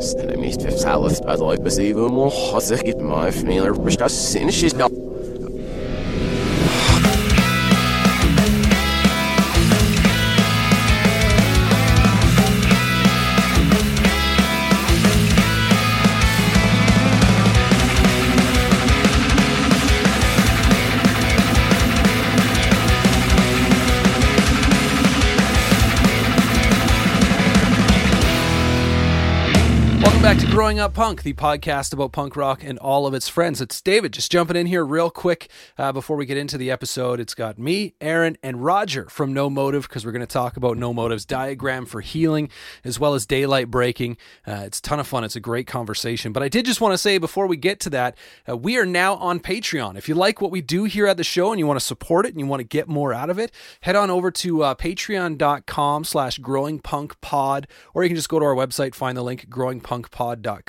[0.00, 5.09] Send Fifth to South by the way, but even more, I'll give my finger, because.
[30.70, 33.60] Growing Up Punk, the podcast about punk rock and all of its friends.
[33.60, 37.18] It's David just jumping in here real quick uh, before we get into the episode.
[37.18, 40.78] It's got me, Aaron, and Roger from No Motive because we're going to talk about
[40.78, 42.50] No Motive's diagram for healing
[42.84, 44.16] as well as daylight breaking.
[44.46, 45.24] Uh, it's a ton of fun.
[45.24, 46.32] It's a great conversation.
[46.32, 48.16] But I did just want to say before we get to that,
[48.48, 49.96] uh, we are now on Patreon.
[49.96, 52.26] If you like what we do here at the show and you want to support
[52.26, 53.50] it and you want to get more out of it,
[53.80, 58.54] head on over to uh, patreon.com slash growingpunkpod or you can just go to our
[58.54, 60.59] website, find the link, growingpunkpod.com.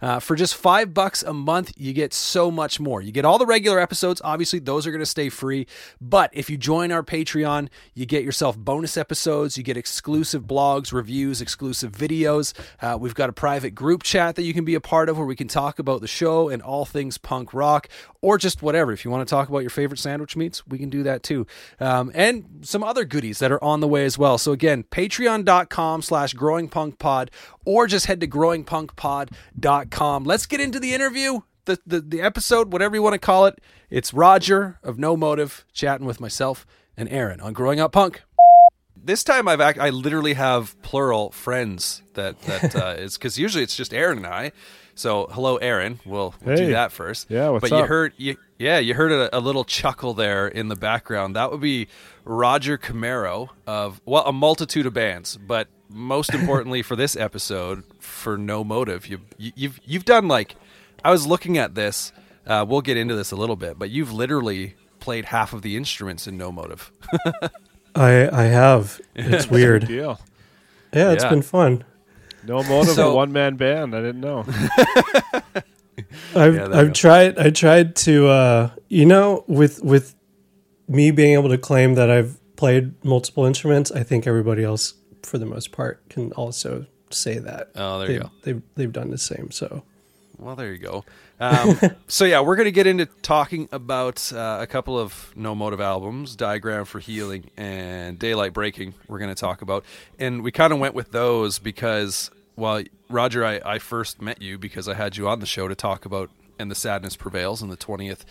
[0.00, 3.00] Uh, for just five bucks a month, you get so much more.
[3.00, 4.20] You get all the regular episodes.
[4.24, 5.66] Obviously, those are going to stay free.
[6.00, 10.92] But if you join our Patreon, you get yourself bonus episodes, you get exclusive blogs,
[10.92, 12.52] reviews, exclusive videos.
[12.80, 15.26] Uh, we've got a private group chat that you can be a part of where
[15.26, 17.88] we can talk about the show and all things punk rock
[18.22, 18.92] or just whatever.
[18.92, 21.46] If you want to talk about your favorite sandwich meats, we can do that too.
[21.80, 24.38] Um, and some other goodies that are on the way as well.
[24.38, 27.28] So again, patreon.com slash growingpunkpod
[27.66, 30.24] or just head to growingpunkpod.com.
[30.24, 33.58] Let's get into the interview, the, the, the episode, whatever you want to call it.
[33.90, 36.64] It's Roger of No Motive chatting with myself
[36.96, 38.22] and Aaron on Growing Up Punk.
[39.04, 43.64] This time I've act- I literally have plural friends that that uh, is because usually
[43.64, 44.52] it's just Aaron and I.
[45.02, 45.98] So hello, Aaron.
[46.04, 47.28] We'll, we'll do that first.
[47.28, 50.68] Yeah, what's but you heard you, yeah, you heard a, a little chuckle there in
[50.68, 51.34] the background.
[51.34, 51.88] That would be
[52.24, 58.38] Roger Camero of well, a multitude of bands, but most importantly for this episode, for
[58.38, 60.54] No Motive, you, you you've you've done like
[61.04, 62.12] I was looking at this.
[62.46, 65.76] Uh, we'll get into this a little bit, but you've literally played half of the
[65.76, 66.92] instruments in No Motive.
[67.96, 69.00] I I have.
[69.16, 69.88] It's weird.
[69.88, 70.20] Deal.
[70.94, 71.30] Yeah, it's Yeah.
[71.30, 71.82] been fun.
[72.46, 73.94] No motive, So- a one man band.
[73.94, 74.44] I didn't know.
[76.34, 76.92] I've Yeah, I've go.
[76.92, 80.14] tried I tried to uh you know with with
[80.88, 85.38] me being able to claim that I've played multiple instruments, I think everybody else for
[85.38, 87.70] the most part can also say that.
[87.76, 88.30] Oh, there they, you go.
[88.42, 89.50] They've they've done the same.
[89.50, 89.84] So
[90.38, 91.04] Well, there you go.
[91.42, 91.76] Um,
[92.06, 95.80] so yeah, we're going to get into talking about uh, a couple of No Motive
[95.80, 98.94] albums, Diagram for Healing and Daylight Breaking.
[99.08, 99.84] We're going to talk about,
[100.20, 104.56] and we kind of went with those because, well, Roger, I, I first met you
[104.56, 106.30] because I had you on the show to talk about
[106.60, 108.24] and the sadness prevails and the twentieth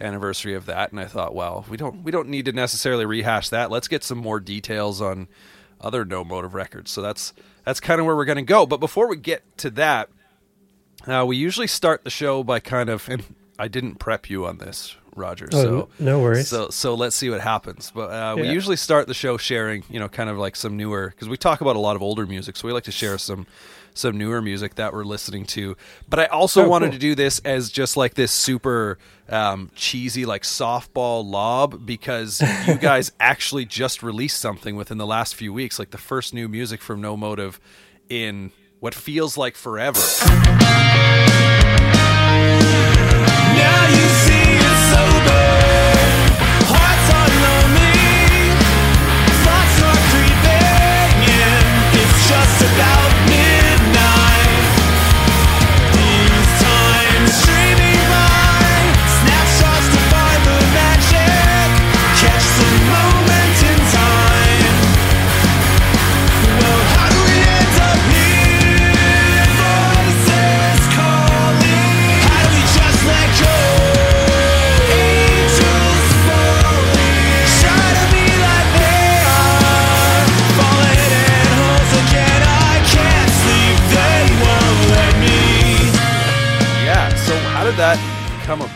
[0.00, 3.48] anniversary of that, and I thought, well, we don't we don't need to necessarily rehash
[3.50, 3.70] that.
[3.70, 5.28] Let's get some more details on
[5.80, 6.90] other No Motive records.
[6.90, 7.32] So that's
[7.64, 8.66] that's kind of where we're going to go.
[8.66, 10.08] But before we get to that.
[11.06, 13.22] Uh, we usually start the show by kind of, and
[13.58, 15.48] I didn't prep you on this, Roger.
[15.52, 16.48] Oh, so no worries.
[16.48, 17.90] So so let's see what happens.
[17.94, 21.10] But uh, we usually start the show sharing, you know, kind of like some newer
[21.10, 23.46] because we talk about a lot of older music, so we like to share some
[23.94, 25.74] some newer music that we're listening to.
[26.06, 26.92] But I also Oh, wanted cool.
[26.94, 28.98] to do this as just like this super
[29.30, 35.34] um, cheesy like softball lob because you guys actually just released something within the last
[35.34, 37.58] few weeks, like the first new music from No Motive
[38.10, 40.00] in what feels like forever.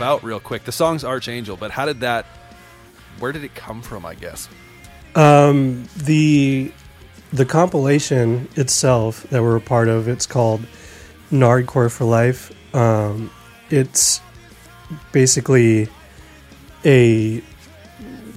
[0.00, 0.64] About, real quick?
[0.64, 2.25] The song's Archangel, but how did that?
[3.19, 4.06] Where did it come from?
[4.06, 4.49] I guess.
[5.14, 6.73] um the
[7.32, 10.62] the compilation itself that we're a part of, it's called
[11.31, 12.50] Nardcore for Life.
[12.75, 13.31] Um
[13.69, 14.23] it's
[15.12, 15.88] basically
[16.85, 17.43] a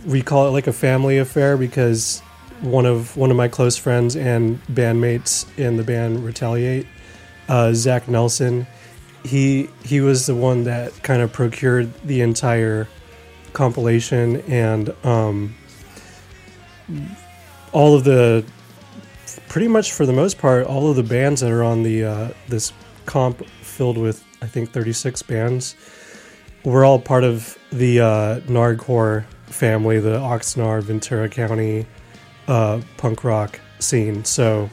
[0.06, 2.20] we call it like a family affair because
[2.60, 6.88] one of one of my close friends and bandmates in the band Retaliate,
[7.48, 8.68] uh, Zach Nelson,
[9.24, 12.88] he he was the one that kind of procured the entire
[13.54, 15.56] compilation and um,
[17.72, 18.46] all of the
[19.48, 22.30] pretty much for the most part, all of the bands that are on the uh,
[22.48, 22.74] this
[23.06, 25.76] comp filled with I think 36 bands,
[26.64, 28.40] we're all part of the uh,
[29.46, 31.86] family, the Oxnard, Ventura County
[32.48, 34.26] uh, punk rock scene.
[34.26, 34.70] So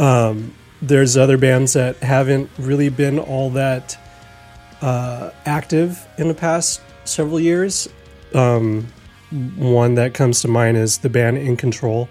[0.00, 0.54] um,
[0.88, 3.96] there's other bands that haven't really been all that
[4.82, 7.88] uh, active in the past several years.
[8.34, 8.86] Um,
[9.56, 12.08] one that comes to mind is the band In Control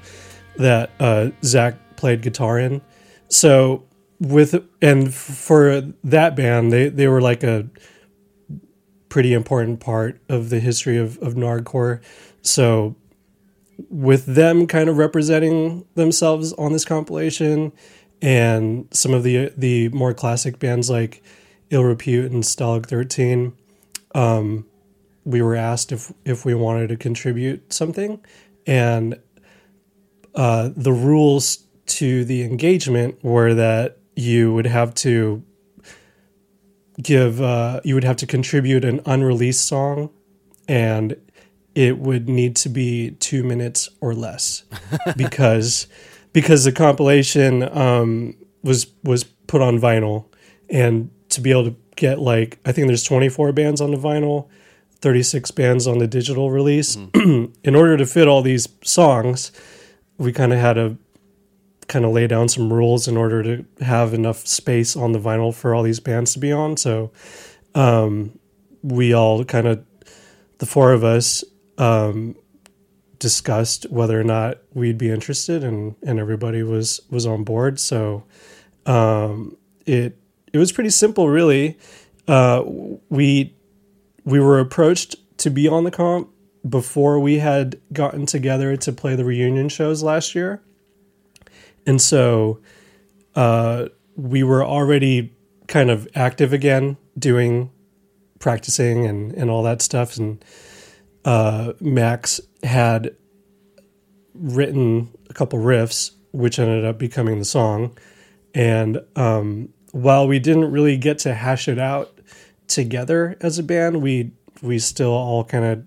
[0.58, 2.82] that uh, Zach played guitar in.
[3.30, 3.84] So
[4.20, 7.68] with and for that band, they they were like a
[9.10, 12.02] pretty important part of the history of of Nardcore.
[12.42, 12.96] So
[13.90, 17.72] with them kind of representing themselves on this compilation
[18.24, 21.22] and some of the the more classic bands like
[21.70, 23.54] Ill Repute and Stalag 13
[24.16, 24.66] um,
[25.26, 28.20] we were asked if if we wanted to contribute something.
[28.66, 29.20] And
[30.36, 35.44] uh, the rules to the engagement were that you would have to
[37.02, 40.10] give uh, you would have to contribute an unreleased song
[40.68, 41.18] and
[41.76, 44.64] it would need to be two minutes or less
[45.18, 45.88] because
[46.34, 50.26] because the compilation um, was was put on vinyl.
[50.70, 54.50] And to be able to get like I think there's 24 bands on the vinyl
[55.02, 56.96] 36 bands on the digital release.
[57.14, 59.52] In order to fit all these songs
[60.18, 60.98] we kind of had to
[61.88, 65.54] kind of lay down some rules in order to have enough space on the vinyl
[65.54, 66.78] for all these bands to be on.
[66.78, 67.12] So
[67.76, 68.38] um,
[68.82, 69.86] we all kind of,
[70.60, 71.44] the four of us,
[71.78, 72.36] um,
[73.24, 77.80] discussed whether or not we'd be interested, and and everybody was was on board.
[77.80, 78.26] So
[78.86, 80.18] um, it
[80.52, 81.80] it was pretty simple, really.
[82.28, 82.64] Uh,
[83.10, 83.56] we
[84.26, 86.30] we were approached to be on the comp
[86.68, 90.62] before we had gotten together to play the reunion shows last year.
[91.86, 92.60] And so
[93.36, 95.34] uh, we were already
[95.68, 97.72] kind of active again, doing
[98.40, 100.18] practicing and, and all that stuff.
[100.18, 100.44] And
[101.26, 103.16] uh, Max had
[104.34, 107.98] written a couple riffs, which ended up becoming the song.
[108.54, 112.20] And um, while we didn't really get to hash it out
[112.68, 114.32] together as a band, we
[114.62, 115.86] we still all kind of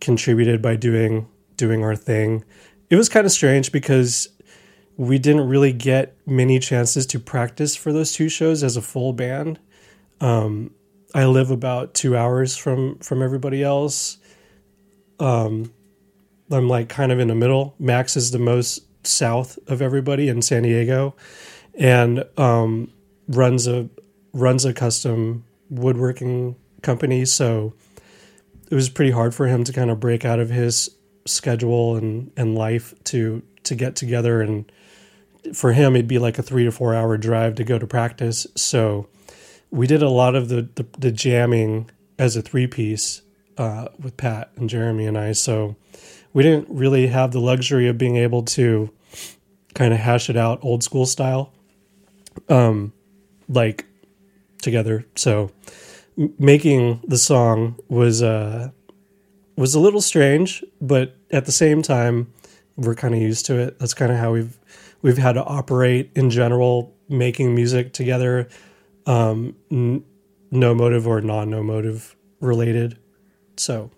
[0.00, 2.44] contributed by doing doing our thing.
[2.90, 4.28] It was kind of strange because
[4.96, 9.12] we didn't really get many chances to practice for those two shows as a full
[9.12, 9.58] band.
[10.20, 10.70] Um,
[11.14, 14.18] I live about two hours from from everybody else.
[15.20, 15.72] Um,
[16.54, 17.74] I'm like kind of in the middle.
[17.78, 21.14] Max is the most south of everybody in San Diego,
[21.74, 22.90] and um,
[23.28, 23.88] runs a
[24.32, 27.24] runs a custom woodworking company.
[27.24, 27.74] So
[28.70, 30.90] it was pretty hard for him to kind of break out of his
[31.26, 34.70] schedule and and life to to get together and
[35.54, 38.46] for him it'd be like a three to four hour drive to go to practice
[38.54, 39.08] so
[39.70, 43.22] we did a lot of the the, the jamming as a three piece
[43.56, 45.76] uh, with pat and jeremy and i so
[46.34, 48.90] we didn't really have the luxury of being able to
[49.74, 51.52] kind of hash it out old school style
[52.48, 52.92] um
[53.48, 53.86] like
[54.60, 55.04] together.
[55.14, 55.50] So
[56.38, 58.70] making the song was uh
[59.56, 62.32] was a little strange but at the same time
[62.76, 63.78] we're kind of used to it.
[63.78, 64.58] That's kind of how we've
[65.02, 68.48] we've had to operate in general making music together
[69.06, 70.04] um n-
[70.50, 72.98] no motive or non no motive related.
[73.56, 73.90] So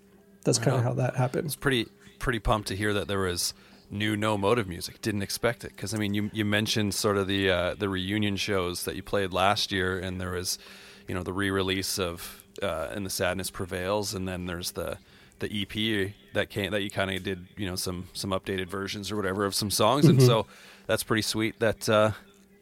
[0.45, 3.54] that's kind of how that happens pretty pretty pumped to hear that there was
[3.90, 5.00] new no motive music.
[5.00, 8.37] Didn't expect it because I mean you you mentioned sort of the uh, the reunion
[8.37, 10.58] shows that you played last year, and there was
[11.06, 14.99] you know the re-release of uh, and the sadness prevails, and then there's the
[15.38, 19.12] the EP that came that you kind of did you know some some updated versions
[19.12, 20.46] or whatever of some songs, and so
[20.87, 21.88] that's pretty sweet that.
[21.88, 22.12] Uh,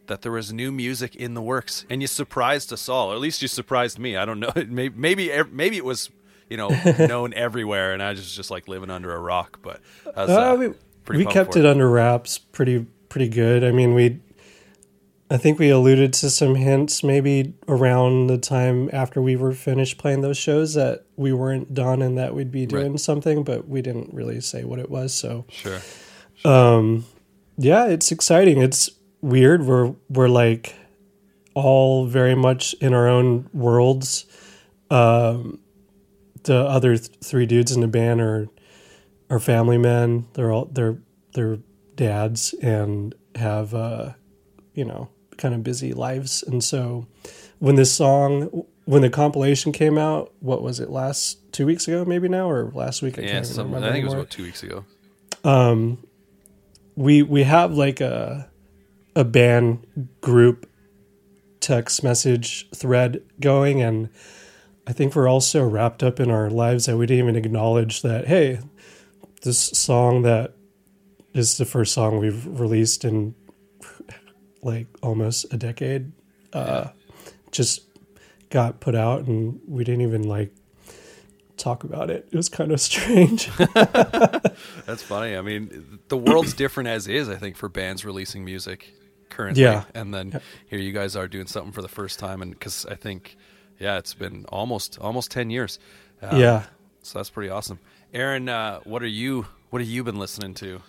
[0.07, 3.11] that there was new music in the works, and you surprised us all.
[3.11, 4.19] Or at least you surprised me.
[4.19, 4.53] I don't know.
[4.69, 6.11] Maybe maybe, maybe it was
[6.49, 9.61] you know known everywhere, and I was just like living under a rock.
[9.63, 9.81] But
[10.17, 10.69] was, Uh, uh, we
[11.05, 13.65] pretty we kept for it under wraps pretty pretty good.
[13.65, 14.21] I mean, we
[15.31, 19.99] I think we alluded to some hints maybe around the time after we were finished
[19.99, 23.83] playing those shows that we weren't done and that we'd be doing something, but we
[23.83, 25.15] didn't really say what it was.
[25.15, 25.81] So Sure.
[27.57, 28.61] yeah, it's exciting.
[28.61, 28.91] It's
[29.23, 29.65] weird.
[29.67, 30.75] We're we're like
[31.55, 34.27] all very much in our own worlds.
[34.91, 35.59] Um,
[36.45, 38.49] the other th- three dudes in the band are
[39.31, 40.27] are family men.
[40.35, 40.99] They're all they're
[41.35, 41.59] they're
[41.95, 44.13] dads and have uh,
[44.75, 46.43] you know kind of busy lives.
[46.43, 47.07] And so
[47.59, 52.05] when this song when the compilation came out, what was it last two weeks ago
[52.05, 53.19] maybe now or last week?
[53.19, 54.85] I Yeah, can't some, remember I think it was about two weeks ago.
[55.43, 56.07] Um,
[56.97, 58.51] we we have like a
[59.17, 60.69] a band group
[61.61, 64.11] text message thread going and
[64.87, 68.03] I think we're all so wrapped up in our lives that we didn't even acknowledge
[68.03, 68.59] that hey
[69.43, 70.55] this song that
[71.33, 73.35] is the first song we've released in
[74.63, 76.13] like almost a decade
[76.53, 76.89] uh
[77.51, 77.83] just
[78.51, 80.53] got put out and we didn't even like
[81.57, 83.49] talk about it it was kind of strange
[84.87, 85.35] That's funny.
[85.37, 87.29] I mean, the world's different as is.
[87.29, 88.93] I think for bands releasing music
[89.31, 89.85] currently, Yeah.
[89.95, 92.95] and then here you guys are doing something for the first time, and because I
[92.95, 93.37] think,
[93.79, 95.79] yeah, it's been almost almost ten years.
[96.23, 96.65] Um, yeah
[97.05, 97.79] so that's pretty awesome.
[98.13, 99.47] Aaron, uh, what are you?
[99.71, 100.81] What have you been listening to?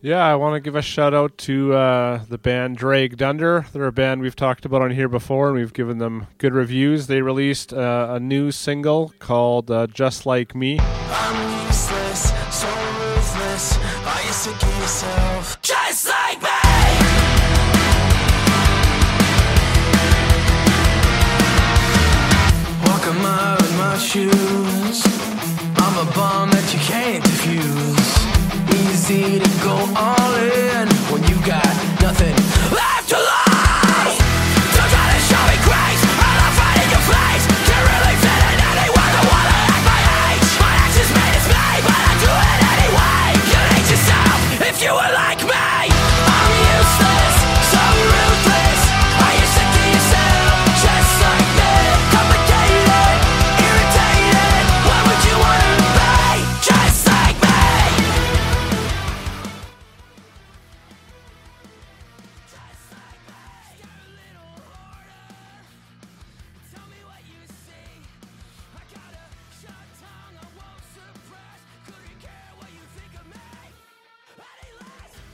[0.00, 3.66] Yeah, I want to give a shout out to uh, the band Drag Dunder.
[3.72, 7.08] They're a band we've talked about on here before, and we've given them good reviews.
[7.08, 10.78] They released uh, a new single called uh, "Just Like Me."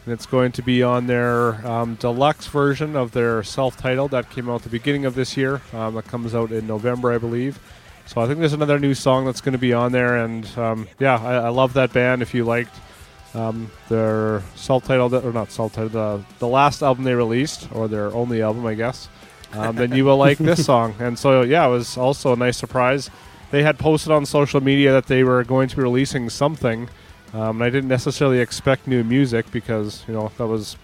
[0.05, 4.51] And it's going to be on their um, deluxe version of their self-titled that came
[4.51, 5.63] out at the beginning of this year.
[5.73, 7.59] Um, that comes out in November, I believe.
[8.07, 10.87] So I think there's another new song that's going to be on there, and um,
[10.99, 12.21] yeah, I, I love that band.
[12.21, 12.75] If you liked
[13.33, 18.43] um, their self-titled or not self-titled, uh, the last album they released, or their only
[18.43, 19.09] album, I guess,
[19.55, 20.95] um, then you will like this song.
[20.99, 23.09] And so yeah, it was also a nice surprise.
[23.51, 26.91] They had posted on social media that they were going to be releasing something.
[27.35, 30.77] Um, and I didn't necessarily expect new music because you know that was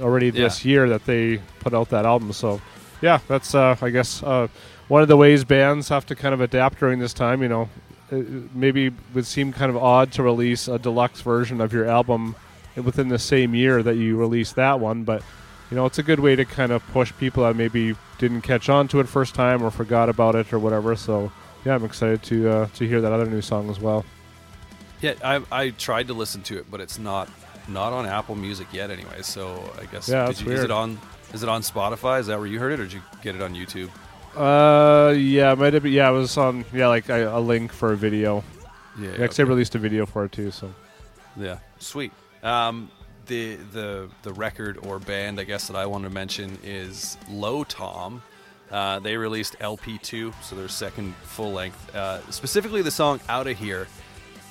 [0.00, 2.32] already this year that they put out that album.
[2.32, 2.60] So
[3.00, 4.48] yeah, that's uh, I guess uh,
[4.88, 7.42] one of the ways bands have to kind of adapt during this time.
[7.42, 7.70] You know,
[8.10, 11.86] it, maybe it would seem kind of odd to release a deluxe version of your
[11.86, 12.36] album
[12.76, 15.22] within the same year that you release that one, but
[15.70, 18.68] you know it's a good way to kind of push people that maybe didn't catch
[18.68, 20.94] on to it first time or forgot about it or whatever.
[20.96, 21.32] So
[21.64, 24.04] yeah, I'm excited to uh, to hear that other new song as well.
[25.00, 27.28] Yeah, I, I tried to listen to it, but it's not
[27.68, 28.90] not on Apple Music yet.
[28.90, 30.64] Anyway, so I guess Yeah, did that's you, is weird.
[30.66, 30.98] it on
[31.32, 32.20] is it on Spotify?
[32.20, 33.90] Is that where you heard it, or did you get it on YouTube?
[34.36, 35.92] Uh, yeah, it might have been.
[35.92, 36.64] Yeah, it was on.
[36.72, 38.44] Yeah, like a, a link for a video.
[39.00, 40.50] Yeah, Next, they released a video for it too.
[40.50, 40.72] So
[41.36, 42.12] Yeah, sweet.
[42.42, 42.90] Um,
[43.26, 47.64] the the the record or band I guess that I want to mention is Lo
[47.64, 48.22] Tom.
[48.70, 51.94] Uh, they released LP2, so their second full length.
[51.94, 53.86] Uh, specifically, the song "Out of Here."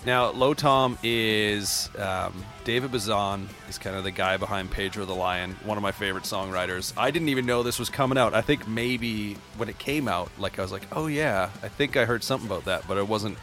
[0.07, 5.13] Now, Lo Tom is um, David Bazan is kind of the guy behind Pedro the
[5.13, 6.93] Lion, one of my favorite songwriters.
[6.95, 8.33] I didn't even know this was coming out.
[8.33, 11.97] I think maybe when it came out, like I was like, "Oh yeah, I think
[11.97, 13.37] I heard something about that," but I wasn't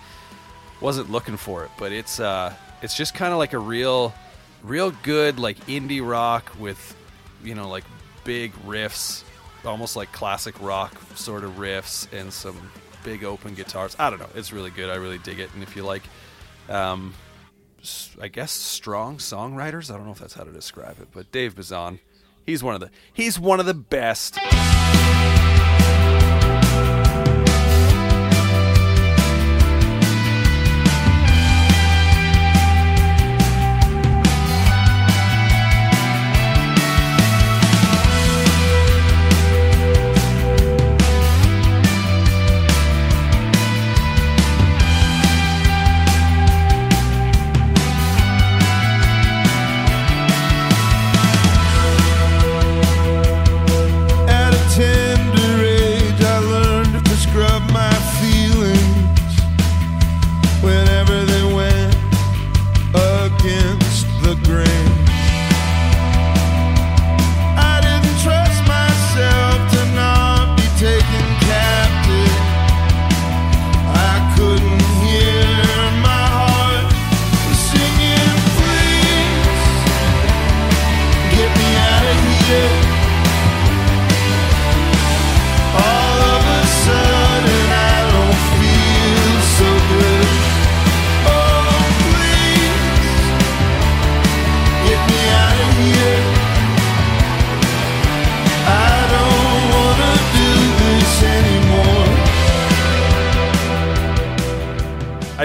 [0.80, 4.14] wasn't looking for it, but it's uh, it's just kind of like a real,
[4.62, 6.97] real good like indie rock with,
[7.44, 7.85] you know, like
[8.25, 9.23] big riffs,
[9.66, 12.56] almost like classic rock sort of riffs and some
[13.04, 13.94] big open guitars.
[13.99, 14.88] I don't know, it's really good.
[14.88, 15.50] I really dig it.
[15.52, 16.04] And if you like,
[16.68, 17.14] um,
[18.21, 19.92] I guess strong songwriters.
[19.92, 22.00] I don't know if that's how to describe it, but Dave Bazan,
[22.47, 24.38] he's one of the he's one of the best.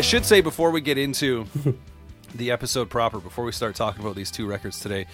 [0.09, 1.45] Should say before we get into
[2.33, 5.05] the episode proper, before we start talking about these two records today,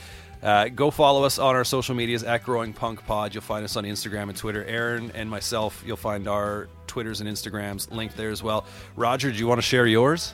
[0.42, 3.34] uh, go follow us on our social medias at Growing Punk Pod.
[3.36, 4.64] You'll find us on Instagram and Twitter.
[4.64, 8.66] Aaron and myself, you'll find our Twitters and Instagrams linked there as well.
[8.96, 10.34] Roger, do you want to share yours?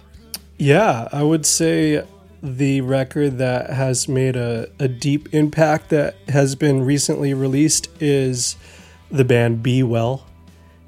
[0.60, 2.06] Yeah, I would say
[2.44, 8.58] the record that has made a, a deep impact that has been recently released is
[9.10, 10.28] the band Be Well.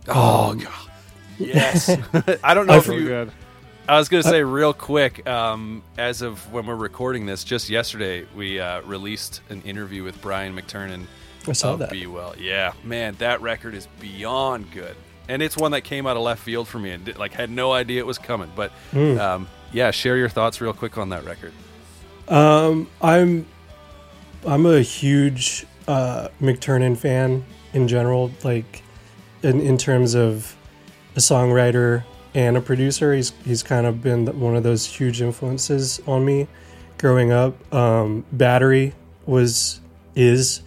[0.10, 0.92] Oh, God.
[1.40, 1.90] Yes.
[2.44, 3.04] I don't know I if you.
[3.04, 3.32] good.
[3.88, 7.70] I was going to say real quick, um, as of when we're recording this, just
[7.70, 11.06] yesterday we uh, released an interview with Brian McTernan
[11.48, 11.92] I saw that.
[11.92, 12.34] Be Well.
[12.40, 14.96] Yeah, man, that record is beyond good,
[15.28, 17.50] and it's one that came out of left field for me, and did, like had
[17.50, 18.50] no idea it was coming.
[18.56, 19.20] But Hmm.
[19.20, 21.52] um, yeah, share your thoughts real quick on that record.
[22.30, 23.46] Um, I'm
[24.48, 28.32] I'm a huge uh, McTernan fan in general.
[28.46, 28.82] Like
[29.42, 30.56] in in terms of
[31.18, 36.02] a songwriter and a producer, he's he's kind of been one of those huge influences
[36.08, 36.48] on me
[36.98, 37.74] growing up.
[37.74, 38.94] Um, Battery
[39.26, 39.82] was
[40.16, 40.62] is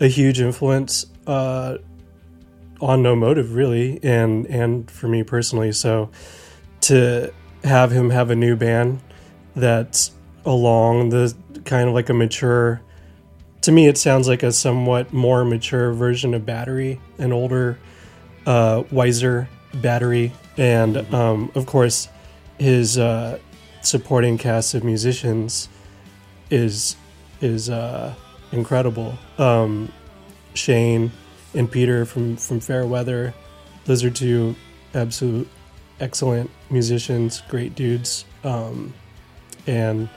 [0.00, 1.78] a huge influence uh,
[2.80, 5.72] on No Motive, really, and and for me personally.
[5.72, 6.10] So
[6.82, 7.32] to
[7.64, 9.00] have him have a new band
[9.56, 10.12] that's
[10.44, 11.34] along the
[11.64, 12.80] kind of like a mature
[13.60, 17.78] to me it sounds like a somewhat more mature version of battery an older
[18.46, 22.08] uh, wiser battery and um, of course
[22.58, 23.38] his uh,
[23.80, 25.68] supporting cast of musicians
[26.50, 26.96] is
[27.40, 28.14] is uh,
[28.52, 29.90] incredible um,
[30.54, 31.10] shane
[31.54, 33.32] and peter from from Fairweather
[33.86, 34.54] those are two
[34.94, 35.48] absolute
[36.00, 38.92] excellent musicians great dudes um,
[39.66, 40.08] and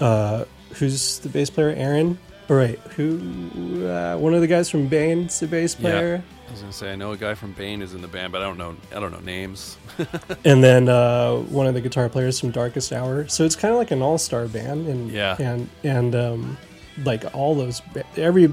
[0.00, 1.70] uh, who's the bass player?
[1.70, 2.18] Aaron.
[2.48, 3.86] All right, who?
[3.86, 6.96] Uh, one of the guys from Bane's the bass player, I was to say I
[6.96, 9.12] know a guy from Bane is in the band, but I don't know I don't
[9.12, 9.76] know names.
[10.44, 13.28] and then uh, one of the guitar players from Darkest Hour.
[13.28, 15.36] So it's kind of like an all-star band, and Yeah.
[15.38, 16.58] and and um,
[17.04, 17.82] like all those
[18.16, 18.52] every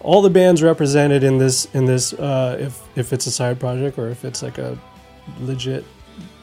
[0.00, 3.98] all the bands represented in this in this uh, if if it's a side project
[3.98, 4.78] or if it's like a
[5.40, 5.84] legit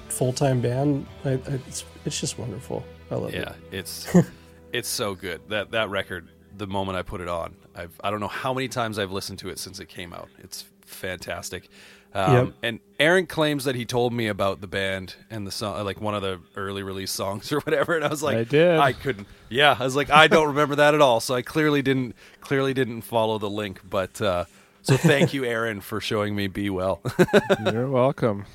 [0.10, 2.84] full-time band, I, I, it's it's just wonderful.
[3.12, 3.42] I love it.
[3.42, 4.08] Yeah, it's
[4.74, 5.42] it's so good.
[5.50, 8.68] That that record, the moment I put it on, I've I don't know how many
[8.68, 10.30] times I've listened to it since it came out.
[10.40, 11.70] It's fantastic.
[12.14, 12.54] Um, Yep.
[12.64, 16.16] And Aaron claims that he told me about the band and the song, like one
[16.16, 17.96] of the early release songs or whatever.
[17.96, 18.80] And I was like, I did.
[18.80, 19.28] I couldn't.
[19.50, 21.20] Yeah, I was like, I don't remember that at all.
[21.20, 23.82] So I clearly didn't clearly didn't follow the link.
[23.88, 24.46] But uh,
[24.82, 27.02] so thank you, Aaron, for showing me Be Well.
[27.72, 28.46] You're welcome.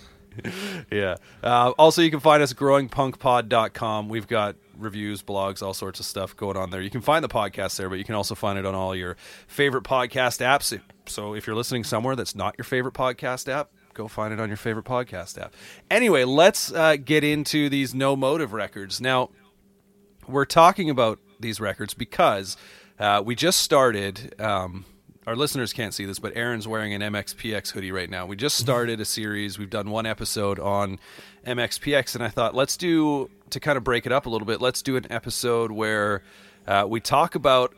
[0.90, 1.16] Yeah.
[1.42, 4.09] Uh, also, you can find us at growingpunkpod.com.
[4.09, 6.81] We've got reviews, blogs, all sorts of stuff going on there.
[6.81, 9.16] You can find the podcast there, but you can also find it on all your
[9.47, 10.79] favorite podcast apps.
[11.06, 14.48] So if you're listening somewhere that's not your favorite podcast app, go find it on
[14.48, 15.54] your favorite podcast app.
[15.90, 19.00] Anyway, let's uh, get into these no motive records.
[19.00, 19.30] Now,
[20.26, 22.56] we're talking about these records because
[22.98, 24.34] uh, we just started.
[24.40, 24.84] Um,
[25.26, 28.26] our listeners can't see this, but Aaron's wearing an MXPX hoodie right now.
[28.26, 29.56] We just started a series.
[29.56, 30.98] We've done one episode on
[31.46, 34.60] MXPX, and I thought let's do to kind of break it up a little bit.
[34.60, 36.22] Let's do an episode where
[36.66, 37.74] uh, we talk about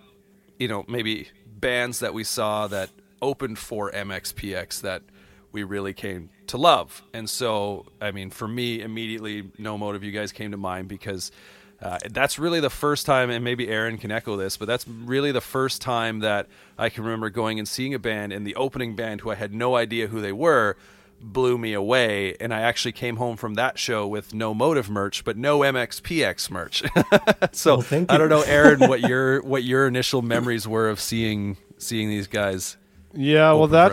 [0.58, 2.90] you know maybe bands that we saw that
[3.24, 5.02] opened for MXPX that
[5.50, 7.02] we really came to love.
[7.14, 11.32] And so, I mean, for me, immediately, No Motive, you guys came to mind because
[11.80, 15.32] uh, that's really the first time, and maybe Aaron can echo this, but that's really
[15.32, 18.94] the first time that I can remember going and seeing a band, and the opening
[18.94, 20.76] band, who I had no idea who they were,
[21.20, 22.36] blew me away.
[22.40, 26.50] And I actually came home from that show with No Motive merch, but no MXPX
[26.50, 26.82] merch.
[27.52, 31.56] so Well, I don't know, Aaron, what your what your initial memories were of seeing
[31.78, 32.76] seeing these guys.
[33.14, 33.90] Yeah, well, that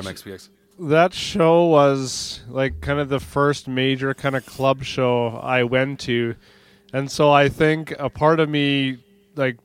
[0.79, 5.99] that show was like kind of the first major kind of club show I went
[6.01, 6.36] to,
[6.91, 8.97] and so I think a part of me
[9.36, 9.57] like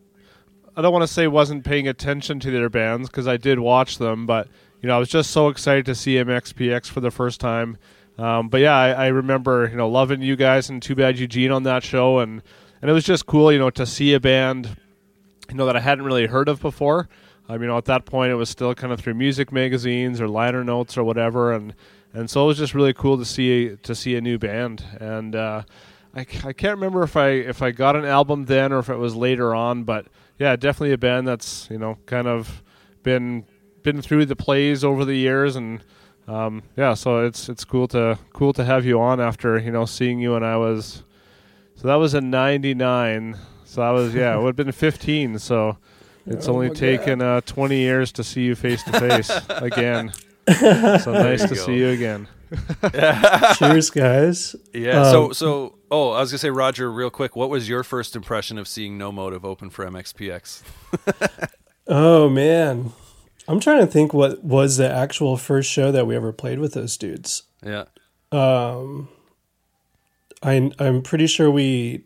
[0.77, 3.99] I don't want to say wasn't paying attention to their bands because I did watch
[3.99, 4.49] them, but
[4.83, 7.79] you know I was just so excited to see MXPX for the first time.
[8.19, 11.51] Um, but yeah, I, I remember you know loving you guys and Too Bad Eugene
[11.51, 12.43] on that show, and
[12.83, 14.77] and it was just cool you know to see a band
[15.49, 17.09] you know that I hadn't really heard of before.
[17.49, 20.65] You know, at that point, it was still kind of through music magazines or liner
[20.65, 21.75] notes or whatever, and
[22.13, 24.85] and so it was just really cool to see to see a new band.
[25.01, 25.63] And uh,
[26.15, 28.97] I, I can't remember if I if I got an album then or if it
[28.97, 30.07] was later on, but
[30.39, 32.63] yeah, definitely a band that's you know kind of
[33.03, 33.45] been
[33.83, 35.85] been through the plays over the years, and
[36.27, 39.85] um, yeah, so it's it's cool to cool to have you on after you know
[39.85, 41.05] seeing you when I was
[41.77, 43.37] so that was in '99.
[43.65, 45.39] So that was yeah, it would have been 15.
[45.39, 45.77] So
[46.27, 50.13] it's Oh only taken uh, 20 years to see you face to face again.
[50.49, 51.67] So nice to go.
[51.67, 52.29] see you again.
[53.57, 54.55] Cheers, guys.
[54.73, 55.01] Yeah.
[55.03, 58.15] Um, so so oh, I was gonna say, Roger, real quick, what was your first
[58.15, 60.63] impression of seeing No Motive open for MXPX?
[61.89, 62.93] Oh man,
[63.47, 66.75] I'm trying to think what was the actual first show that we ever played with
[66.75, 67.45] those dudes.
[67.65, 67.85] Yeah.
[68.33, 69.09] Um,
[70.43, 72.05] I I'm pretty sure we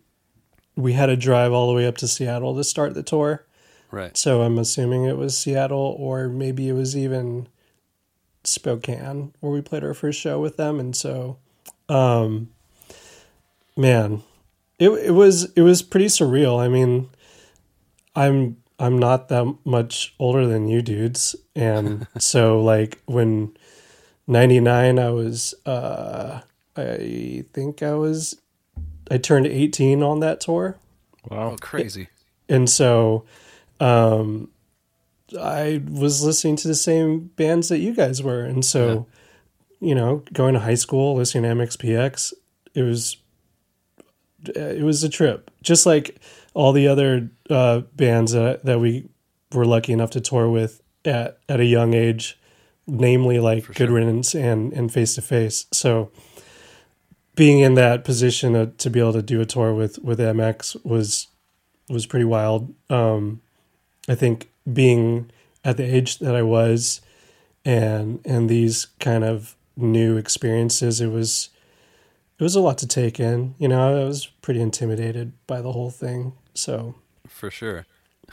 [0.76, 3.46] we had to drive all the way up to Seattle to start the tour.
[3.90, 4.16] Right.
[4.16, 7.48] So I'm assuming it was Seattle, or maybe it was even
[8.44, 10.78] Spokane where we played our first show with them.
[10.78, 11.38] And so,
[11.88, 12.50] um,
[13.76, 14.22] man,
[14.78, 16.60] it it was it was pretty surreal.
[16.60, 17.08] I mean,
[18.14, 23.56] I'm I'm not that much older than you dudes, and so like when
[24.26, 26.40] '99, I was uh,
[26.76, 28.40] I think I was
[29.10, 30.78] I turned 18 on that tour
[31.28, 31.52] Wow.
[31.52, 32.08] Oh, crazy.
[32.48, 33.24] and so
[33.80, 34.48] um
[35.40, 39.06] i was listening to the same bands that you guys were and so
[39.80, 42.32] you know going to high school listening to mxpx
[42.74, 43.16] it was
[44.54, 46.20] it was a trip just like
[46.54, 49.08] all the other uh bands that, that we
[49.52, 52.38] were lucky enough to tour with at at a young age
[52.86, 53.90] namely like good sure.
[53.90, 56.10] riddance and and face to face so
[57.36, 60.76] being in that position of, to be able to do a tour with with mx
[60.84, 61.28] was
[61.90, 62.72] was pretty wild.
[62.88, 63.42] Um,
[64.08, 65.30] I think being
[65.64, 67.00] at the age that I was,
[67.64, 71.50] and and these kind of new experiences, it was
[72.38, 73.54] it was a lot to take in.
[73.58, 76.32] You know, I was pretty intimidated by the whole thing.
[76.54, 76.94] So
[77.26, 77.86] For sure.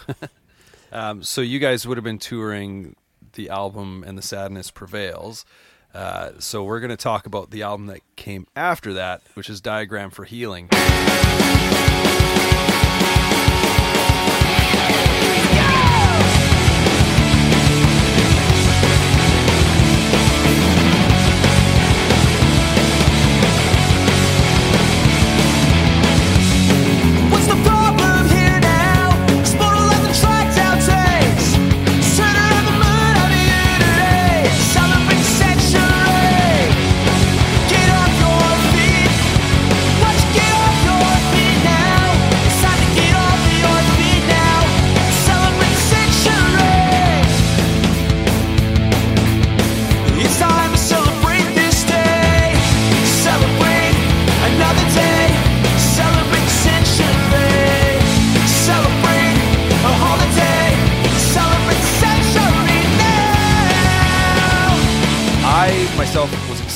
[0.91, 2.95] um, so you guys would have been touring
[3.33, 5.45] the album and the sadness prevails.
[5.93, 9.61] Uh, so we're going to talk about the album that came after that, which is
[9.61, 10.69] Diagram for Healing.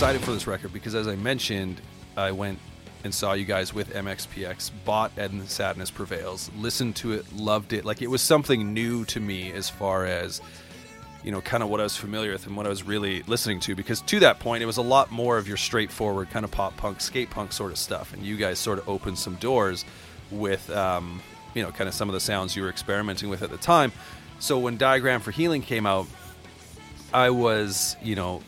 [0.02, 1.80] Excited for this record because, as I mentioned,
[2.18, 2.58] I went
[3.04, 7.86] and saw you guys with MXPX, bought and Sadness Prevails, listened to it, loved it.
[7.86, 10.42] Like it was something new to me as far as
[11.24, 13.60] you know, kind of what I was familiar with and what I was really listening
[13.60, 13.76] to.
[13.76, 16.76] Because to that point, it was a lot more of your straightforward kind of pop
[16.78, 19.86] punk, skate punk sort of stuff, and you guys sort of opened some doors
[20.32, 21.22] with, um,
[21.54, 23.92] you know, kind of some of the sounds you were experimenting with at the time.
[24.40, 26.08] So when Diagram for Healing came out,
[27.14, 28.42] I was, you know,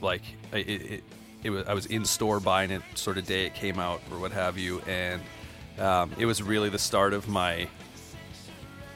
[0.00, 1.04] like I- it, it,
[1.44, 4.18] it was I was in store buying it sort of day it came out or
[4.18, 5.20] what have you, and
[5.78, 7.68] um, it was really the start of my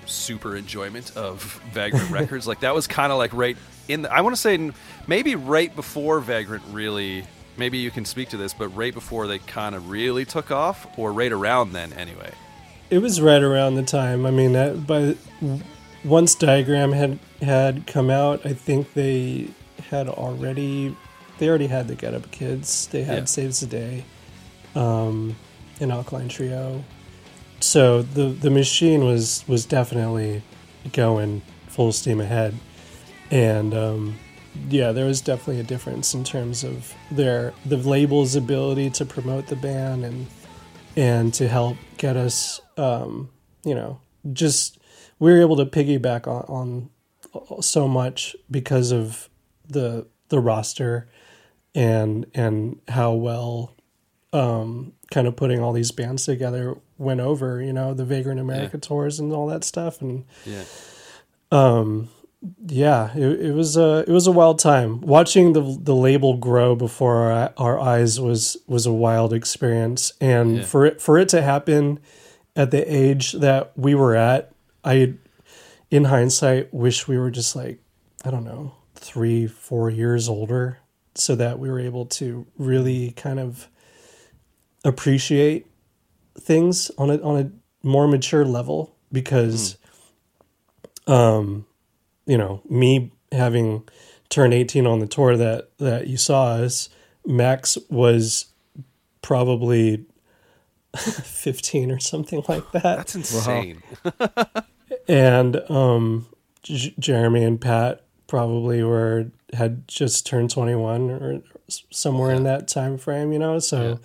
[0.06, 2.46] super enjoyment of Vagrant Records.
[2.46, 3.56] Like that was kind of like right
[3.88, 4.02] in.
[4.02, 4.70] The, I want to say
[5.06, 7.24] maybe right before Vagrant really.
[7.56, 10.88] Maybe you can speak to this, but right before they kind of really took off,
[10.98, 12.32] or right around then, anyway.
[12.90, 14.26] it was right around the time.
[14.26, 15.14] I mean, that, by
[16.04, 19.50] once Diagram had had come out, I think they
[19.90, 20.96] had already
[21.38, 22.86] they already had the Get Up Kids.
[22.88, 23.24] They had Yeah.
[23.24, 24.04] Saves the Day,
[24.74, 25.36] um,
[25.80, 26.84] an Alkaline Trio.
[27.60, 30.42] So the the machine was was definitely
[30.92, 32.54] going full steam ahead,
[33.30, 34.18] and um,
[34.68, 39.48] yeah, there was definitely a difference in terms of their the label's ability to promote
[39.48, 40.26] the band and
[40.96, 43.28] and to help get us, um,
[43.64, 43.98] you know,
[44.32, 44.78] just
[45.18, 46.88] we were able to piggyback on,
[47.34, 49.28] on so much because of
[49.68, 51.08] the the roster
[51.74, 53.72] and and how well
[54.32, 57.60] um, kind of putting all these bands together went over.
[57.62, 60.64] You know, the Vagrant America tours and all that stuff, and Yeah.
[61.52, 62.08] um
[62.66, 66.74] yeah it, it was a it was a wild time watching the the label grow
[66.76, 70.62] before our, our eyes was was a wild experience and Yeah.
[70.64, 72.00] for it for it to happen
[72.54, 74.52] at the age that we were at
[74.84, 75.14] i
[75.90, 77.78] in hindsight wish we were just like
[78.26, 78.74] i don't know
[79.04, 80.78] 3 4 years older
[81.14, 83.68] so that we were able to really kind of
[84.84, 85.66] appreciate
[86.38, 89.76] things on a on a more mature level because
[91.06, 91.64] um
[92.26, 93.86] you know me having
[94.28, 96.88] turned 18 on the tour that that you saw us,
[97.26, 98.46] Max was
[99.22, 100.04] probably
[100.96, 102.82] 15 or something like that.
[102.82, 103.82] That's insane.
[105.08, 106.26] and um,
[106.62, 108.03] J- Jeremy and Pat
[108.34, 113.60] probably were had just turned 21 or somewhere in that time frame, you know.
[113.60, 114.00] So,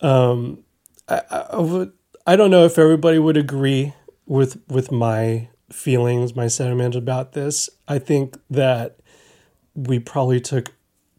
[0.00, 0.62] um,
[1.08, 1.92] I, I, I would
[2.24, 3.94] I don't know if everybody would agree
[4.26, 7.68] with with my feelings, my sentiment about this.
[7.88, 9.00] I think that
[9.74, 10.72] we probably took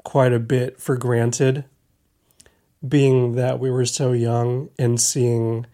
[0.05, 1.65] quite a bit for granted,
[2.87, 5.65] being that we were so young and seeing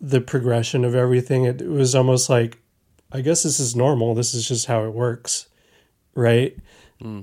[0.00, 1.44] the progression of everything.
[1.44, 2.56] It, it was almost like,
[3.12, 4.14] I guess this is normal.
[4.14, 5.46] This is just how it works,
[6.14, 6.56] right?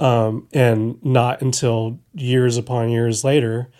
[0.01, 3.71] Um, and not until years upon years later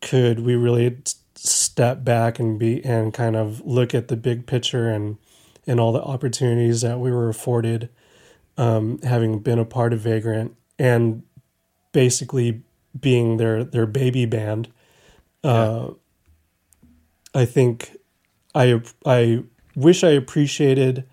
[0.00, 0.96] could we really
[1.36, 5.16] step back and be and kind of look at the big picture and
[5.66, 7.88] and all the opportunities that we were afforded
[8.58, 11.22] um, having been a part of Vagrant and
[11.92, 12.62] basically
[12.98, 14.68] being their their baby band.
[15.42, 15.90] Uh,
[17.34, 17.96] I think
[18.54, 21.04] I I wish I appreciated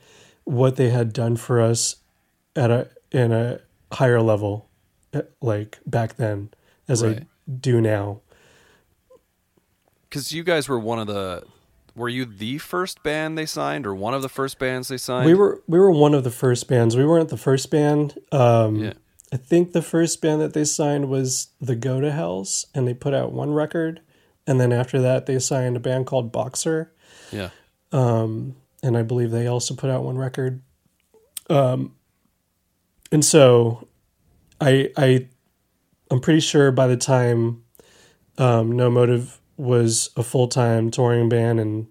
[0.44, 1.98] what they had done for us
[2.60, 3.60] at a in a
[3.93, 4.67] higher level,
[5.13, 6.50] eh, like back then,
[6.88, 7.22] as Right.
[7.22, 8.19] I do now.
[10.10, 11.43] Because you guys were one of the.
[11.95, 15.26] Were you the first band they signed, or one of the first bands they signed?
[15.26, 16.95] We were we were one of the first bands.
[16.95, 18.17] We weren't the first band.
[18.32, 18.93] Um, Yeah.
[19.32, 22.95] I think the first band that they signed was the Go to Hells, and they
[22.95, 24.02] put out one record,
[24.48, 26.91] and then after that they signed a band called Boxer,
[27.32, 27.50] Yeah.
[27.91, 28.56] and
[28.98, 30.62] I believe they also put out one record.
[31.48, 31.95] Um,
[33.12, 33.88] and so,
[34.62, 35.28] I I
[36.12, 37.63] I'm pretty sure by the time
[38.38, 41.88] um, No Motive was a full time touring band, and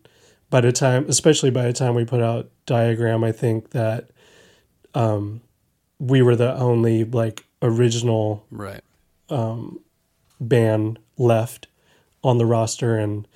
[0.50, 4.10] by the time, especially by the time we put out Diagram, I think that
[4.94, 5.40] um,
[5.98, 8.80] we were the only like original Right.
[10.40, 11.66] band left
[12.22, 13.26] on the roster, and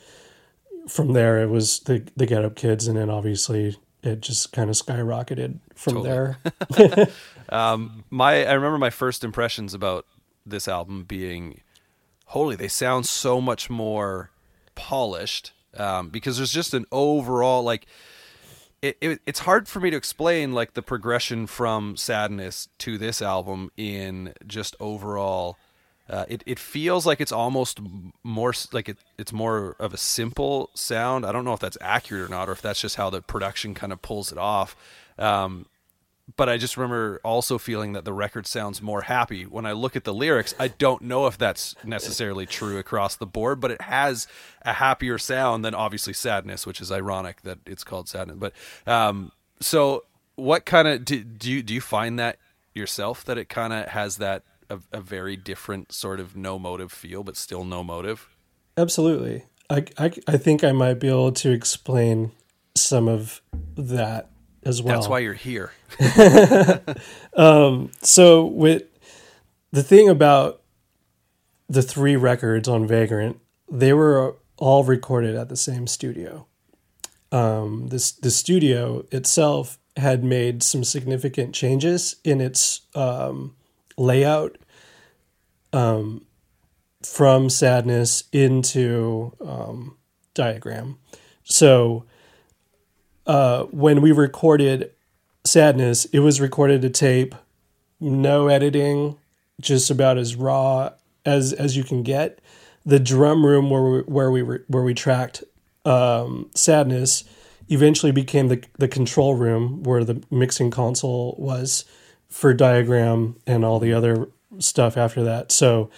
[0.88, 4.68] from there it was the the Get Up Kids, and then obviously it just kind
[4.68, 6.08] of skyrocketed from Totally.
[6.08, 7.08] there.
[8.10, 10.06] my I remember my first impressions about
[10.46, 11.60] this album being
[12.26, 14.30] holy they sound so much more
[14.74, 17.86] polished um, because there's just an overall like
[18.80, 23.22] it, it, it's hard for me to explain like the progression from sadness to this
[23.22, 25.56] album in just overall
[26.08, 27.80] uh, it, it feels like it's almost
[28.22, 31.24] more like it, it's more of a simple sound.
[31.24, 33.72] I don't know if that's accurate or not or if that's just how the production
[33.72, 34.76] kind of pulls it off.
[35.16, 35.66] Um,
[36.36, 39.44] but I just remember also feeling that the record sounds more happy.
[39.44, 43.26] When I look at the lyrics, I don't know if that's necessarily true across the
[43.26, 44.26] board, but it has
[44.62, 48.36] a happier sound than obviously sadness, which is ironic that it's called sadness.
[48.38, 48.52] But
[48.86, 50.04] um, so,
[50.36, 52.38] what kind of do, do you do you find that
[52.74, 56.92] yourself that it kind of has that a, a very different sort of no motive
[56.92, 58.28] feel, but still no motive?
[58.76, 59.44] Absolutely.
[59.68, 62.32] I, I, I think I might be able to explain
[62.74, 63.42] some of
[63.76, 64.30] that
[64.64, 64.94] as well.
[64.94, 65.72] That's why you're here.
[68.02, 68.84] So with
[69.72, 70.62] the thing about
[71.68, 73.38] the three records on Vagrant,
[73.70, 76.46] they were all recorded at the same studio.
[77.32, 83.56] Um, this the studio itself had made some significant changes in its um,
[83.96, 84.58] layout
[85.72, 86.26] um,
[87.02, 89.96] from Sadness into um,
[90.34, 90.98] Diagram.
[91.44, 92.04] So
[93.26, 94.90] uh, when we recorded
[95.44, 97.34] Sadness, it was recorded to tape,
[97.98, 99.16] no editing,
[99.60, 100.90] just about as raw
[101.24, 102.40] as as you can get.
[102.84, 105.44] The drum room where we, where we were, where we tracked
[105.84, 107.24] um, Sadness
[107.68, 111.84] eventually became the the control room where the mixing console was
[112.28, 115.52] for Diagram and all the other stuff after that.
[115.52, 115.90] So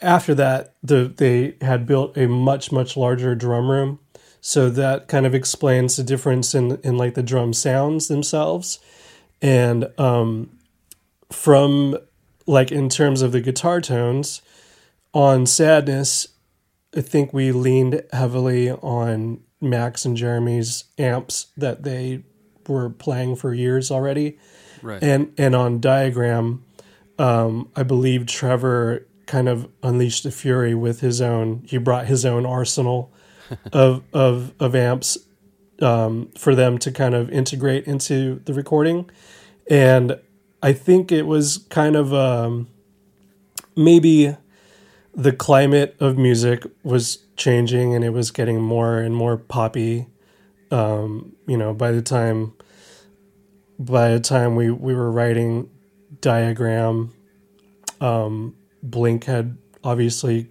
[0.00, 3.98] after that, the they had built a much much larger drum room,
[4.40, 8.78] so that kind of explains the difference in in like the drum sounds themselves,
[9.42, 10.50] and um,
[11.30, 11.96] from
[12.46, 14.42] like in terms of the guitar tones,
[15.14, 16.28] on Sadness,
[16.96, 22.24] I think we leaned heavily on Max and Jeremy's amps that they
[22.66, 24.38] were playing for years already,
[24.82, 25.02] Right.
[25.02, 26.64] and and on Diagram,
[27.18, 31.62] um, I believe Trevor kind of unleashed the fury with his own.
[31.66, 33.12] He brought his own arsenal
[33.72, 35.18] of of of amps
[35.80, 39.10] um, for them to kind of integrate into the recording,
[39.68, 40.18] and
[40.62, 42.68] I think it was kind of um,
[43.76, 44.36] maybe
[45.14, 50.06] the climate of music was changing and it was getting more and more poppy.
[50.70, 52.52] Um, you know, by the time
[53.80, 55.70] by the time we, we were writing
[56.20, 57.14] diagram.
[58.00, 60.48] Um, Blink had obviously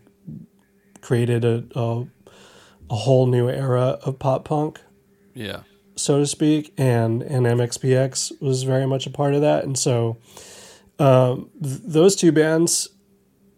[1.01, 2.07] created a, a
[2.89, 4.79] a whole new era of pop punk,
[5.33, 5.61] Yeah.
[5.95, 10.17] so to speak, and and MXPX was very much a part of that, and so
[10.99, 12.89] um, th- those two bands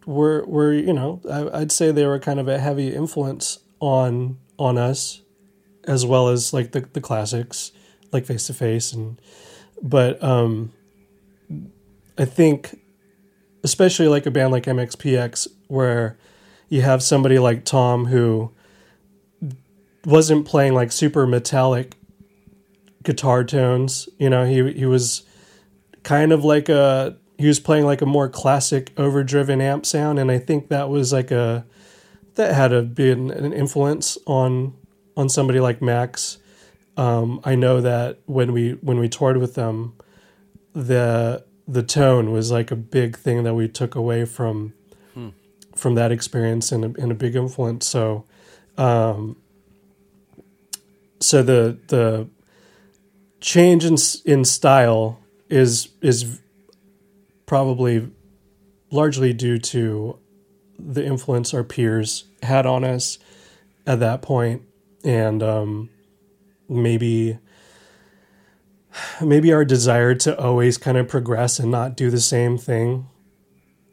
[0.05, 4.37] were were you know I, I'd say they were kind of a heavy influence on
[4.59, 5.21] on us,
[5.85, 7.71] as well as like the the classics
[8.11, 9.19] like Face to Face and
[9.81, 10.71] but um,
[12.17, 12.79] I think
[13.63, 16.17] especially like a band like MXPX where
[16.69, 18.51] you have somebody like Tom who
[20.05, 21.95] wasn't playing like super metallic
[23.03, 24.09] guitar tones.
[24.17, 25.23] You know, he he was
[26.03, 30.31] kind of like a he was playing like a more classic overdriven amp sound, and
[30.31, 31.65] I think that was like a
[32.35, 34.73] that had a been an influence on
[35.17, 36.37] on somebody like Max.
[36.97, 39.93] Um, I know that when we when we toured with them,
[40.73, 44.73] the the tone was like a big thing that we took away from
[45.75, 47.87] from that experience and a, and a big influence.
[47.87, 48.25] So,
[48.77, 49.37] um,
[51.21, 52.27] so the the
[53.39, 56.39] change in in style is is
[57.45, 58.09] probably
[58.91, 60.17] largely due to
[60.79, 63.19] the influence our peers had on us
[63.85, 64.61] at that point
[65.03, 65.89] and um,
[66.69, 67.37] maybe
[69.21, 73.07] maybe our desire to always kind of progress and not do the same thing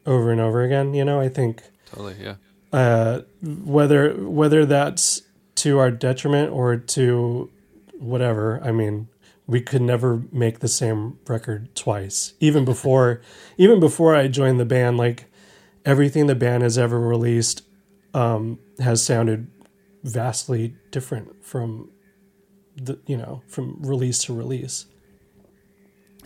[0.07, 2.17] over and over again you know i think Totally.
[2.21, 2.35] Yeah.
[2.73, 5.23] uh, whether whether that's
[5.59, 7.51] to our detriment or to
[7.99, 8.61] whatever.
[8.63, 9.09] I mean,
[9.47, 12.35] we could never make the same record twice.
[12.39, 13.21] Even before,
[13.57, 15.31] even before I joined the band, like
[15.85, 17.63] everything the band has ever released
[18.15, 19.51] um, has sounded
[20.05, 21.91] vastly different from
[22.77, 24.87] the you know from release to release.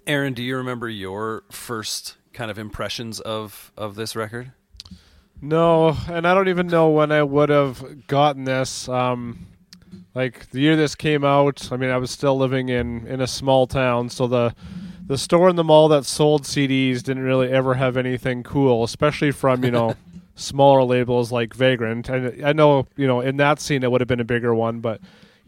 [0.07, 4.53] Aaron, do you remember your first kind of impressions of of this record?
[5.45, 8.89] No, and I don't even know when I would have gotten this.
[8.89, 9.49] Um,
[10.15, 13.27] like the year this came out, I mean, I was still living in in a
[13.27, 14.55] small town, so the
[15.05, 19.33] the store in the mall that sold CDs didn't really ever have anything cool, especially
[19.33, 19.97] from you know
[20.37, 22.09] smaller labels like Vagrant.
[22.09, 24.79] And I know you know in that scene it would have been a bigger one,
[24.79, 25.01] but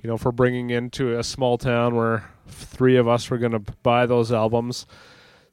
[0.03, 3.73] you know for bringing into a small town where three of us were going to
[3.85, 4.87] buy those albums.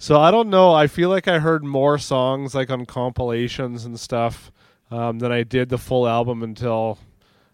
[0.01, 0.73] So I don't know.
[0.73, 4.51] I feel like I heard more songs like on compilations and stuff
[4.89, 6.97] um, than I did the full album until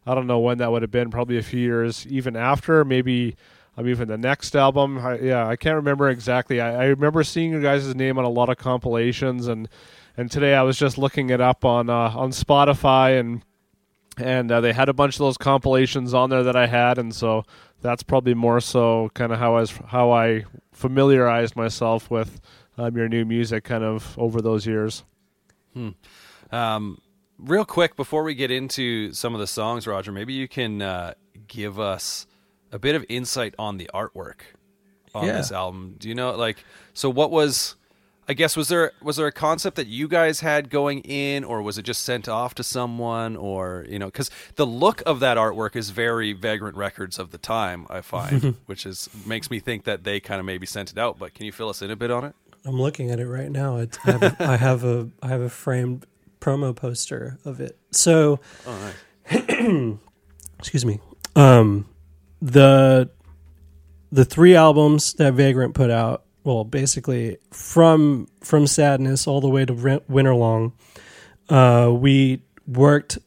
[0.05, 1.11] I don't know when that would have been.
[1.11, 2.85] Probably a few years even after.
[2.85, 3.35] Maybe
[3.75, 4.97] um, even the next album.
[4.97, 6.61] I, yeah, I can't remember exactly.
[6.61, 9.67] I, I remember seeing your guys' name on a lot of compilations and
[10.15, 13.43] and today I was just looking it up on uh, on Spotify and
[14.17, 17.13] and uh, they had a bunch of those compilations on there that I had, and
[17.13, 17.43] so
[17.81, 22.39] that's probably more so kind of how I was, how I familiarized myself with
[22.77, 25.03] um, your new music, kind of over those years.
[26.51, 26.99] Um,
[27.37, 31.13] real quick before we get into some of the songs, Roger, maybe you can uh,
[31.47, 32.25] give us
[32.71, 34.39] a bit of insight on the artwork
[35.13, 35.33] on Yeah.
[35.37, 35.95] this album.
[35.97, 36.63] Do you know, like,
[36.93, 37.75] so what was?
[38.29, 41.61] I guess was there was there a concept that you guys had going in, or
[41.61, 45.37] was it just sent off to someone, or you know, because the look of that
[45.37, 47.87] artwork is very Vagrant Records of the time.
[47.89, 51.17] I find, which is makes me think that they kind of maybe sent it out.
[51.17, 52.35] But can you fill us in a bit on it?
[52.65, 53.77] I'm looking at it right now.
[53.77, 56.05] It's, I, have, I have a I have a framed
[56.41, 57.77] promo poster of it.
[57.91, 58.93] So, Oh,
[59.31, 59.97] nice.
[60.59, 60.99] excuse me.
[61.35, 61.87] Um,
[62.41, 63.09] the
[64.11, 69.65] the three albums that Vagrant put out, well, basically from from Sadness all the way
[69.65, 70.71] to winter long,
[71.49, 73.17] uh, we worked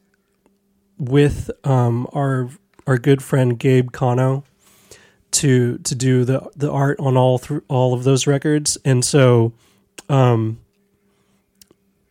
[0.97, 2.49] with um, our
[2.87, 4.45] our good friend Gabe Cano
[5.33, 9.53] to to do the the art on all through all of those records, and so
[10.09, 10.59] um,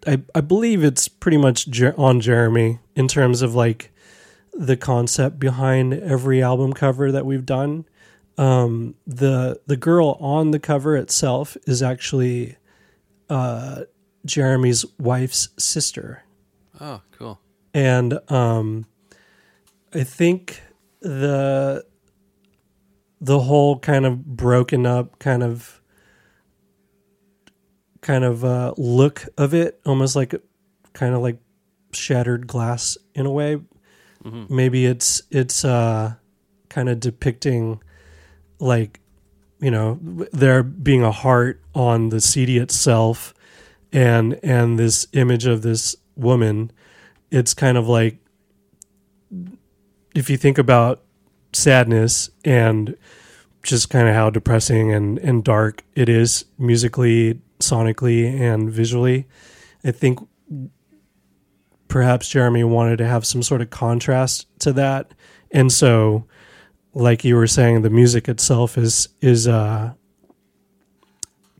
[0.05, 3.91] I I believe it's pretty much on Jeremy in terms of like
[4.53, 7.85] the concept behind every album cover that we've done.
[8.39, 12.55] Um, the the girl on the cover itself is actually
[13.29, 13.83] uh,
[14.25, 16.23] Jeremy's wife's sister.
[16.79, 17.39] Oh, cool.
[17.73, 18.85] and um
[19.93, 20.61] i think
[21.01, 21.83] the
[23.21, 25.81] the whole kind of broken up kind of
[28.01, 30.33] kind of uh look of it almost like
[30.93, 31.37] kind of like
[31.91, 33.59] shattered glass in a way.
[34.49, 36.13] Maybe it's it's uh
[36.69, 37.81] kind of depicting
[38.59, 38.99] like
[39.59, 39.99] you know
[40.31, 43.33] there being a heart on the cd itself
[43.91, 46.71] and and this image of this woman
[47.31, 48.17] it's kind of like
[50.15, 51.03] if you think about
[51.53, 52.95] sadness and
[53.63, 59.27] just kind of how depressing and, and dark it is musically sonically and visually.
[59.83, 60.19] I think
[61.87, 65.13] perhaps Jeremy wanted to have some sort of contrast to that,
[65.51, 66.25] and so,
[66.93, 69.93] like you were saying, the music itself is is uh,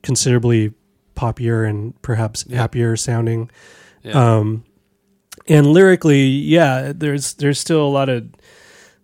[0.04, 0.74] considerably
[1.16, 2.58] poppier and perhaps Yeah.
[2.58, 3.50] happier sounding.
[4.04, 4.38] Yeah.
[4.38, 4.64] Um,
[5.48, 8.28] and lyrically, yeah, there's there's still a lot of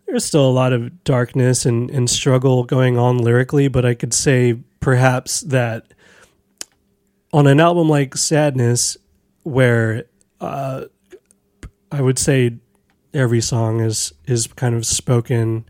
[0.07, 4.13] there's still a lot of darkness and, and struggle going on lyrically, but I could
[4.13, 5.93] say perhaps that
[7.33, 8.97] on an album like Sadness,
[9.43, 10.05] where
[10.39, 10.85] uh,
[11.91, 12.57] I would say
[13.13, 15.65] every song is is kind of spoken,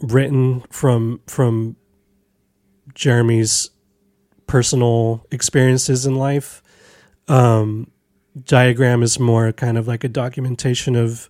[0.00, 1.76] written from from
[2.94, 3.70] Jeremy's
[4.46, 6.62] personal experiences in life.
[7.28, 7.90] Um,
[8.42, 11.28] diagram is more kind of like a documentation of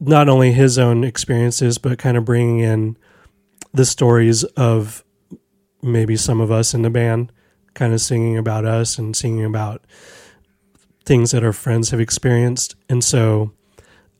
[0.00, 2.96] not only his own experiences but kind of bringing in
[3.72, 5.04] the stories of
[5.82, 7.30] maybe some of us in the band
[7.74, 9.84] kind of singing about us and singing about
[11.04, 13.52] things that our friends have experienced and so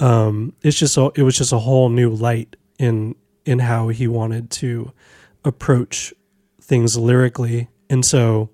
[0.01, 3.15] um, it's just a, it was just a whole new light in
[3.45, 4.93] in how he wanted to
[5.45, 6.13] approach
[6.61, 8.51] things lyrically and so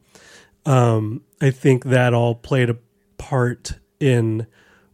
[0.66, 2.76] um, I think that all played a
[3.16, 4.46] part in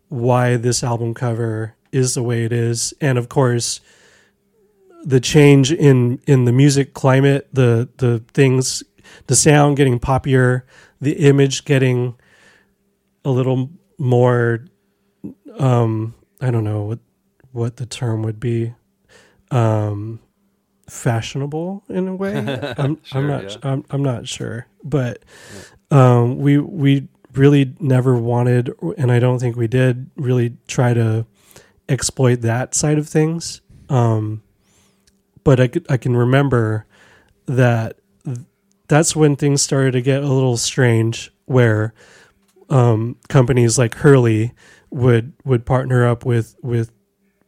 [0.09, 3.81] why this album cover is the way it is, and of course,
[5.05, 8.85] the change in in the music climate, the the things,
[9.27, 10.63] the sound getting poppier,
[11.01, 12.15] the image getting
[13.25, 14.65] a little more.
[15.59, 16.99] Um, I don't know what
[17.53, 18.75] what the term would be.
[19.51, 20.21] Um,
[20.89, 22.37] fashionable in a way.
[22.79, 23.43] I'm, Sure, I'm not.
[23.45, 23.57] yeah.
[23.63, 25.23] I'm, I'm not sure, but
[25.91, 31.27] um, we we really never wanted, and I don't think we did really try to
[31.89, 33.61] exploit that side of things.
[33.89, 34.43] Um,
[35.43, 36.87] but I I can remember
[37.47, 37.99] that
[38.89, 41.95] that's when things started to get a little strange, where
[42.71, 44.53] um, companies like Hurley
[44.91, 46.91] would would partner up with with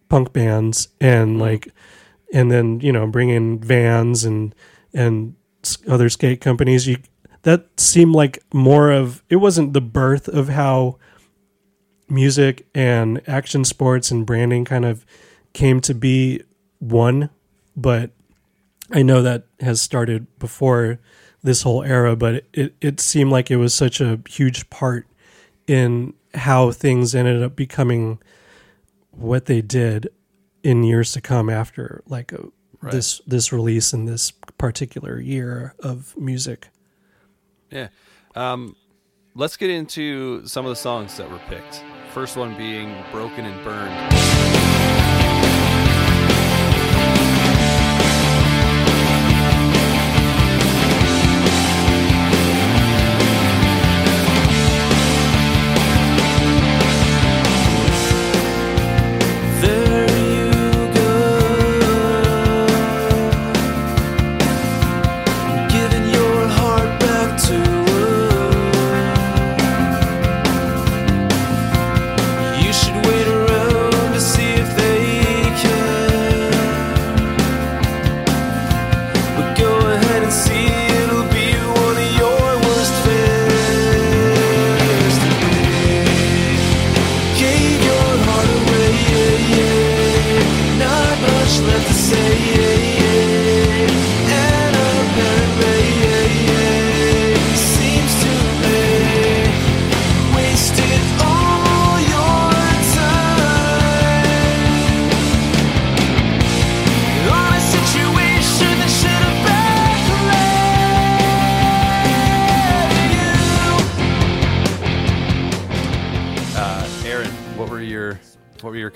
[0.09, 1.41] punk bands and mm-hmm.
[1.41, 1.69] like
[2.33, 4.55] and then you know bring in vans and
[4.93, 5.35] and
[5.89, 6.87] other skate companies.
[6.87, 6.99] You
[7.43, 10.99] that seemed like more of it wasn't the birth of how
[12.09, 15.07] music and action sports and branding kind of
[15.53, 16.43] came to be
[16.79, 17.31] one
[17.77, 18.11] but
[18.93, 20.99] i know that has started before
[21.43, 25.07] this whole era but it, it seemed like it was such a huge part
[25.67, 28.19] in how things ended up becoming
[29.17, 30.09] what they did
[30.62, 32.45] in years to come after like a,
[32.83, 32.93] Right.
[32.93, 36.69] this this release in this particular year of music
[37.71, 37.89] Yeah.
[38.35, 38.77] Um,
[39.35, 41.83] let's get into some of the songs that were picked.
[42.12, 44.76] First one being Broken and Burned.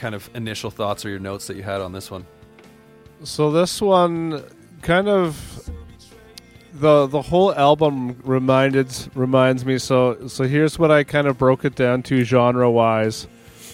[0.00, 2.26] Kind of initial thoughts or your notes that you had on this one?
[3.22, 4.42] So this one
[4.82, 5.70] kind of
[6.72, 11.64] the the whole album reminded reminds me so so here's what I kind of broke
[11.64, 13.28] it down to genre wise.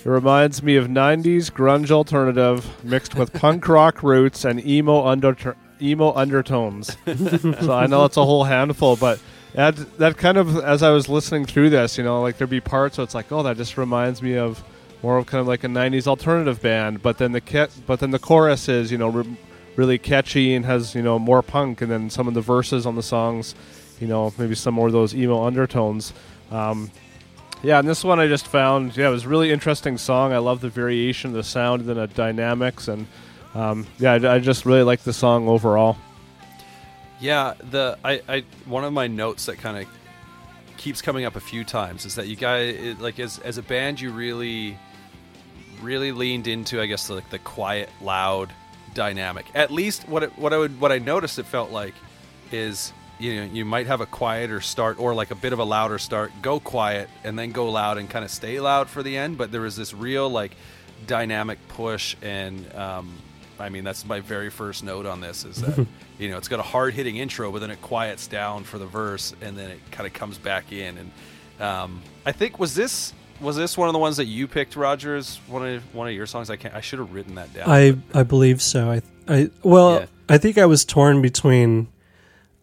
[0.04, 5.56] It reminds me of 90s grunge alternative mixed with punk rock roots and emo under
[5.80, 6.96] emo undertones.
[7.60, 9.20] so I know it's a whole handful, but
[9.54, 12.60] that that kind of as I was listening through this, you know, like there'd be
[12.60, 14.62] parts where it's like, oh, that just reminds me of
[15.06, 18.10] more of kind of like a 90s alternative band, but then the ca- but then
[18.10, 19.36] the chorus is, you know, re-
[19.76, 22.96] really catchy and has, you know, more punk and then some of the verses on
[22.96, 23.54] the songs,
[24.00, 26.12] you know, maybe some more of those emo undertones.
[26.50, 26.90] Um,
[27.62, 30.32] yeah, and this one I just found, yeah, it was a really interesting song.
[30.32, 33.06] I love the variation of the sound and the dynamics, and
[33.54, 35.98] um, yeah, I, I just really like the song overall.
[37.20, 39.88] Yeah, the I, I one of my notes that kind of
[40.78, 44.00] keeps coming up a few times is that you guys like as as a band
[44.00, 44.76] you really
[45.82, 48.52] really leaned into I guess like the quiet loud
[48.94, 49.46] dynamic.
[49.54, 51.94] At least what it, what I would what I noticed it felt like
[52.50, 55.64] is you know you might have a quieter start or like a bit of a
[55.64, 59.16] louder start, go quiet and then go loud and kind of stay loud for the
[59.16, 60.56] end, but there was this real like
[61.06, 63.12] dynamic push and um
[63.58, 65.86] I mean that's my very first note on this is that
[66.18, 68.86] you know it's got a hard hitting intro but then it quiets down for the
[68.86, 71.10] verse and then it kind of comes back in and
[71.60, 75.40] um, I think was this was this one of the ones that you picked Rogers?
[75.46, 77.96] one of one of your songs I can't I should have written that down I
[78.14, 78.90] I believe so.
[78.90, 80.06] I I well, Yeah.
[80.28, 81.88] I think I was torn between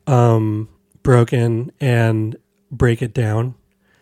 [0.07, 0.69] um
[1.03, 2.35] broken and
[2.71, 3.55] break it down.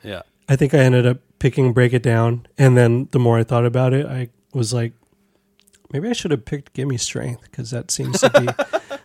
[0.03, 3.43] yeah I think I ended up picking break it down and then the more I
[3.43, 4.93] thought about it, I was like
[5.91, 8.47] maybe I should have picked Gimme Strength because that seems to be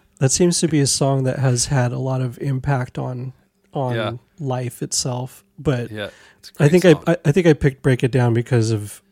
[0.19, 3.33] that seems to be a song that has had a lot of impact on
[3.73, 4.13] on Yeah.
[4.39, 5.45] Life itself.
[5.59, 6.85] But yeah it's I think.
[6.85, 9.03] I, I I think I picked break it down because of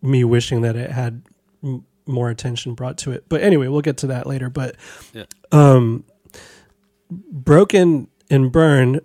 [0.00, 1.22] me wishing that it had
[1.62, 3.24] m- more attention brought to it.
[3.28, 4.50] But anyway, we'll get to that later.
[4.50, 4.76] But
[5.12, 5.24] Yeah.
[5.52, 6.04] um,
[7.10, 9.00] broken and burn.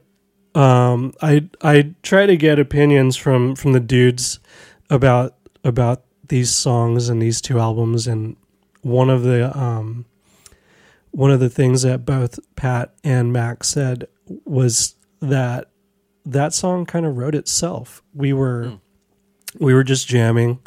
[0.56, 4.40] Um, I I try to get opinions from from the dudes
[4.90, 8.36] about about these songs and these two albums, and
[8.82, 10.06] one of the um,
[11.12, 14.08] one of the things that both Pat and Max said
[14.46, 15.70] was that
[16.26, 18.04] that song kind of wrote itself.
[18.14, 18.80] We were
[19.60, 20.60] we were just jamming,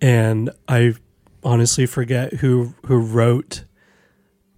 [0.00, 0.94] and I
[1.42, 3.64] honestly forget who who wrote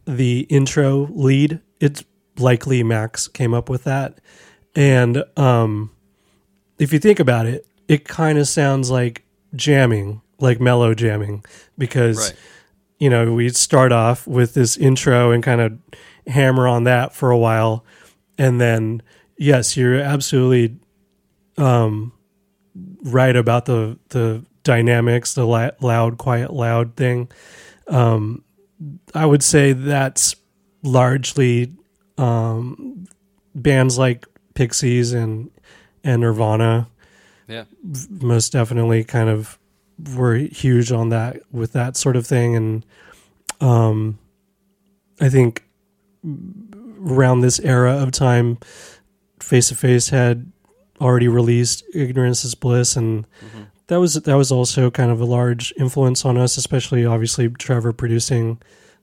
[0.06, 1.60] the intro lead.
[1.80, 2.04] It's
[2.38, 4.20] likely Max came up with that,
[4.74, 5.90] and um,
[6.78, 9.24] if you think about it, it kind of sounds like
[9.54, 11.44] jamming, like mellow jamming,
[11.78, 12.38] because right
[12.98, 15.78] you know, we start off with this intro and kind of
[16.26, 17.84] hammer on that for a while.
[18.38, 19.02] And then,
[19.36, 20.78] yes, you're absolutely
[21.56, 22.12] um,
[23.02, 27.30] right about the, the dynamics, the la- loud, quiet, loud thing.
[27.86, 28.44] Um,
[29.14, 30.36] I would say that's
[30.82, 31.72] largely
[32.18, 33.06] um,
[33.54, 35.50] bands like Pixies and,
[36.02, 36.88] and Nirvana.
[37.48, 37.64] Yeah.
[38.08, 39.58] Most definitely kind of
[40.16, 42.56] were huge on that with that sort of thing.
[42.56, 42.84] And
[43.60, 44.18] um
[45.20, 45.64] i think
[47.04, 48.58] around this era of time
[49.40, 50.50] face to face had
[51.00, 53.26] already released ignorance is bliss and
[53.88, 57.92] that was that was also kind of a large influence on us especially obviously trevor
[57.92, 58.60] producing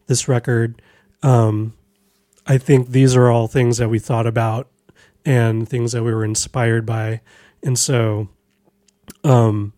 [0.07, 0.81] this record.
[1.21, 1.73] Um
[2.47, 4.67] i think these are all things that we thought about
[5.23, 7.21] and things that we were inspired by.
[7.61, 8.29] And so
[9.23, 9.73] um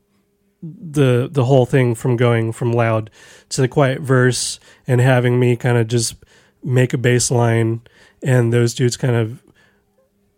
[0.61, 3.09] the the whole thing from going from loud
[3.49, 6.15] to the quiet verse and having me kind of just
[6.63, 7.82] make a bass line
[8.24, 9.43] and those dudes kind of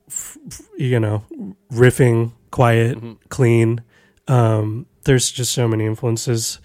[0.08, 1.24] f- f- you know
[1.72, 2.98] riffing quiet
[3.30, 3.82] clean
[4.28, 6.60] um there's just so many influences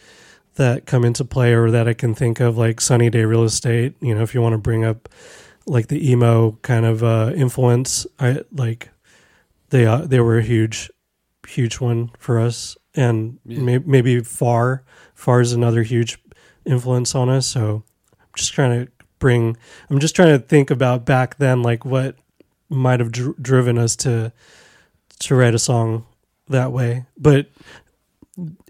[0.55, 3.95] that come into play or that I can think of like sunny day real estate
[4.01, 5.09] you know if you want to bring up
[5.67, 8.91] like the emo kind of uh influence I like
[9.71, 10.91] they uh, they were a huge
[11.47, 13.61] huge one for us and Yeah.
[13.61, 16.19] may- maybe far far is another huge
[16.65, 17.83] influence on us so
[18.21, 19.57] i'm just trying to bring
[19.89, 22.17] i'm just trying to think about back then like what
[22.69, 24.33] might have dr- driven us to
[25.21, 26.05] to write a song
[26.49, 27.47] that way but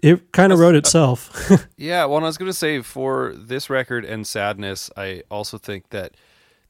[0.03, 4.05] it kind of wrote itself Yeah, well, I was going to say for this record
[4.05, 6.15] and Sadness, I also think that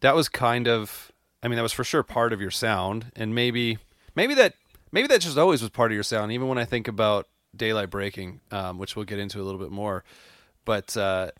[0.01, 1.11] that was kind of,
[1.43, 3.77] I mean, that was for sure part of your sound, and maybe,
[4.15, 4.53] maybe that,
[4.91, 6.31] maybe that just always was part of your sound.
[6.31, 9.71] Even when I think about Daylight Breaking, um, which we'll get into a little bit
[9.71, 10.03] more,
[10.63, 11.31] but uh,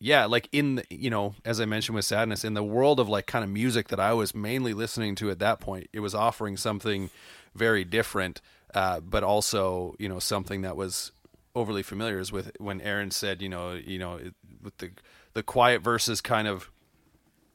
[0.00, 3.08] yeah, like in the, you know, as I mentioned with Sadness, in the world of
[3.08, 6.14] like kind of music that I was mainly listening to at that point, it was
[6.14, 7.10] offering something
[7.54, 8.40] very different,
[8.74, 11.12] uh, but also you know something that was
[11.54, 14.90] overly familiar is with when Aaron said, you know, you know, it- with the
[15.34, 16.70] the quiet verses kind of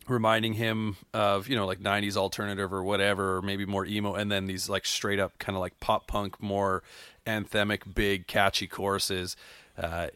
[0.07, 4.31] reminding him of you know like 90s alternative or whatever or maybe more emo and
[4.31, 6.83] then these like straight up kind of like pop punk more
[7.25, 9.35] anthemic big catchy choruses
[9.79, 10.07] uh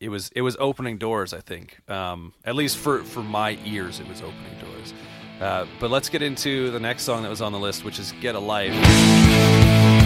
[0.00, 1.78] it was it was opening doors i think.
[1.88, 4.94] Um at least for for my ears it was opening doors.
[5.40, 8.12] Uh but let's get into the next song that was on the list which is
[8.20, 9.99] get a life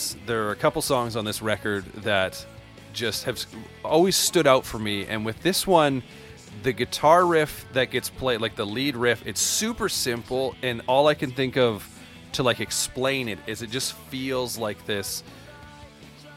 [0.00, 2.44] because there are a couple songs on this record that
[2.92, 3.44] just have
[3.84, 5.06] always stood out for me.
[5.06, 6.02] And with this one,
[6.62, 11.06] the guitar riff that gets played, like the lead riff, it's super simple, and all
[11.06, 11.86] I can think of
[12.32, 15.22] to like explain it is it just feels like this.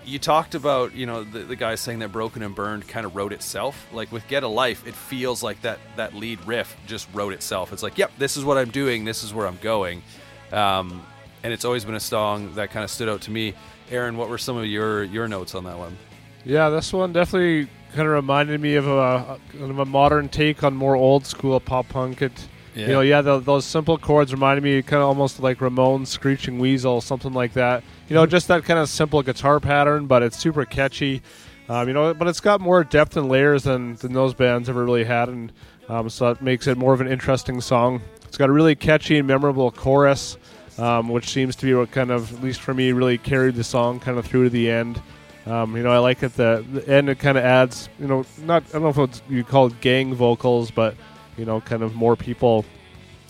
[0.06, 3.16] You talked about, you know, the, the guy saying that Broken and Burned kind of
[3.16, 3.88] wrote itself.
[3.94, 7.72] Like with Get a Life, it feels like that that lead riff just wrote itself.
[7.72, 10.04] It's like, yep, this is what I'm doing, this is where I'm going.
[10.52, 11.06] Um,
[11.44, 13.54] and it's always been a song that kind of stood out to me.
[13.92, 15.98] Aaron, what were some of your your notes on that one?
[16.46, 20.64] Yeah, this one definitely kind of reminded me of a, kind of a modern take
[20.64, 22.22] on more old school pop punk.
[22.22, 22.32] It,
[22.76, 22.88] Yeah.
[22.88, 26.58] you know, yeah, tho- those simple chords reminded me kind of almost like Ramones' "Screeching
[26.58, 27.84] Weasel," something like that.
[28.10, 31.22] You know, just that kind of simple guitar pattern, but it's super catchy.
[31.70, 34.84] Um, you know, but it's got more depth and layers than, than those bands ever
[34.84, 35.52] really had, and
[35.88, 38.02] um, so it makes it more of an interesting song.
[38.26, 40.38] It's got a really catchy and memorable chorus,
[40.78, 43.64] um, which seems to be what kind of, at least for me, really carried the
[43.64, 45.02] song kind of through to the end.
[45.46, 48.26] Um, you know, I like at the, the end it kind of adds, you know,
[48.44, 50.96] not I don't know if you call it gang vocals, but
[51.38, 52.64] you know, kind of more people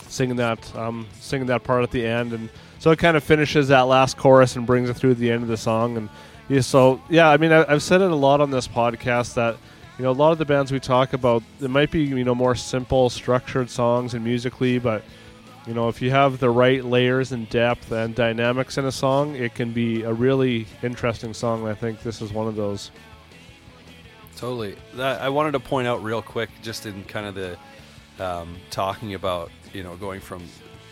[0.08, 3.70] singing that um, singing that part at the end, and so it kind of finishes
[3.70, 5.98] that last chorus and brings it through to the end of the song.
[5.98, 6.10] And
[6.50, 9.58] yeah, so yeah, I mean, I, I've said it a lot on this podcast that
[9.98, 12.36] you know a lot of the bands we talk about, it might be you know
[12.36, 15.04] more simple, structured songs and musically, but
[15.68, 19.36] you know if you have the right layers and depth and dynamics in a song,
[19.36, 21.62] it can be a really interesting song.
[21.62, 22.92] And I think this is one of those.
[24.36, 24.76] Totally.
[24.96, 27.58] That, I wanted to point out real quick, just in kind of the
[28.20, 30.44] um, talking about you know going from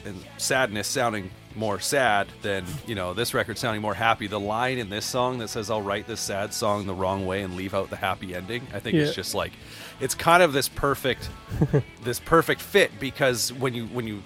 [0.06, 4.28] and sadness sounding more sad than you know this record sounding more happy.
[4.28, 7.42] The line in this song that says "I'll write this sad song the wrong way
[7.42, 9.04] and leave out the happy ending," I think Yeah.
[9.04, 9.52] it's just like
[10.00, 11.30] it's kind of this perfect
[12.04, 14.22] this perfect fit because when you when you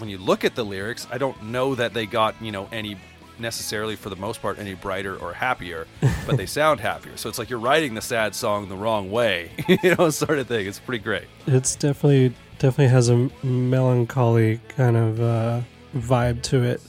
[0.00, 2.96] when you look at the lyrics, I don't know that they got you know any
[3.38, 5.86] necessarily for the most part any brighter or happier,
[6.26, 7.16] but they sound happier.
[7.16, 9.50] So it's like you're writing the sad song the wrong way,
[9.82, 10.66] you know, sort of thing.
[10.66, 11.24] It's pretty great.
[11.46, 15.60] It's definitely definitely has a melancholy kind of uh,
[15.96, 16.82] vibe to it.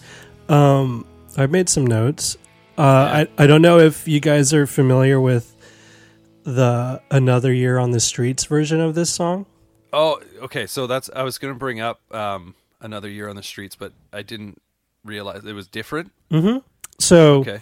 [0.50, 1.06] Um,
[1.38, 2.38] I've made some notes.
[2.78, 5.56] Uh, I I don't know if you guys are familiar with
[6.44, 9.46] the "Another Year on the Streets" version of this song.
[9.94, 10.68] Oh, okay.
[10.68, 13.94] So that's I was going to bring up um, another year on the streets, but
[14.12, 14.62] I didn't
[15.04, 16.12] realize it was different.
[17.00, 17.62] So Okay.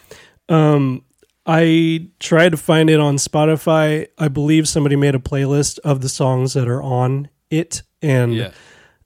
[0.49, 1.03] Um,
[1.45, 4.07] I tried to find it on Spotify.
[4.17, 8.51] I believe somebody made a playlist of the songs that are on it, and Yeah.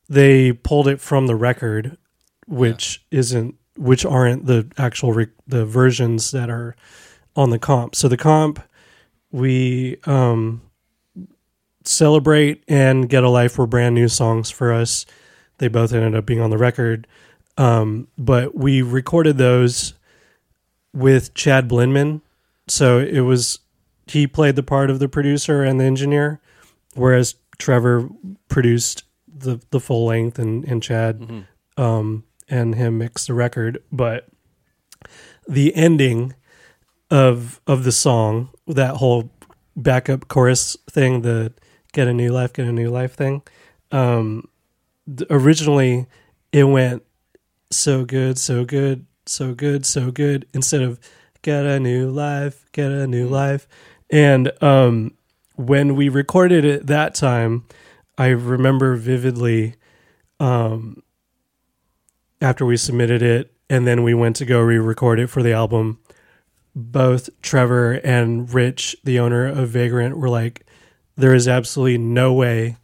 [0.10, 1.98] they pulled it from the record,
[2.48, 6.76] which isn't, which aren't the actual the versions that are
[7.36, 7.96] on the comp.
[7.96, 8.62] So the comp,
[9.32, 10.62] we um,
[11.86, 15.06] celebrate and get a life were brand new songs for us.
[15.58, 17.08] They both ended up being on the record,
[17.58, 19.94] um, but we recorded those
[20.94, 22.22] with Chad Blinman.
[22.68, 23.60] So it was
[24.08, 26.40] he played the part of the producer and the engineer,
[26.96, 28.10] whereas Trevor
[28.50, 31.46] produced the the full length and and Chad
[31.78, 33.82] um, and him mixed the record.
[33.92, 34.28] But
[35.48, 36.34] the ending
[37.10, 39.30] of of the song, that whole
[39.76, 41.54] backup chorus thing, the
[41.94, 43.42] "Get a New Life, Get a New Life" thing,
[43.92, 44.48] um,
[45.30, 46.08] originally
[46.52, 47.04] it went
[47.72, 51.00] so good, so good, so good, so good, instead of
[51.42, 53.68] get a new life, get a new life.
[54.10, 55.14] And um,
[55.56, 57.66] when we recorded it that time,
[58.18, 59.76] I remember vividly
[60.40, 61.02] um,
[62.42, 65.54] after we submitted it, and then we went to go re record it for the
[65.54, 66.00] album.
[66.76, 70.66] Both Trevor and Rich, the owner of Vagrant, were like,
[71.16, 72.78] there is absolutely no way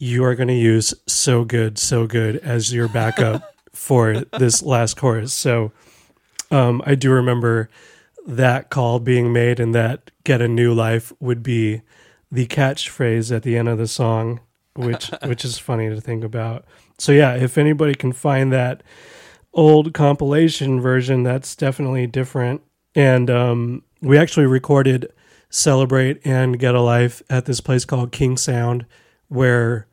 [0.00, 4.96] you are going to use so good, so good as your backup for this last
[4.96, 5.34] chorus.
[5.34, 5.72] So
[6.50, 7.68] um, I do remember
[8.26, 11.82] that call being made and that get a new life would be
[12.32, 14.40] the catchphrase at the end of the song,
[14.74, 16.64] which which is funny to think about.
[16.98, 18.82] So yeah, if anybody can find that
[19.52, 22.62] old compilation version, that's definitely different.
[22.94, 25.12] And um, we actually recorded
[25.50, 28.86] "Celebrate" and "Get a Life" at this place called King Sound,
[29.28, 29.86] where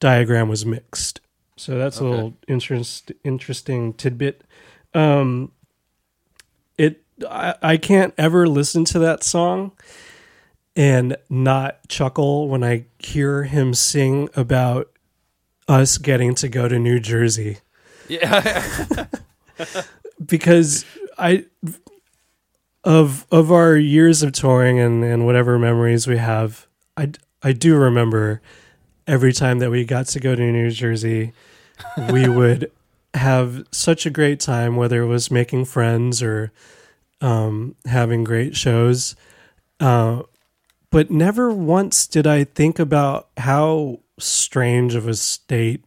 [0.00, 1.20] diagram was mixed.
[1.56, 4.44] So that's a little interest, interesting tidbit.
[4.92, 5.52] Um,
[6.76, 9.72] it I, I can't ever listen to that song
[10.74, 14.90] and not chuckle when I hear him sing about
[15.66, 17.58] us getting to go to New Jersey
[18.08, 19.06] Yeah.
[20.24, 20.84] because
[21.18, 21.46] I
[22.84, 26.66] of of our years of touring and and whatever memories we have,
[26.96, 28.42] I I do remember
[29.06, 31.32] every time that we got to go to New Jersey,
[32.10, 32.70] we would
[33.14, 36.52] have such a great time, whether it was making friends or
[37.20, 39.16] um, having great shows.
[39.80, 40.22] Uh,
[40.90, 45.84] but never once did I think about how strange of a state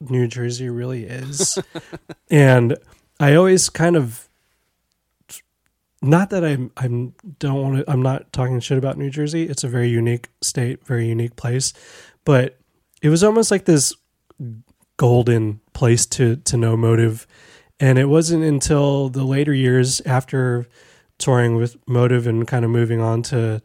[0.00, 1.58] New Jersey really is.
[2.30, 2.76] and
[3.18, 4.28] I always kind of
[6.00, 9.44] not that I'm I'm don't want to I'm not talking shit about New Jersey.
[9.44, 11.72] It's a very unique state, very unique place,
[12.28, 12.58] but
[13.00, 13.94] it was almost like this
[14.98, 17.26] golden place to to No Motive.
[17.80, 20.66] And it wasn't until the later years after
[21.16, 23.62] touring with motive and kind of moving on to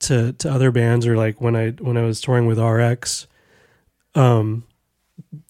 [0.00, 3.26] to to other bands or like when I when I was touring with RX
[4.14, 4.64] um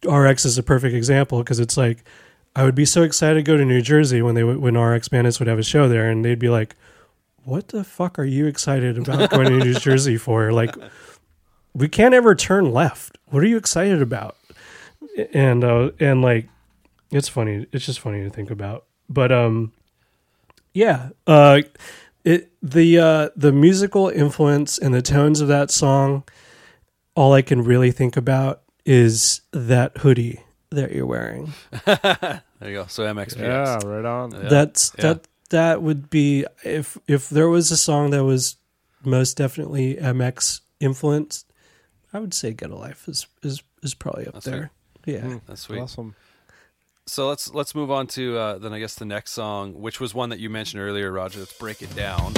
[0.09, 2.05] RX is a perfect example because it's like
[2.55, 5.41] I would be so excited to go to New Jersey when they when RX Bandits
[5.41, 6.77] would have a show there and they'd be like
[7.43, 10.53] what the fuck are you excited about going to New Jersey for?
[10.53, 10.77] Like
[11.75, 14.37] we can't ever turn left what are you excited about
[15.33, 16.49] and uh and like
[17.11, 19.73] it's funny it's just funny to think about but um
[20.75, 21.61] yeah uh
[22.25, 26.23] it the uh the musical influence and the tones of that song
[27.15, 30.41] all i can really think about is that hoodie
[30.71, 31.53] that you're wearing
[32.61, 32.87] There you go.
[32.87, 33.39] So MXPX.
[33.41, 34.33] Yeah, right on.
[34.33, 34.49] Yeah.
[34.49, 35.03] that's yeah.
[35.03, 38.57] that that would be if if there was a song that was
[39.05, 41.48] most definitely mx influenced
[42.13, 44.71] i would say get a life is is is probably up That's there
[45.07, 45.37] yeah Hmm.
[45.47, 45.81] That's sweet.
[45.81, 46.15] Awesome.
[47.07, 50.13] So let's let's move on to uh, then I guess the next song, which was
[50.15, 51.39] one that you mentioned earlier, Roger.
[51.39, 52.35] Let's break it down.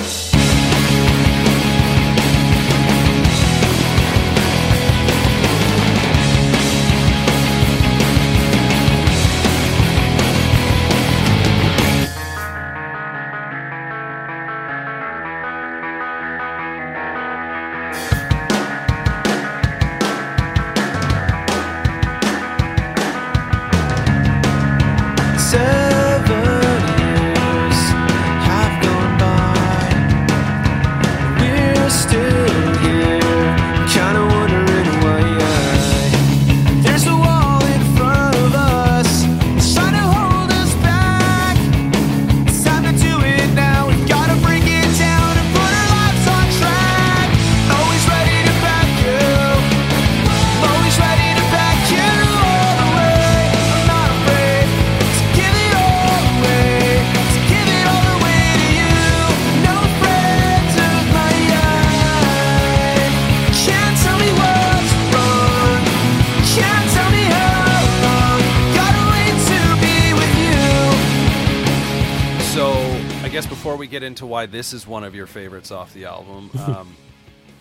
[74.11, 76.97] Into why this is one of your favorites off the album, um,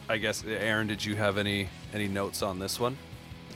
[0.10, 2.98] I guess Aaron, did you have any any notes on this one?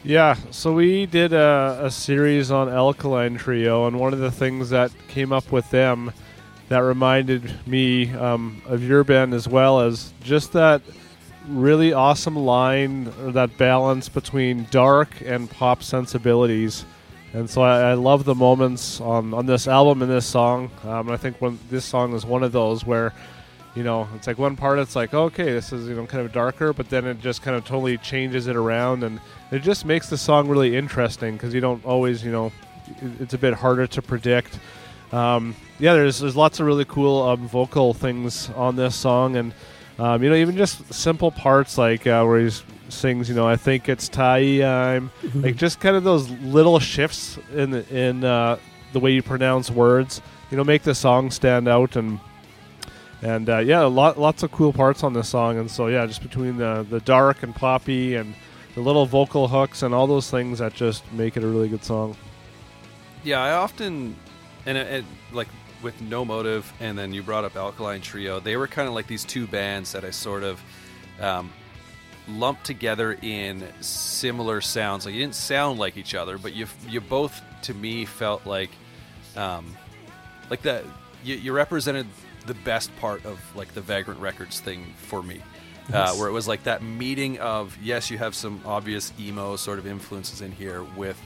[0.03, 4.69] Yeah, so we did a, a series on Alkaline Trio, and one of the things
[4.69, 6.11] that came up with them
[6.69, 10.81] that reminded me um, of your band as well as just that
[11.47, 16.85] really awesome line, or that balance between dark and pop sensibilities.
[17.33, 20.69] And so I, I love the moments on, on this album and this song.
[20.83, 23.13] Um, and I think when this song is one of those where
[23.75, 26.31] you know, it's like one part it's like, okay, this is, you know, kind of
[26.31, 29.19] darker, but then it just kind of totally changes it around and
[29.51, 32.51] it just makes the song really interesting because you don't always, you know,
[33.19, 34.59] it's a bit harder to predict.
[35.11, 39.53] Um, yeah, there's there's lots of really cool um, vocal things on this song, and
[39.99, 42.51] um, you know, even just simple parts like uh, where he
[42.93, 47.71] sings, you know, I think it's time, like just kind of those little shifts in
[47.71, 48.57] the, in uh,
[48.93, 50.21] the way you pronounce words,
[50.51, 52.19] you know, make the song stand out and
[53.21, 55.57] and uh, yeah, a lot, lots of cool parts on this song.
[55.57, 58.35] And so yeah, just between the the dark and poppy and
[58.75, 61.83] the little vocal hooks and all those things that just make it a really good
[61.83, 62.17] song.
[63.23, 64.15] Yeah, I often
[64.65, 65.47] and it, it, like
[65.81, 68.39] with No Motive, and then you brought up Alkaline Trio.
[68.39, 70.61] They were kind of like these two bands that I sort of
[71.19, 71.51] um,
[72.27, 75.05] lumped together in similar sounds.
[75.05, 78.71] Like you didn't sound like each other, but you you both to me felt like
[79.35, 79.75] um,
[80.49, 80.83] like that
[81.23, 82.07] you, you represented
[82.45, 85.37] the best part of like the Vagrant Records thing for me.
[85.89, 86.17] Uh, Yes.
[86.17, 89.85] where it was like that meeting of yes, you have some obvious emo sort of
[89.85, 91.19] influences in here with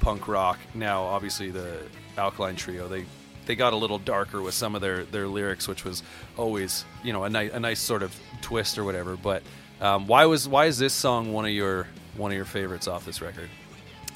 [0.00, 0.58] punk rock.
[0.74, 1.78] Now, obviously, the
[2.18, 3.06] Alkaline Trio they
[3.46, 6.02] they got a little darker with some of their their lyrics, which was
[6.36, 9.16] always you know a nice a nice sort of twist or whatever.
[9.16, 9.42] But
[9.80, 13.04] um, why was why is this song one of your one of your favorites off
[13.04, 13.48] this record?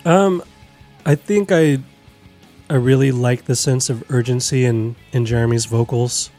[0.05, 0.43] Um,
[1.07, 1.79] I think I
[2.69, 6.31] I really like the sense of urgency in in Jeremy's vocals,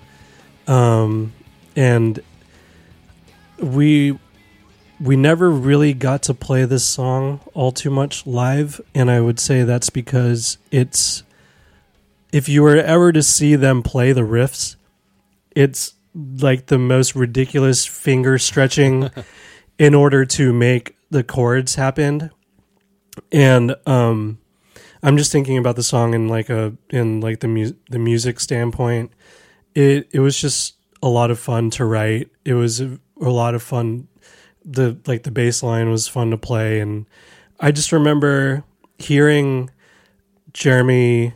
[0.67, 1.33] um,
[1.75, 2.21] and
[3.59, 4.17] we
[4.99, 9.39] we never really got to play this song all too much live, and I would
[9.39, 11.23] say that's because it's
[12.31, 14.75] if you were ever to see them play the riffs,
[15.55, 19.09] it's like the most ridiculous finger stretching
[19.79, 22.31] in order to make the chords happen.
[23.31, 24.39] And um
[25.03, 28.39] I'm just thinking about the song in like a in like the mu- the music
[28.39, 29.11] standpoint.
[29.75, 32.29] It it was just a lot of fun to write.
[32.45, 34.07] It was a, a lot of fun.
[34.63, 37.05] The like the bass line was fun to play, and
[37.59, 38.63] I just remember
[38.97, 39.69] hearing
[40.53, 41.33] Jeremy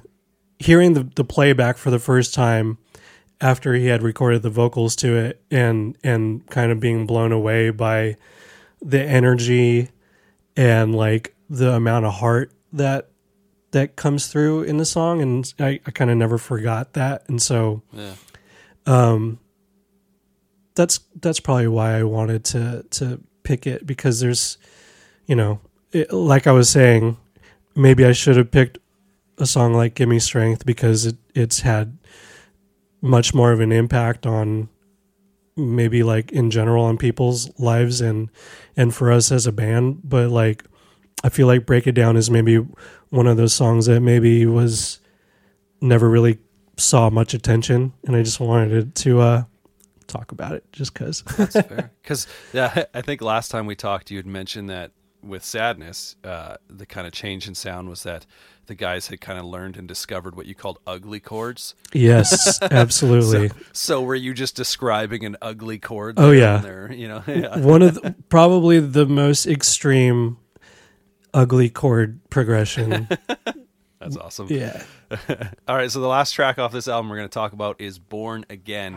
[0.60, 2.78] hearing the, the playback for the first time
[3.40, 7.70] after he had recorded the vocals to it and and kind of being blown away
[7.70, 8.16] by
[8.82, 9.90] the energy
[10.56, 13.10] and like the amount of heart that
[13.72, 17.42] that comes through in the song and I, I kind of never forgot that and
[17.42, 18.14] so Yeah.
[18.86, 19.40] um
[20.76, 24.58] that's that's probably why I wanted to to pick it because there's
[25.26, 25.60] you know
[25.92, 27.18] it, like I was saying
[27.76, 28.78] maybe I should have picked
[29.38, 31.98] a song like Give Me Strength because it it's had
[33.08, 34.70] much more of an impact on
[35.56, 38.30] maybe like in general on people's lives and
[38.76, 40.64] and for us as a band but like
[41.24, 42.58] I feel like Break It Down is maybe
[43.10, 45.00] one of those songs that maybe was
[45.82, 46.38] never really
[46.78, 49.44] saw much attention and I just wanted to uh
[50.06, 51.92] talk about it just cuz That's fair.
[52.02, 54.92] Because yeah, I think last time we talked, you had mentioned that
[55.24, 58.26] with sadness, uh, the kind of change in sound was that
[58.68, 61.74] the guys had kind of learned and discovered what you called ugly chords.
[61.94, 66.16] yes absolutely So, so were you just describing an ugly chord?
[66.18, 66.58] Oh, yeah.
[66.58, 67.58] There, you know, yeah.
[67.60, 70.38] one of the, probably the most extreme
[71.34, 73.08] ugly chord progression
[74.00, 74.48] that's awesome.
[74.50, 74.84] yeah
[75.68, 77.98] All right, so the last track off this album we're going to talk about is
[78.00, 78.94] "Born Again."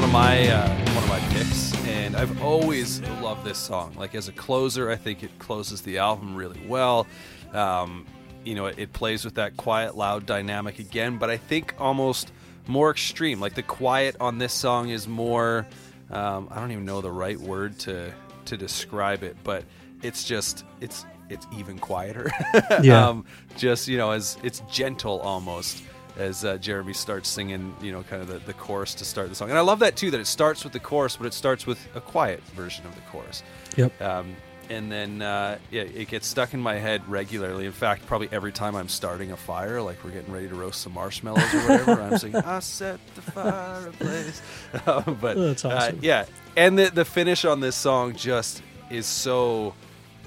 [0.00, 3.92] One of my uh, one of my picks, and I've always loved this song.
[3.98, 7.06] Like as a closer, I think it closes the album really well.
[7.52, 8.06] Um,
[8.42, 12.32] you know, it, it plays with that quiet, loud dynamic again, but I think almost
[12.66, 13.40] more extreme.
[13.40, 15.66] Like the quiet on this song is more.
[16.10, 18.10] Um, I don't even know the right word to
[18.46, 19.64] to describe it, but
[20.02, 22.30] it's just it's it's even quieter.
[22.82, 23.06] Yeah.
[23.06, 23.26] um,
[23.58, 25.82] just you know, as it's gentle almost
[26.16, 29.34] as uh, Jeremy starts singing, you know, kind of the, the chorus to start the
[29.34, 29.50] song.
[29.50, 31.78] And I love that too, that it starts with the chorus, but it starts with
[31.94, 33.42] a quiet version of the chorus.
[33.76, 34.36] yep Um,
[34.68, 37.66] and then, uh, yeah, it gets stuck in my head regularly.
[37.66, 40.82] In fact, probably every time I'm starting a fire, like we're getting ready to roast
[40.82, 44.40] some marshmallows or whatever, I'm singing, I set the fireplace.
[44.86, 45.96] Uh, but That's awesome.
[45.96, 49.74] uh, yeah, and the, the finish on this song just is so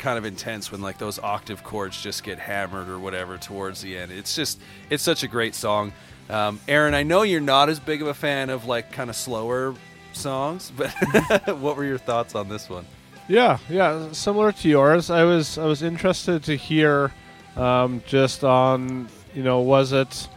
[0.03, 3.97] kind of intense when like those octave chords just get hammered or whatever towards the
[3.97, 4.11] end.
[4.11, 5.93] It's just it's such a great song.
[6.29, 9.15] Um, Aaron, I know you're not as big of a fan of like kind of
[9.15, 9.73] slower
[10.11, 10.89] songs, but
[11.57, 12.85] what were your thoughts on this one?
[13.29, 15.09] Yeah, yeah, similar to yours.
[15.09, 17.13] I was I was interested to hear
[17.55, 20.27] um, just on you know was it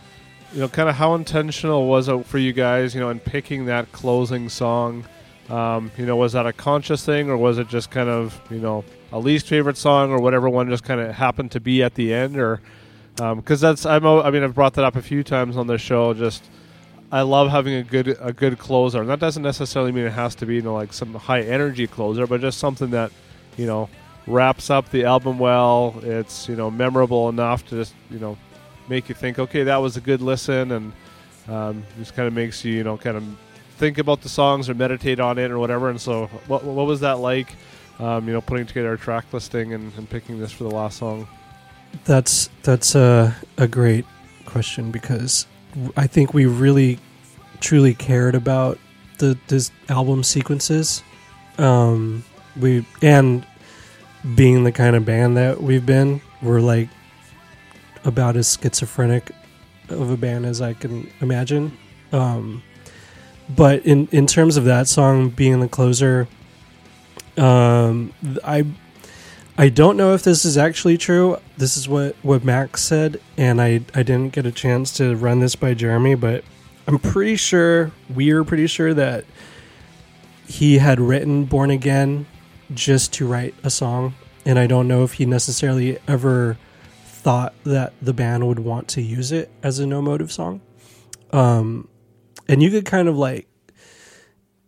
[0.53, 3.67] you know kind of how intentional was it for you guys you know in picking
[3.67, 5.05] that closing song.
[5.49, 8.59] Um, you know, was that a conscious thing or was it just kind of you
[8.59, 11.95] know a least favorite song or whatever one just kind of happened to be at
[11.95, 12.61] the end or
[13.17, 16.13] because that's I'm I mean I've brought that up a few times on the show
[16.13, 16.45] just
[17.11, 20.35] I love having a good a good closer, and that doesn't necessarily mean it has
[20.37, 23.13] to be you know like some high energy closer, but just something that
[23.57, 23.89] you know
[24.27, 25.95] wraps up the album well.
[26.03, 28.37] It's you know memorable enough to just you know
[28.89, 30.93] make you think, okay, that was a good listen, and
[31.49, 33.25] um, just kind of makes you you know kind of
[33.77, 35.91] think about the songs or meditate on it or whatever.
[35.91, 37.55] And so, what what was that like?
[37.99, 40.99] Um, you know, putting together a track listing and, and picking this for the last
[40.99, 41.27] song.
[42.05, 44.05] That's that's a a great
[44.45, 45.47] question because
[45.97, 46.99] I think we really
[47.61, 48.79] truly cared about
[49.19, 51.03] the this album sequences.
[51.59, 52.25] Um,
[52.59, 53.47] we and
[54.35, 56.89] being the kind of band that we've been, we're like
[58.05, 59.31] about as schizophrenic
[59.89, 61.77] of a band as I can imagine.
[62.13, 62.63] Um,
[63.49, 66.29] but in in terms of that song being the closer,
[67.39, 68.13] um,
[68.45, 68.65] I
[69.59, 71.39] I don't know if this is actually true.
[71.57, 75.41] This is what what Max said, and I I didn't get a chance to run
[75.41, 76.45] this by Jeremy, but
[76.87, 79.25] I'm pretty sure we're pretty sure that
[80.47, 82.27] he had written Born Again
[82.73, 84.15] just to write a song,
[84.45, 86.59] and I don't know if he necessarily ever
[87.05, 90.61] thought that the band would want to use it as a no motive song.
[91.33, 91.89] Um,
[92.49, 93.49] and you could kind of like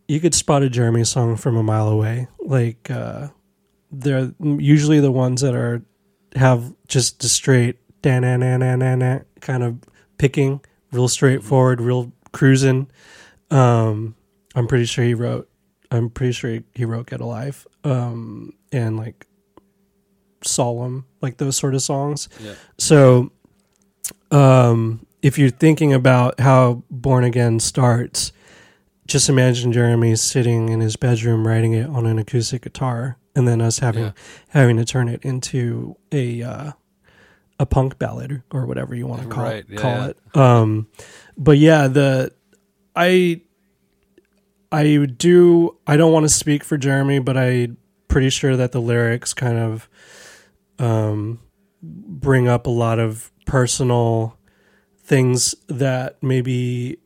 [0.08, 2.28] you could spot a Jeremy song from a mile away.
[2.40, 3.28] Like uh,
[3.92, 5.82] they're usually the ones that are
[6.34, 9.78] have just a straight da na na na na na kind of
[10.16, 10.60] picking,
[10.92, 12.90] real straightforward, real cruising.
[13.50, 14.16] Um,
[14.54, 15.48] I'm pretty sure he wrote.
[15.90, 19.26] I'm pretty sure he wrote "Get Alive" um, and like
[20.42, 22.28] "Solemn," like those sort of songs.
[22.40, 22.54] Yeah.
[22.78, 23.30] So,
[24.30, 28.32] um, if you're thinking about how Born Again starts,
[29.08, 33.60] just imagine Jeremy sitting in his bedroom writing it on an acoustic guitar, and then
[33.60, 34.12] us having Yeah.
[34.50, 36.72] having to turn it into a uh,
[37.58, 40.06] a punk ballad or whatever you want to call Right, yeah, call yeah.
[40.08, 40.36] it.
[40.36, 40.86] Um,
[41.36, 42.32] but yeah, the
[42.94, 43.40] I
[44.70, 47.68] I do I don't want to speak for Jeremy, but I
[48.08, 49.88] pretty sure that the lyrics kind of
[50.78, 51.40] um,
[51.82, 54.36] bring up a lot of personal
[55.02, 56.98] things that maybe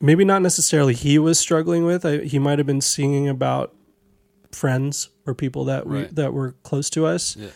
[0.00, 2.04] maybe not necessarily he was struggling with.
[2.04, 3.74] I, he might have been singing about
[4.52, 6.14] friends or people that we Right.
[6.14, 7.48] that were close to us, Yeah.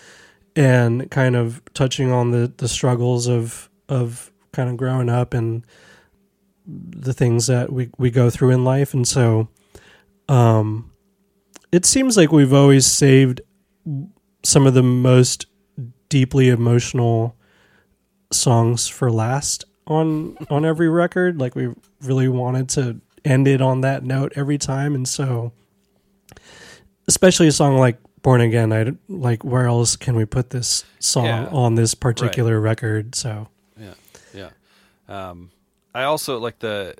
[0.57, 5.65] and kind of touching on the the struggles of of kind of growing up and
[6.67, 9.49] the things that we we go through in life, and so
[10.29, 10.91] um,
[11.73, 13.41] it seems like we've always saved
[14.43, 15.47] some of the most
[16.09, 17.37] deeply emotional
[18.33, 21.69] songs for last on on every record like we
[22.03, 25.53] really wanted to end it on that note every time and so
[27.09, 31.25] especially a song like born again i like where else can we put this song
[31.27, 31.47] Yeah.
[31.47, 33.49] on this particular record so
[33.79, 33.95] Yeah,
[34.35, 34.51] yeah.
[35.09, 35.51] Um,
[35.95, 36.95] I also like the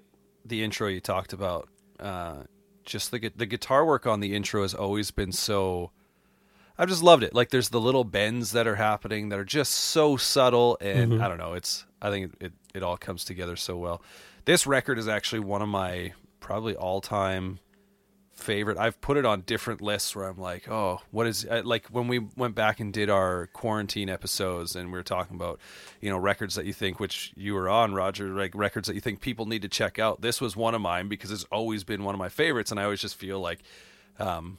[0.45, 1.69] the intro you talked about.
[2.01, 2.43] Uh,
[2.85, 5.91] just the the guitar work on the intro has always been so.
[6.77, 7.35] I've just loved it.
[7.35, 11.29] Like there's the little bends that are happening that are just so subtle, and I
[11.29, 11.53] don't know.
[11.53, 14.03] It's I think it, it it all comes together so well.
[14.45, 17.61] This record is actually one of my probably all time
[18.41, 18.79] favorite.
[18.79, 22.09] I've put it on different lists where I'm like, oh, what is uh, like when
[22.09, 25.61] we went back and did our quarantine episodes and we were talking about,
[26.01, 29.01] you know, records that you think which you were on, Roger, like records that you
[29.01, 30.23] think people need to check out.
[30.23, 32.85] This was one of mine because it's always been one of my favorites, and I
[32.85, 33.61] always just feel like,
[34.19, 34.59] um,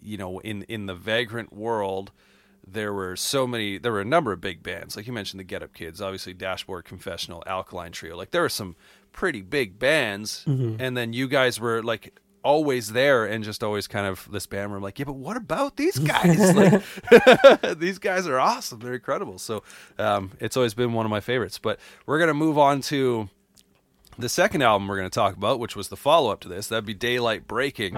[0.00, 2.12] you know, in in the vagrant world.
[2.68, 3.78] There were so many.
[3.78, 6.34] There were a number of big bands, like you mentioned, the Get Up Kids, obviously
[6.34, 8.16] Dashboard Confessional, Alkaline Trio.
[8.16, 8.74] Like there were some
[9.16, 14.06] pretty big bands, and then you guys were like always there and just always kind
[14.06, 16.54] of this band where I'm like, yeah, but what about these guys?
[16.54, 16.82] like,
[17.78, 18.78] these guys are awesome.
[18.78, 19.40] They're incredible.
[19.40, 19.64] So
[19.98, 21.58] um, it's always been one of my favorites.
[21.58, 23.28] But we're gonna move on to
[24.16, 26.68] the second album we're gonna talk about, which was the follow up to this.
[26.68, 27.96] That'd be Daylight Breaking.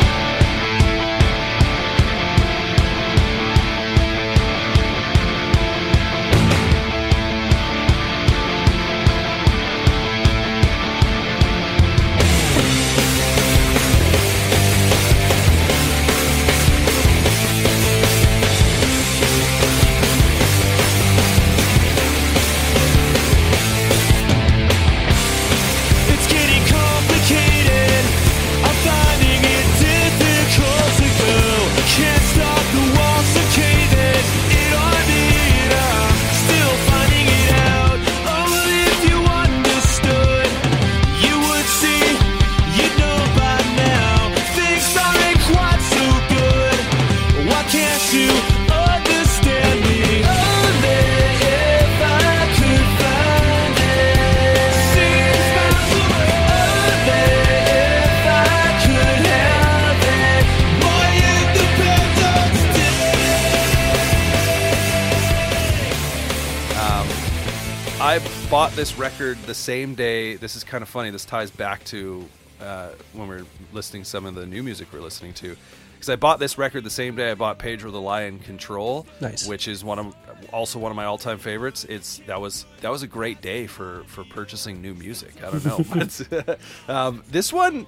[68.99, 70.34] Record the same day.
[70.36, 71.11] This is kind of funny.
[71.11, 72.26] This ties back to
[72.61, 75.57] uh, when we are listening some of the new music we're listening to.
[75.94, 79.49] Because I bought this record the same day I bought Pedro the Lion Control, Nice.
[79.49, 80.14] which is one of
[80.53, 81.84] also one of my all time favorites.
[81.84, 85.42] It's that was that was a great day for for purchasing new music.
[85.44, 87.86] I don't know, but um, this one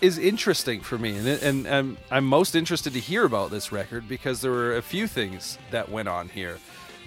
[0.00, 3.72] is interesting for me, and, it- and and I'm most interested to hear about this
[3.72, 6.58] record because there were a few things that went on here.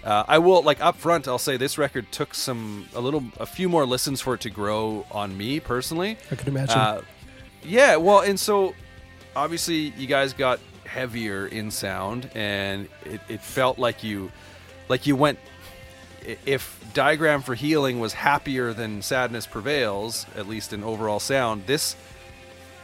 [0.04, 1.28] Uh, I will like up front.
[1.28, 4.50] I'll say this record took some a little a few more listens for it to
[4.50, 6.18] grow on me personally.
[6.30, 6.78] I could imagine.
[6.78, 7.02] Uh,
[7.64, 8.74] yeah, well, and so
[9.36, 14.32] obviously you guys got heavier in sound, and it, it felt like you
[14.90, 15.40] like you went.
[16.46, 21.96] If Diagram for Healing was happier than Sadness Prevails, at least in overall sound, this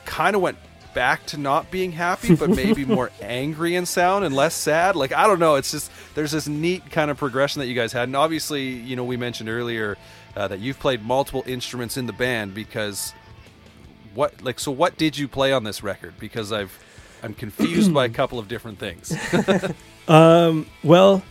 [0.06, 0.58] kind of went
[0.94, 4.96] back to not being happy, but maybe more angry in sound and less sad.
[4.96, 7.94] Like I don't know, it's just there's this neat kind of progression that you guys
[7.94, 9.98] had, and obviously, you know, we mentioned earlier
[10.36, 13.14] uh, that you've played multiple instruments in the band because
[14.14, 16.14] what like so what did you play on this record?
[16.20, 16.78] Because I've
[17.22, 19.14] I'm confused by a couple of different things.
[20.10, 21.22] Um, well,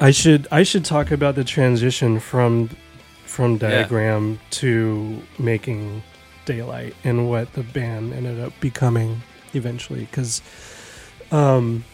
[0.00, 2.70] I should I should talk about the transition from
[3.26, 6.02] from diagram to making
[6.44, 9.22] daylight and what the band ended up becoming
[9.54, 10.42] eventually because
[11.30, 11.84] um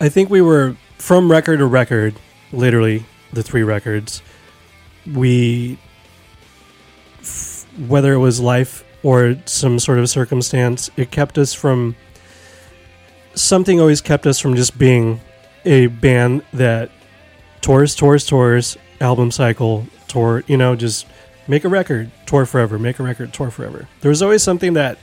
[0.00, 2.14] I think we were from record to record
[2.52, 4.22] literally the three records
[5.06, 5.78] we
[7.20, 11.94] f- whether it was life or some sort of circumstance it kept us from
[13.34, 15.20] something always kept us from just being
[15.64, 16.90] a band that
[17.60, 21.06] tours, tours, tours, album cycle, tour, you know, just
[21.48, 23.88] make a record, tour forever, make a record, tour forever.
[24.00, 24.98] There was always something that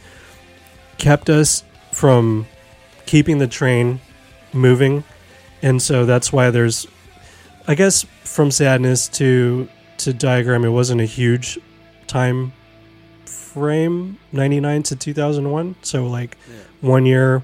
[0.98, 2.48] kept us from
[3.06, 4.00] keeping the train
[4.54, 5.04] moving.
[5.62, 6.88] And so that's why there's
[7.68, 9.68] I guess from sadness to
[9.98, 11.58] to diagram it wasn't a huge
[12.06, 12.54] time
[13.26, 16.38] frame 99 to 2001 so like
[16.82, 17.41] one year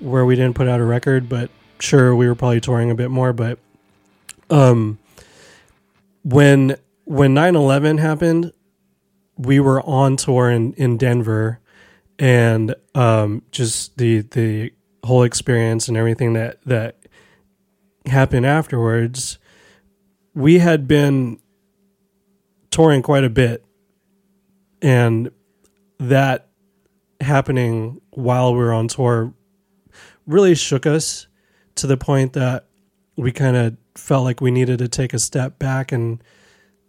[0.00, 3.10] where we didn't put out a record, but sure we were probably touring a bit
[3.10, 3.32] more.
[3.32, 3.58] But
[4.50, 4.98] um,
[6.24, 6.76] when
[7.08, 8.52] when 9-11 happened,
[9.38, 11.58] we were on tour in, in Denver,
[12.18, 14.72] and um, just the the
[15.04, 16.98] whole experience and everything that that
[18.04, 19.38] happened afterwards,
[20.34, 21.38] we had been
[22.70, 23.64] touring quite a bit,
[24.82, 25.30] and
[25.98, 26.48] that
[27.22, 29.32] happening while we were on tour
[30.26, 31.26] really shook us
[31.74, 32.66] to the point that
[33.16, 36.22] we kind of felt like we needed to take a step back and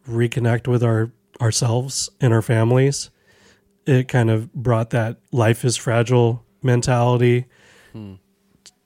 [0.10, 1.12] reconnect with our
[1.42, 3.10] ourselves and our families.
[3.86, 7.46] It kind of brought that life is fragile mentality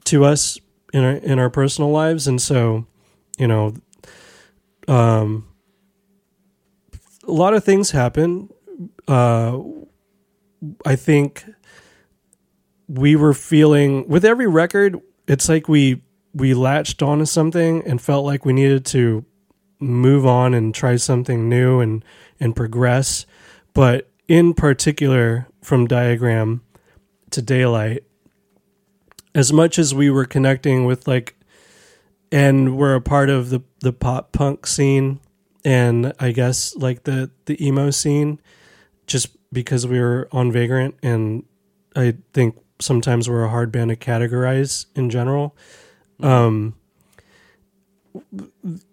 [0.06, 0.60] to us
[0.94, 2.86] in our in our personal lives, and so
[3.38, 3.74] you know,
[4.88, 5.48] um,
[7.28, 8.50] a lot of things happen.
[9.08, 9.60] Uh,
[10.86, 11.44] I think
[12.88, 16.02] we were feeling with every record it's like we
[16.34, 19.24] we latched onto something and felt like we needed to
[19.84, 22.04] move on and try something new and
[22.40, 23.26] and progress
[23.74, 26.62] but in particular from diagram
[27.30, 28.04] to daylight
[29.36, 31.36] as much as we were connecting with like
[32.32, 35.20] and we're a part of the the pop punk scene
[35.66, 38.40] and i guess like the the emo scene
[39.08, 41.44] just because we were on vagrant and
[41.96, 45.56] i think sometimes we're a hard band to categorize in general.
[46.20, 46.76] Um,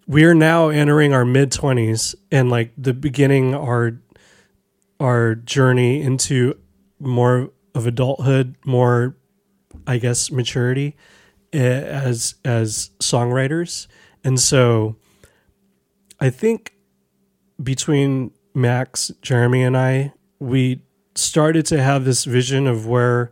[0.07, 3.99] we are now entering our mid twenties and like the beginning our
[4.99, 6.57] our journey into
[6.99, 9.15] more of adulthood, more
[9.87, 10.95] I guess maturity
[11.53, 13.87] eh, as as songwriters,
[14.23, 14.95] and so
[16.19, 16.73] I think
[17.61, 20.81] between Max, Jeremy, and I, we
[21.15, 23.31] started to have this vision of where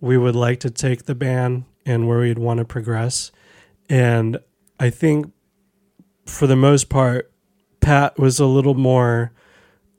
[0.00, 3.32] we would like to take the band and where we'd want to progress.
[3.88, 4.38] And
[4.82, 5.30] I think
[6.26, 7.30] for the most part,
[7.80, 9.30] Pat was a little more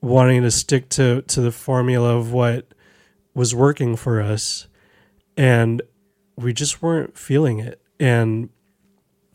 [0.01, 2.73] wanting to stick to, to the formula of what
[3.34, 4.68] was working for us.
[5.38, 5.81] And
[6.35, 7.81] we just weren't feeling it.
[7.97, 8.49] And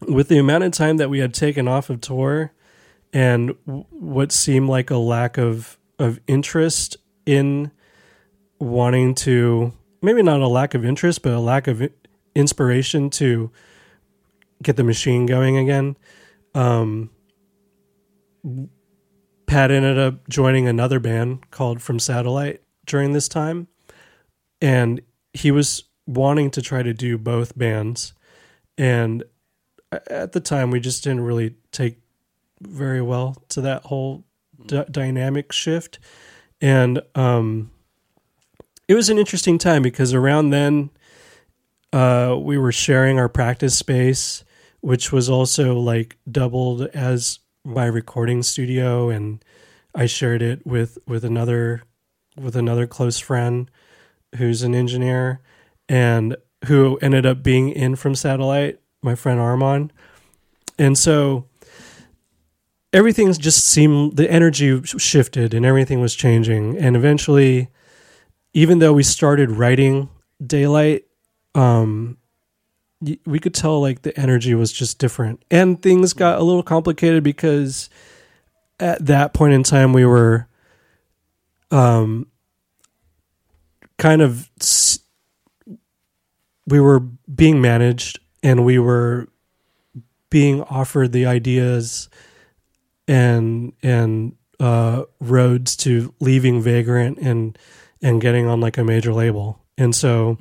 [0.07, 2.53] with the amount of time that we had taken off of tour
[3.15, 7.71] and what seemed like a lack of, of interest in
[8.59, 9.73] wanting to
[10.03, 11.89] maybe not a lack of interest, but a lack of
[12.35, 13.51] inspiration to
[14.63, 15.97] get the machine going again.
[16.55, 17.11] Um,
[19.47, 23.69] Pat ended up joining another band called From Satellite during this time,
[24.61, 25.01] and
[25.33, 28.15] he was wanting to try to do both bands.
[28.77, 29.25] And
[29.93, 31.99] at the time we just didn't really take
[32.61, 34.25] very well to that whole
[34.67, 35.99] d- dynamic shift,
[36.61, 37.71] and um,
[38.89, 40.91] it was an interesting time because around then,
[41.93, 44.45] uh, we were sharing our practice space,
[44.81, 49.45] which was also like doubled as my recording studio, and
[49.95, 51.83] I shared it with with another
[52.37, 53.71] with another close friend
[54.37, 55.41] who's an engineer
[55.89, 56.37] and
[56.67, 59.93] who ended up being in from satellite my friend armand.
[60.79, 61.47] And so
[62.93, 66.77] everything's just seemed the energy shifted and everything was changing.
[66.79, 67.69] And eventually
[68.55, 70.09] even though we started writing
[70.45, 71.05] daylight
[71.55, 72.17] um
[73.01, 75.43] we could tell like the energy was just different.
[75.51, 77.89] And things got a little complicated because
[78.81, 80.47] at that point in time we were
[81.71, 82.27] um
[83.99, 84.49] kind of
[86.67, 89.29] we were being managed and we were
[90.31, 92.09] being offered the ideas
[93.07, 97.59] and and uh roads to leaving vagrant and
[98.03, 99.61] and getting on like a major label.
[99.77, 100.37] And so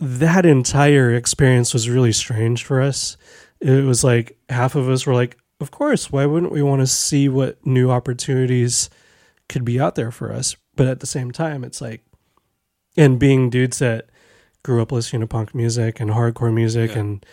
[0.00, 3.16] that entire experience was really strange for us.
[3.60, 6.86] It was like half of us were like of course why wouldn't we want to
[6.86, 8.88] see what new opportunities
[9.48, 10.56] could be out there for us?
[10.74, 12.02] But at the same time it's like
[12.96, 14.08] and being dudes that
[14.62, 17.00] grew up listening to punk music and hardcore music Yeah.
[17.00, 17.26] and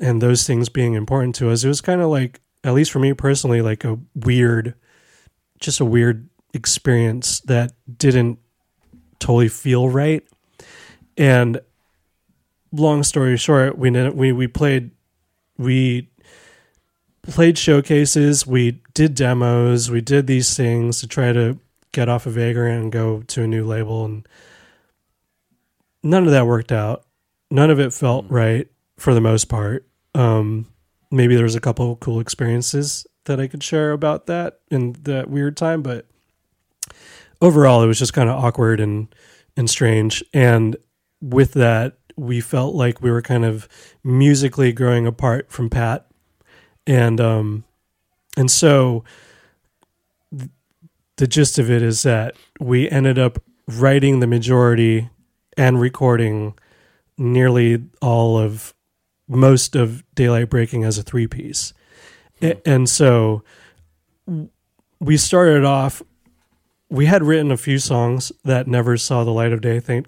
[0.00, 2.98] and those things being important to us it was kind of like at least for
[2.98, 4.74] me personally like a weird
[5.58, 8.38] just a weird experience that didn't
[9.18, 10.22] totally feel right.
[11.16, 11.60] And
[12.72, 14.90] long story short we didn't we we played
[15.56, 16.08] we
[17.22, 21.58] played showcases we did demos we did these things to try to
[21.92, 24.28] get off of Vagrant and go to a new label and
[26.02, 27.04] none of that worked out.
[27.50, 29.86] None of it felt right for the most part.
[30.14, 30.66] Um
[31.10, 34.92] maybe there was a couple of cool experiences that I could share about that in
[35.02, 36.06] that weird time but
[37.40, 39.14] overall it was just kind of awkward and
[39.56, 40.22] and strange.
[40.32, 40.76] And
[41.20, 43.68] with that we felt like we were kind of
[44.02, 46.06] musically growing apart from Pat.
[46.86, 47.64] And um
[48.36, 49.04] and so
[50.36, 50.50] th-
[51.16, 55.10] the gist of it is that we ended up writing the majority
[55.56, 56.54] and recording
[57.16, 58.74] nearly all of
[59.28, 61.74] most of daylight breaking as a three piece
[62.40, 63.42] A- and so
[65.00, 66.02] we started off
[66.88, 70.06] we had written a few songs that never saw the light of day thank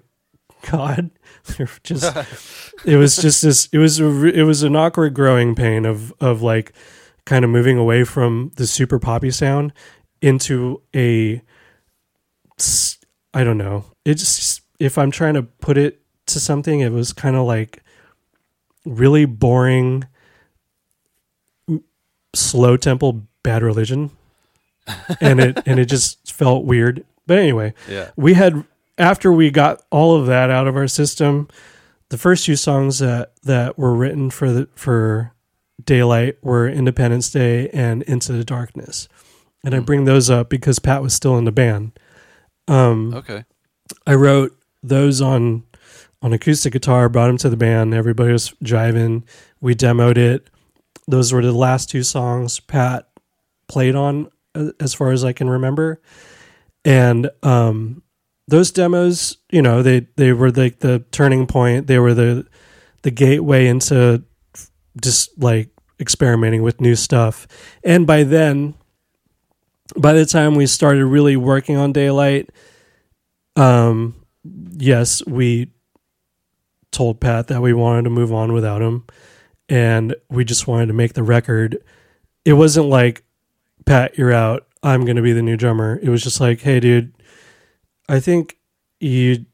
[0.71, 1.11] god
[1.83, 2.15] just
[2.85, 6.41] it was just this it was a, it was an awkward growing pain of of
[6.41, 6.73] like
[7.25, 9.73] kind of moving away from the super poppy sound
[10.21, 11.41] into a
[13.33, 13.85] I don't know.
[14.05, 17.83] It just if I'm trying to put it to something, it was kind of like
[18.85, 20.03] really boring,
[22.33, 24.11] slow tempo, bad religion,
[25.19, 27.03] and it and it just felt weird.
[27.27, 28.11] But anyway, Yeah.
[28.15, 28.63] we had
[28.97, 31.47] after we got all of that out of our system,
[32.09, 35.33] the first two songs that that were written for the for
[35.83, 39.07] Daylight were Independence Day and Into the Darkness.
[39.63, 41.97] And I bring those up because Pat was still in the band.
[42.67, 43.45] Um, Okay.
[44.07, 45.63] I wrote those on
[46.23, 47.93] on acoustic guitar, brought them to the band.
[47.93, 49.23] Everybody was jiving.
[49.59, 50.49] We demoed it.
[51.07, 53.07] Those were the last two songs Pat
[53.67, 55.99] played on, uh, as far as I can remember.
[56.85, 58.03] And um,
[58.51, 61.87] those demos, you know, they they were like the turning point.
[61.87, 62.45] They were the
[63.01, 64.23] the gateway into
[65.01, 65.69] just like
[66.01, 67.47] experimenting with new stuff.
[67.81, 68.75] And by then,
[69.95, 72.49] by the time we started really working on Daylight,
[73.55, 74.15] um,
[74.77, 75.71] yes, we
[76.91, 79.05] told Pat that we wanted to move on without him,
[79.69, 81.77] and we just wanted to make the record.
[82.43, 83.23] It wasn't like,
[83.85, 84.67] Pat, you're out.
[84.83, 85.99] I'm going to be the new drummer.
[86.03, 87.13] It was just like, hey, dude,
[88.11, 88.57] I think
[88.99, 89.45] you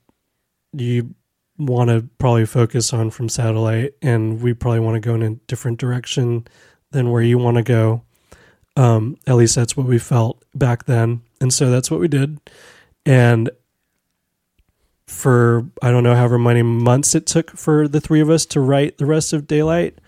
[0.74, 1.14] you
[1.60, 5.36] want to probably focus on from satellite, and we probably want to go in a
[5.46, 6.48] different direction
[6.90, 8.02] than where you want to go.
[8.76, 12.40] Um, at least that's what we felt back then, and so that's what we did.
[13.06, 13.52] And
[15.06, 18.60] for I don't know however many months it took for the three of us to
[18.60, 20.00] write the rest of Daylight,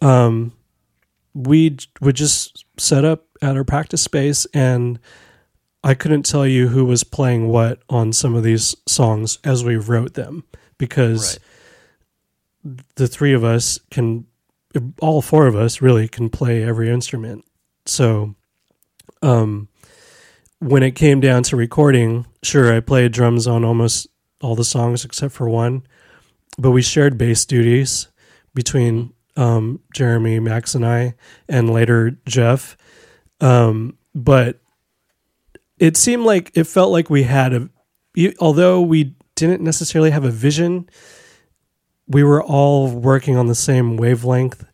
[0.00, 0.52] um,
[1.34, 4.98] we would just set up at our practice space, and
[5.82, 9.76] I couldn't tell you who was playing what on some of these songs as we
[9.76, 10.44] wrote them
[10.76, 11.38] because
[12.96, 14.26] the three of us can,
[15.00, 17.44] all four of us really can play every instrument.
[17.86, 18.34] So,
[19.22, 19.68] um,
[20.60, 24.08] when it came down to recording, sure, I played drums on almost
[24.40, 25.84] all the songs except for one,
[26.58, 28.08] but we shared bass duties
[28.54, 31.14] between um, Jeremy, Max, and I,
[31.48, 32.76] and later Jeff.
[33.40, 34.60] Um, but
[35.78, 37.68] it seemed like it felt like we had a,
[38.40, 40.88] although we didn't necessarily have a vision,
[42.06, 44.64] we were all working on the same wavelength.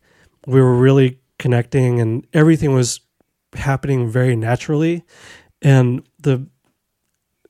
[0.47, 3.01] We were really connecting, and everything was
[3.53, 5.03] happening very naturally.
[5.61, 6.47] And the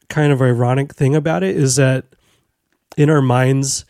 [0.10, 2.06] kind of ironic thing about it is that
[2.98, 3.86] in our minds,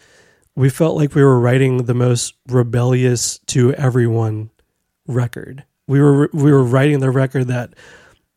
[0.56, 4.50] we felt like we were writing the most rebellious to everyone
[5.08, 5.64] record.
[5.88, 7.74] We were we were writing the record that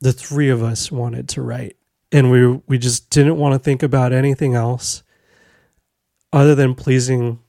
[0.00, 1.76] the three of us wanted to write,
[2.12, 5.02] and we we just didn't want to think about anything else
[6.32, 7.40] other than pleasing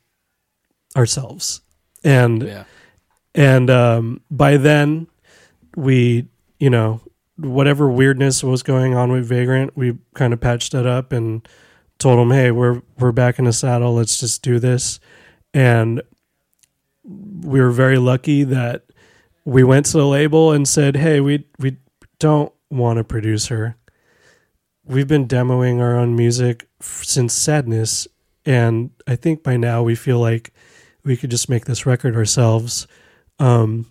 [0.96, 1.62] ourselves.
[2.04, 2.64] And Yeah.
[3.36, 5.08] and um, by then,
[5.76, 6.28] we,
[6.60, 7.02] you know,
[7.38, 11.48] whatever weirdness was going on with Vagrant, we kind of patched it up and
[12.00, 13.94] told them, "Hey, we're we're back in the saddle.
[13.94, 15.00] Let's just do this."
[15.54, 16.02] And
[17.04, 18.86] we were very lucky that
[19.46, 21.78] we went to the label and said, "Hey, we we
[22.20, 23.76] don't want a producer.
[24.86, 28.08] We've been demoing our own music since Sadness,
[28.46, 30.54] and I think by now we feel like
[31.04, 32.88] we could just make this record ourselves."
[33.40, 33.88] Um,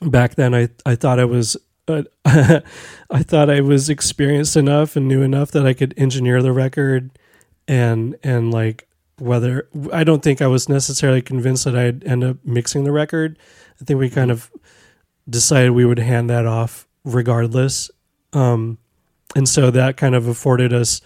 [0.00, 1.56] back then, I I thought I was.
[1.88, 6.52] Uh, I thought I was experienced enough and knew enough that I could engineer the
[6.52, 7.10] record
[7.68, 8.88] and and like
[9.18, 13.38] whether I don't think I was necessarily convinced that I'd end up mixing the record.
[13.80, 14.50] I think we kind of
[15.28, 17.90] decided we would hand that off regardless.
[18.34, 18.76] Um,
[19.34, 21.00] and so that kind of afforded us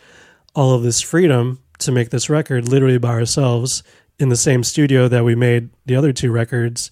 [0.55, 3.83] all of this freedom to make this record literally by ourselves
[4.19, 6.91] in the same studio that we made the other two records.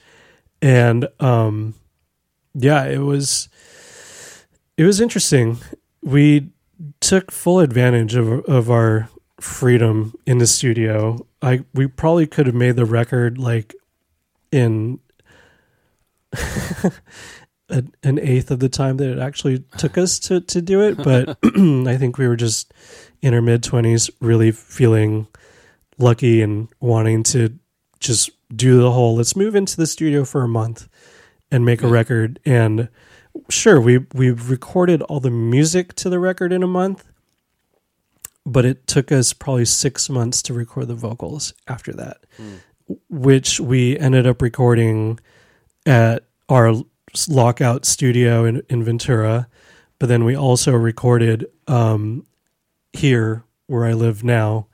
[0.62, 1.74] And um,
[2.55, 3.48] yeah, it was
[4.76, 5.59] it was interesting.
[6.02, 6.51] We
[7.01, 9.09] took full advantage of of our
[9.40, 11.26] freedom in the studio.
[11.43, 13.74] I we probably could have made the record like
[14.51, 15.01] in
[17.70, 20.97] a, an eighth of the time that it actually took us to to do it,
[20.97, 22.73] but I think we were just
[23.20, 25.27] in our mid twenties, really feeling
[25.99, 27.59] lucky and wanting to
[28.01, 29.16] just do the whole.
[29.16, 30.89] Let's move into the studio for a month
[31.51, 32.40] and make a record.
[32.45, 32.89] And
[33.49, 37.05] sure, we we recorded all the music to the record in a month,
[38.47, 42.57] but it took us probably six months to record the vocals after that, hmm.
[43.09, 45.20] which we ended up recording
[45.86, 46.74] at our
[47.27, 49.49] lockout studio in, in Ventura.
[49.99, 52.27] But then we also recorded um,
[52.93, 54.69] here where I live now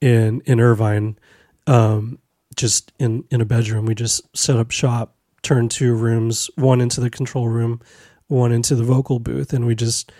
[0.00, 1.18] in in Irvine,
[1.66, 2.18] um,
[2.56, 3.86] just in in a bedroom.
[3.86, 7.80] We just set up shop, turned two rooms, one into the control room,
[8.28, 10.10] one into the vocal booth, and we just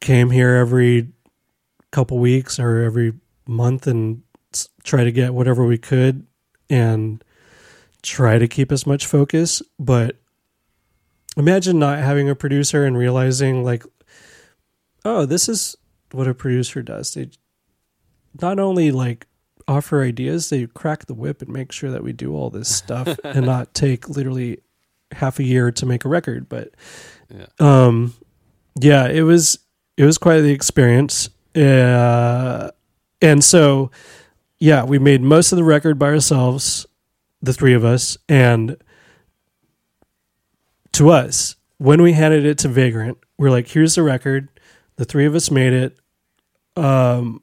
[0.00, 1.08] came here every
[1.90, 3.12] couple weeks or every
[3.46, 4.22] month and
[4.84, 6.26] try to get whatever we could
[6.68, 7.22] and
[8.02, 10.19] try to keep as much focus but
[11.40, 13.84] imagine not having a producer and realizing like
[15.04, 15.76] oh this is
[16.12, 17.28] what a producer does they
[18.40, 19.26] not only like
[19.66, 23.18] offer ideas they crack the whip and make sure that we do all this stuff
[23.24, 24.58] and not take literally
[25.12, 26.70] half a year to make a record but
[27.28, 27.46] Yeah.
[27.58, 28.14] um
[28.80, 29.58] yeah it was
[29.96, 32.70] it was quite the experience uh
[33.22, 33.90] and so
[34.58, 36.86] yeah we made most of the record by ourselves
[37.42, 38.76] the three of us and
[40.92, 44.50] to us when we handed it to vagrant we're like here's the record.
[44.96, 45.98] The three of us made it.
[46.76, 47.42] Um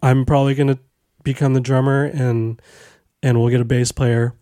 [0.00, 0.78] i'm probably going to
[1.24, 2.62] become the drummer and
[3.24, 4.34] and we'll get a bass player.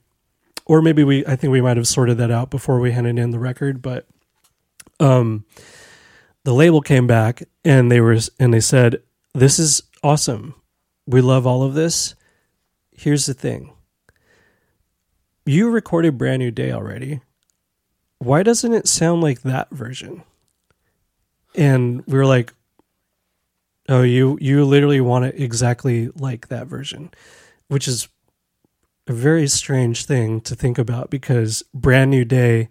[0.66, 3.30] Or maybe we i think we might have sorted that out before we handed in
[3.30, 4.06] the record but
[5.00, 5.46] um
[6.44, 9.02] the label came back and they were and they said
[9.32, 10.54] this is awesome.
[11.06, 12.14] We love all of this.
[12.92, 13.72] Here's the thing.
[15.46, 17.20] You recorded brand new day already
[18.20, 20.22] why doesn't it sound like that version?
[21.56, 22.54] And we were like
[23.88, 27.10] oh you you literally want it exactly like that version
[27.68, 28.08] which is
[29.08, 32.68] a very strange thing to think about because brand new day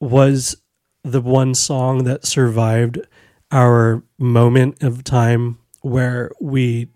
[0.00, 0.56] was
[1.02, 2.98] the one song that survived
[3.50, 6.88] our moment of time where we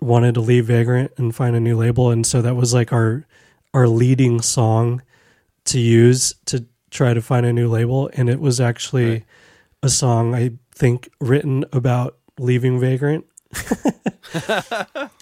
[0.00, 2.10] wanted to leave Vagrant and find a new label.
[2.10, 3.26] And so that was like our
[3.72, 5.02] our leading song
[5.66, 9.24] to use to try to find a new label and it was actually Right.
[9.82, 13.24] a song I think written about leaving Vagrant.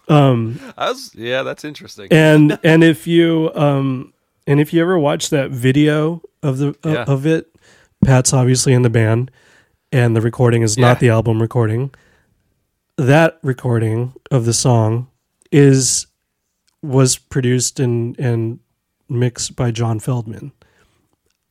[0.08, 2.08] um I was, yeah, that's interesting.
[2.10, 4.12] and and if you um
[4.46, 7.04] and if you ever watch that video of the uh, Yeah.
[7.04, 7.50] of it
[8.04, 9.30] pat's obviously in the band
[9.92, 10.88] and the recording is Yeah.
[10.88, 11.90] not the album recording
[12.96, 15.08] that recording of the song
[15.50, 16.06] is
[16.82, 18.58] was produced and and
[19.08, 20.52] mixed by John Feldmann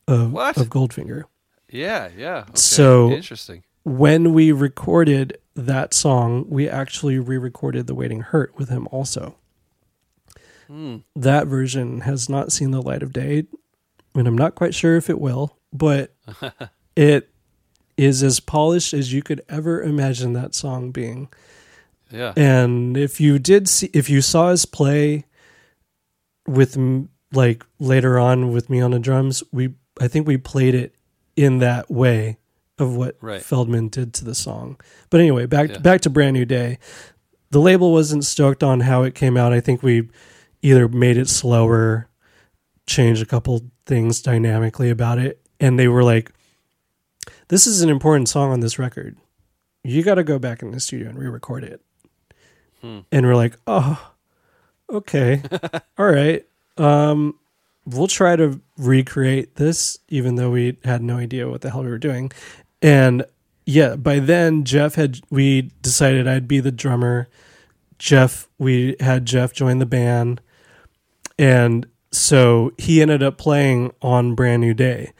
[0.08, 0.56] of, What?
[0.56, 1.24] of Goldfinger.
[1.70, 2.38] Yeah, yeah.
[2.42, 2.50] Okay.
[2.54, 3.62] So- interesting.
[3.86, 9.36] When we recorded that song, we actually re-recorded "The Waiting Hurt" with him also.
[10.68, 10.98] Hmm.
[11.14, 13.44] That version has not seen the light of day,
[14.14, 16.14] and I'm not quite sure if it will, but
[16.96, 17.28] it
[17.98, 21.28] is as polished as you could ever imagine that song being.
[22.10, 22.32] Yeah.
[22.36, 25.26] And if you did see, if you saw us play
[26.46, 30.74] with m- like later on with me on the drums, we I think we played
[30.74, 30.94] it
[31.36, 32.38] in that way
[32.78, 33.40] of what Right.
[33.42, 34.76] Feldmann did to the song.
[35.10, 35.78] But anyway, back Yeah.
[35.78, 36.78] back to Brand New Day.
[37.50, 39.52] The label wasn't stoked on how it came out.
[39.52, 40.08] I think we
[40.62, 42.08] either made it slower,
[42.86, 46.32] changed a couple things dynamically about it, and they were like,
[47.48, 49.16] "This is an important song on this record.
[49.84, 51.80] You got to go back in the studio and re-record it."
[52.80, 53.00] Hmm.
[53.12, 54.12] And we're like, "Oh,
[54.90, 55.42] okay,
[55.98, 56.44] all right.
[56.76, 57.38] Um,
[57.84, 61.90] we'll try to recreate this, even though we had no idea what the hell we
[61.90, 62.32] were doing."
[62.82, 63.24] And
[63.66, 67.28] yeah, by then Jeff had we decided I'd be the drummer.
[67.98, 70.40] Jeff, we had Jeff join the band,
[71.38, 75.12] and so he ended up playing on Brand New Day.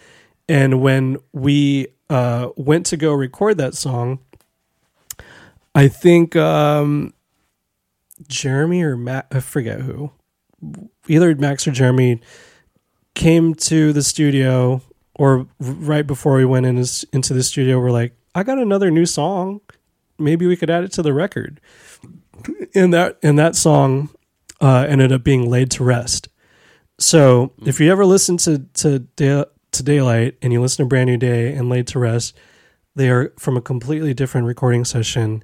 [0.48, 4.18] And when we uh, went to go record that song,
[5.74, 7.14] I think um,
[8.28, 10.12] Jeremy or Matt, I forget who,
[11.08, 12.20] either Max or Jeremy
[13.14, 14.82] came to the studio,
[15.14, 16.76] or right before we went in,
[17.12, 19.60] into the studio, we're like, I got another new song.
[20.18, 21.60] Maybe we could add it to the record.
[22.74, 24.10] And that and that song
[24.60, 26.28] uh, ended up being laid to rest.
[26.98, 31.08] So if you ever listen to to Day, to Daylight and you listen to Brand
[31.08, 32.36] New Day and Laid to Rest,
[32.94, 35.42] they are from a completely different recording session,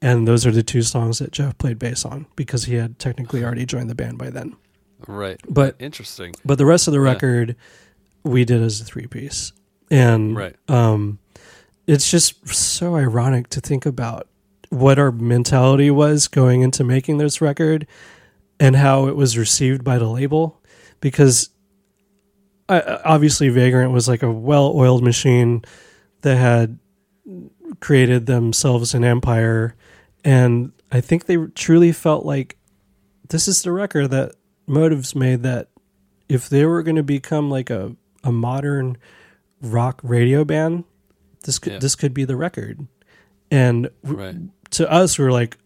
[0.00, 3.44] and those are the two songs that Jeff played bass on because he had technically
[3.44, 4.56] already joined the band by then.
[5.06, 5.40] Right.
[5.48, 6.34] But Interesting.
[6.44, 7.56] but the rest of the record
[8.22, 9.52] we did as a three piece,
[9.90, 10.56] and Right.
[10.68, 11.18] um,
[11.86, 14.28] it's just so ironic to think about
[14.70, 17.86] what our mentality was going into making this record
[18.58, 20.60] and how it was received by the label
[21.00, 21.50] because
[22.68, 25.62] obviously Vagrant was like a well-oiled machine
[26.22, 26.78] that had
[27.80, 29.74] created themselves an empire
[30.24, 32.56] and I think they truly felt like
[33.28, 34.32] this is the record that
[34.66, 35.68] Motives made that
[36.28, 38.96] if they were going to become like a a modern
[39.60, 40.84] rock radio band
[41.44, 41.78] this could Yeah.
[41.78, 42.86] this could be the record
[43.50, 44.36] and w- Right.
[44.70, 45.58] to us we are like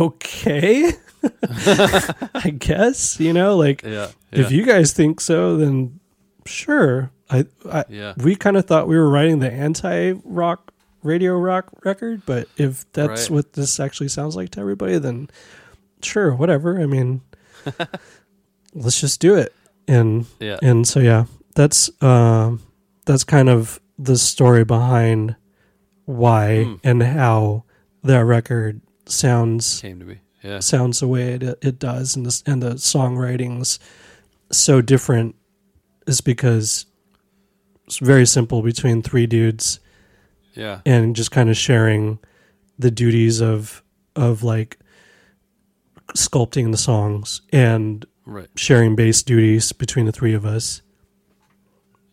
[0.00, 0.92] okay
[2.34, 4.08] i guess you know like Yeah.
[4.32, 6.00] if you guys think so then
[6.44, 8.14] sure i, I Yeah.
[8.16, 10.72] we kind of thought we were writing the anti-rock
[11.02, 13.30] radio rock record but if that's Right.
[13.30, 15.28] what this actually sounds like to everybody then
[16.02, 17.20] sure whatever i mean
[18.74, 19.54] let's just do it
[19.88, 20.58] and Yeah.
[20.62, 21.24] and so yeah
[21.54, 22.60] that's um
[23.04, 25.36] that's kind of the story behind
[26.04, 26.74] why Hmm.
[26.84, 27.64] and how
[28.02, 30.20] that record sounds Came to be.
[30.42, 30.60] Yeah.
[30.60, 33.78] sounds the way it, it does and the, and the songwriting's
[34.52, 35.34] so different
[36.06, 36.86] is because
[37.86, 39.80] it's very simple between three dudes
[40.54, 40.80] Yeah.
[40.86, 42.18] and just kind of sharing
[42.78, 43.82] the duties of
[44.14, 44.78] of like
[46.14, 48.48] sculpting the songs and Right.
[48.56, 50.82] sharing bass duties between the three of us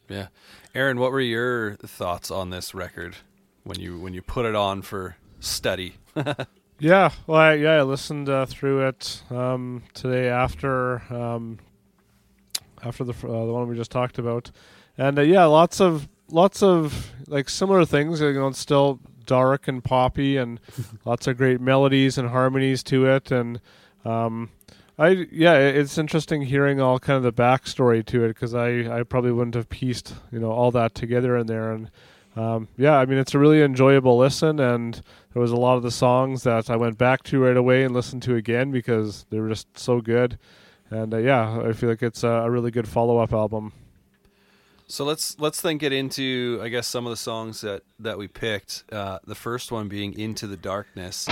[0.09, 0.27] Yeah.
[0.75, 3.15] Aaron, what were your thoughts on this record
[3.63, 5.95] when you when you put it on for study?
[6.79, 11.59] Yeah, well, I, yeah, I listened uh, through it um, today after um,
[12.83, 14.51] after the uh, the one we just talked about,
[14.97, 18.19] and uh, yeah, lots of lots of like similar things.
[18.19, 20.59] You know, it's still dark and poppy, and
[21.05, 23.59] lots of great melodies and harmonies to it, and
[24.05, 24.49] um,
[24.97, 29.03] I yeah, it's interesting hearing all kind of the backstory to it because I I
[29.03, 31.91] probably wouldn't have pieced you know all that together in there, and
[32.35, 35.01] um, yeah, I mean it's a really enjoyable listen, and
[35.33, 37.93] there was a lot of the songs that I went back to right away and
[37.93, 40.37] listened to again because they were just so good.
[40.89, 43.73] And uh, yeah, I feel like it's a, a really good follow up album.
[44.88, 48.27] So let's let's then get into I guess some of the songs that that we
[48.27, 48.84] picked.
[48.91, 51.27] Uh, the first one being "Into the Darkness."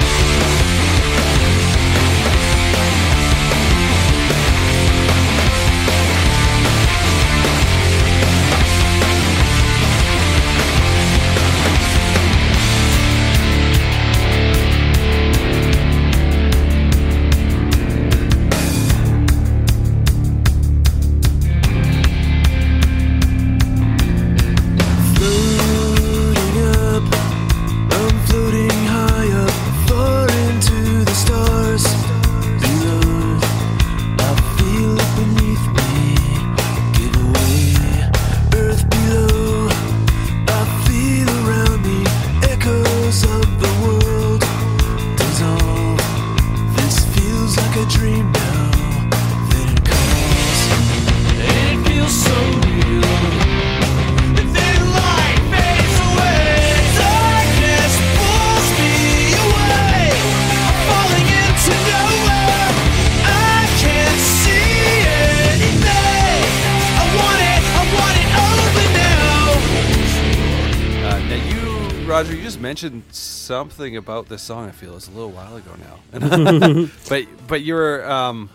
[72.71, 74.69] Mentioned something about this song.
[74.69, 75.71] I feel it's a little while ago
[76.13, 78.09] now, but but you're.
[78.09, 78.49] Um,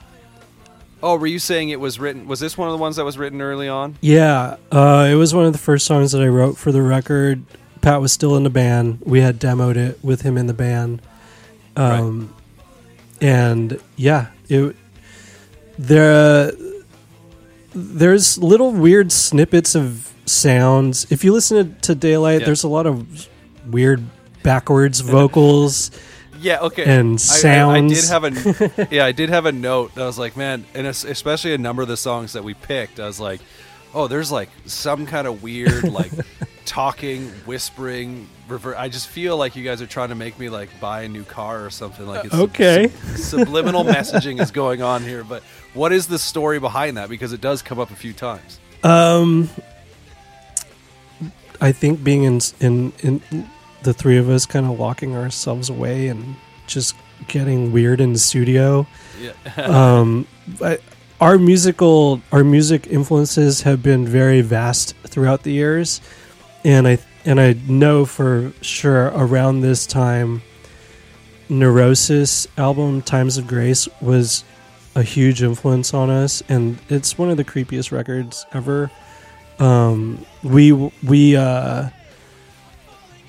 [1.02, 2.26] oh, were you saying it was written?
[2.26, 3.98] Was this one of the ones that was written early on?
[4.00, 7.44] Yeah, uh, it was one of the first songs that I wrote for the record.
[7.82, 9.00] Pat was still in the band.
[9.04, 11.02] We had demoed it with him in the band.
[11.76, 12.34] Um,
[13.20, 14.74] and yeah, it
[15.78, 16.52] there
[17.74, 21.06] there's little weird snippets of sounds.
[21.12, 22.46] If you listen to, to Daylight, Yeah.
[22.46, 23.28] there's a lot of
[23.70, 24.04] weird
[24.42, 25.90] backwards vocals.
[26.40, 26.84] Yeah, okay.
[26.84, 29.96] And I- I, I, did have a yeah, I did have a note.
[29.96, 33.06] I was like, man, and especially a number of the songs that we picked, I
[33.06, 33.40] was like,
[33.94, 36.12] oh, there's like some kind of weird like
[36.66, 38.76] talking, whispering, reverb.
[38.76, 41.24] I just feel like you guys are trying to make me like buy a new
[41.24, 42.06] car or something.
[42.06, 42.88] Like it's Okay.
[43.14, 45.24] sub- subliminal messaging is going on here.
[45.24, 47.08] But what is the story behind that?
[47.08, 48.60] Because it does come up a few times.
[48.84, 49.48] Um,
[51.60, 53.48] I think being in in in
[53.86, 56.36] the three of us kind of locking ourselves away and
[56.66, 56.94] just
[57.28, 58.86] getting weird in the studio.
[59.18, 59.32] Yeah.
[59.56, 60.26] um,
[60.62, 60.78] I,
[61.20, 66.02] our musical our music influences have been very vast throughout the years,
[66.64, 70.42] and I and I know for sure around this time,
[71.48, 74.44] Neurosis album "Times of Grace" was
[74.94, 78.90] a huge influence on us, and it's one of the creepiest records ever.
[79.58, 81.88] Um, we we uh,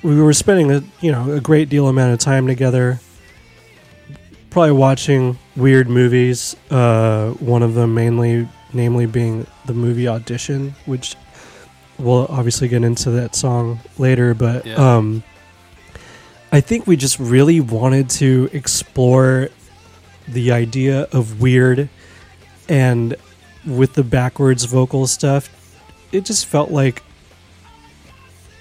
[0.03, 2.99] we were spending a you know a great deal amount of time together
[4.49, 6.55] probably watching weird movies.
[6.71, 11.15] Uh, one of them mainly, namely, being the movie Audition, which
[11.99, 14.33] we'll obviously get into that song later.
[14.33, 14.75] But Yeah.
[14.75, 15.21] um,
[16.51, 19.49] I think we just really wanted to explore
[20.27, 21.89] the idea of weird,
[22.67, 23.15] and
[23.65, 25.49] with the backwards vocal stuff,
[26.11, 27.03] it just felt like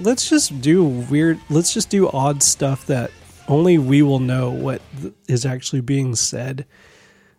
[0.01, 1.41] let's just do weird.
[1.51, 3.11] Let's just do odd stuff that
[3.49, 6.67] only we will know what th- is actually being said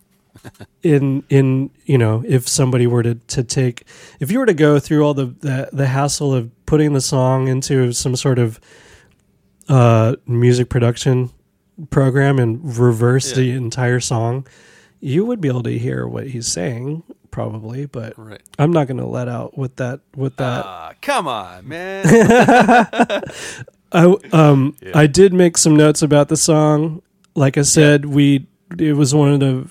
[0.84, 3.84] in in you know if somebody were to to take
[4.20, 7.48] if you were to go through all the the, the hassle of putting the song
[7.48, 8.60] into some sort of
[9.68, 11.30] uh music production
[11.90, 13.36] program and reverse Yeah.
[13.38, 14.48] the entire song
[15.02, 18.42] you would be able to hear what he's saying probably but Right.
[18.60, 22.06] i'm not going to let out with that With that Ah, come on, man.
[23.92, 27.02] I um I did make some notes about the song.
[27.36, 28.48] Like I said, we
[28.78, 29.70] it was one of the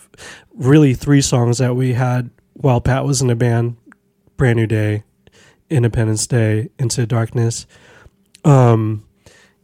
[0.54, 3.76] really three songs that we had while Pat was in the band.
[4.38, 5.04] Brand New Day,
[5.70, 7.66] Independence Day, Into Darkness.
[8.44, 9.04] Um,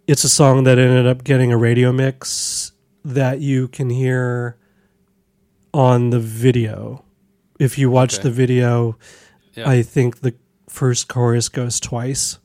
[0.06, 2.72] it's a song that ended up getting a radio mix
[3.04, 4.56] that you can hear
[5.72, 7.04] on the video.
[7.58, 8.22] If you watch Okay.
[8.24, 8.96] the video,
[9.54, 9.68] Yeah.
[9.68, 10.34] I think the
[10.68, 12.38] first chorus goes twice.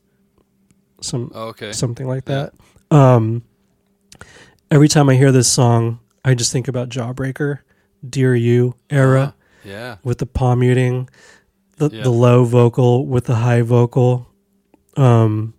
[1.02, 1.72] Some okay.
[1.74, 2.54] something like that.
[2.92, 3.44] Um,
[4.72, 7.60] every time I hear this song, I just think about Jawbreaker,
[8.08, 9.98] Dear You era yeah.
[10.04, 11.10] with the palm muting,
[11.78, 12.04] the Yeah.
[12.04, 14.28] the low vocal with the high vocal.
[14.96, 15.54] Um,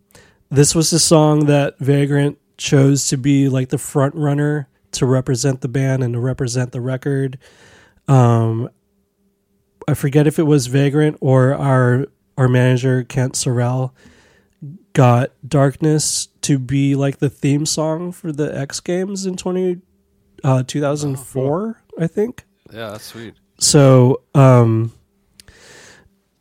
[0.50, 5.60] this was the song that Vagrant chose to be like the front runner to represent
[5.60, 7.38] the band and to represent the record.
[8.08, 8.68] Um,
[9.88, 12.06] I forget if it was Vagrant or our
[12.36, 13.90] our manager Kent Sorrell
[14.92, 19.78] got Darkness to be like the theme song for the X Games in 20
[20.44, 23.34] uh 2004, I think Yeah, that's sweet.
[23.58, 24.92] so um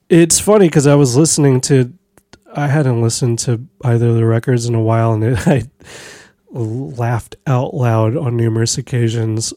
[0.09, 1.91] it's funny because i was listening to
[2.55, 5.63] i hadn't listened to either of the records in a while and it, i
[6.51, 9.53] laughed out loud on numerous occasions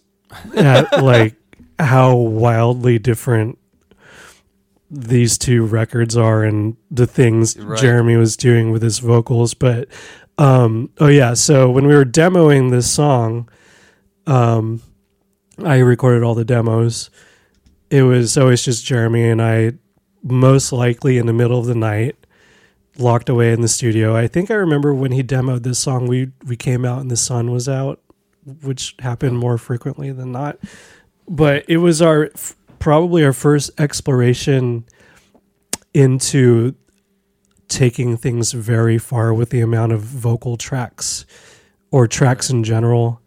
[0.57, 1.37] at like
[1.79, 3.59] how wildly different
[4.91, 7.79] these two records are and the things Right.
[7.79, 9.89] jeremy was doing with his vocals but
[10.39, 13.49] um oh yeah so when we were demoing this song
[14.27, 14.83] um
[15.65, 17.09] i recorded all the demos
[17.91, 19.73] it was always just Jeremy and I,
[20.23, 22.15] most likely in the middle of the night,
[22.99, 24.15] locked away in the studio.
[24.15, 27.17] I think I remember when he demoed this song, we we came out and the
[27.17, 28.01] sun was out,
[28.63, 30.59] which happened more frequently than not.
[31.29, 34.85] But it was our f- probably our first exploration
[35.95, 36.75] into
[37.69, 41.25] taking things very far with the amount of vocal tracks
[41.93, 43.21] or tracks in general.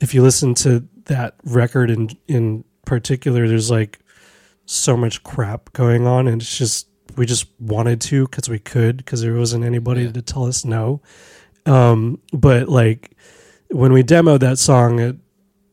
[0.00, 3.98] If you listen to that record in in particular, there's like
[4.66, 8.98] so much crap going on, and it's just we just wanted to because we could
[8.98, 10.12] because there wasn't anybody Yeah.
[10.12, 11.00] to tell us no.
[11.64, 13.16] Um, but like
[13.70, 15.16] when we demoed that song, it,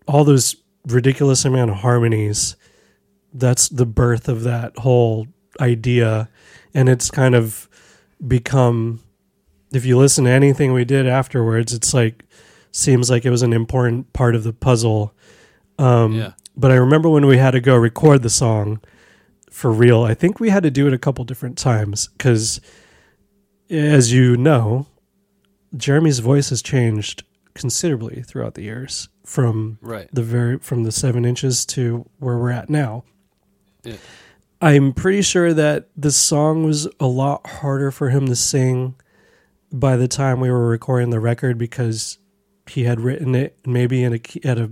[0.08, 0.56] all those
[0.88, 2.56] ridiculous amount of harmonies.
[3.34, 5.28] That's the birth of that whole
[5.60, 6.30] idea,
[6.74, 7.68] and it's kind of
[8.26, 9.02] become
[9.74, 12.24] if you listen to anything we did afterwards, it's like
[12.72, 15.14] seems like it was an important part of the puzzle.
[15.80, 16.34] Um, Yeah.
[16.56, 18.80] But I remember when we had to go record the song
[19.50, 20.04] for real.
[20.04, 22.62] I think we had to do it a couple different times because,
[23.72, 24.86] as you know,
[25.76, 27.24] Jeremy's voice has changed
[27.56, 30.10] considerably throughout the years from Right.
[30.14, 33.04] the very from the seven inches to where we're at now.
[33.84, 33.96] Yeah.
[34.62, 38.96] I'm pretty sure that the song was a lot harder for him to sing
[39.72, 42.18] by the time we were recording the record because
[42.70, 44.72] he had written it maybe in a key, at a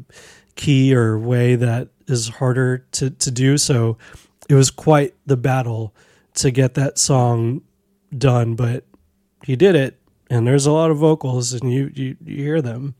[0.56, 3.58] key or way that is harder to, to do.
[3.58, 3.98] So
[4.48, 5.94] it was quite the battle
[6.36, 7.62] to get that song
[8.18, 8.86] done, but
[9.44, 9.98] he did it.
[10.30, 12.96] And there's a lot of vocals, and you you, you hear them.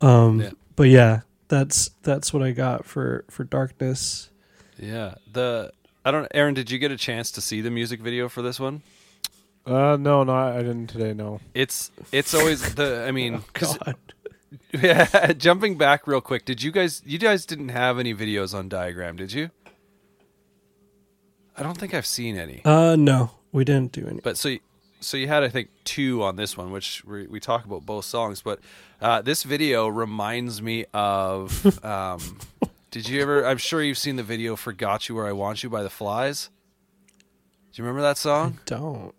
[0.00, 0.50] Um, Yeah.
[0.74, 4.30] But yeah, that's that's what I got for for darkness.
[4.84, 5.14] Yeah.
[5.32, 5.72] The
[6.04, 8.60] I don't Aaron, did you get a chance to see the music video for this
[8.60, 8.82] one?
[9.66, 11.14] Uh, no, no, I I didn't today.
[11.14, 11.40] No.
[11.54, 13.96] It's it's always the I mean 'cause- God.
[14.82, 16.44] yeah, jumping back real quick.
[16.44, 19.50] Did you guys you guys didn't have any videos on Diagram, did you?
[21.56, 22.62] I don't think I've seen any.
[22.64, 24.20] Uh, no, we didn't do any.
[24.20, 24.60] But so y-
[25.00, 28.04] so you had I think two on this one, which we, we talk about both
[28.04, 28.42] songs.
[28.42, 28.60] But
[29.00, 31.80] uh, this video reminds me of.
[31.84, 32.38] Um,
[32.94, 33.44] did you ever?
[33.44, 35.90] I'm sure you've seen the video for "Got You Where I Want You" by the
[35.90, 36.48] Flys.
[37.18, 38.60] Do you remember that song?
[38.66, 39.12] Don't.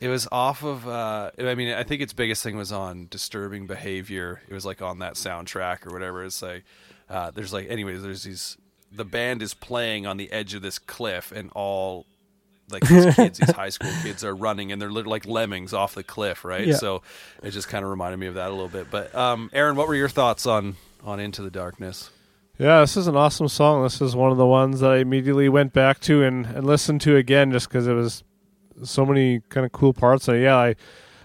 [0.00, 0.86] It was off of.
[0.86, 4.82] Uh, I mean, I think its biggest thing was on "Disturbing Behavior." It was like
[4.82, 6.26] on that soundtrack or whatever.
[6.26, 6.64] It's like
[7.08, 8.58] uh, there's like, anyways, there's these.
[8.92, 12.04] The band is playing on the edge of this cliff, and all
[12.68, 16.04] like these kids, these high school kids, are running, and they're like lemmings off the
[16.04, 16.66] cliff, right?
[16.66, 16.74] Yeah.
[16.74, 17.00] So
[17.42, 18.90] it just kind of reminded me of that a little bit.
[18.90, 22.10] But um, Aaron, what were your thoughts on on Into the Darkness?
[22.58, 23.82] Yeah, this is an awesome song.
[23.82, 27.02] This is one of the ones that I immediately went back to and, and listened
[27.02, 28.24] to again just because it was
[28.82, 30.26] so many kind of cool parts.
[30.26, 30.74] And yeah, I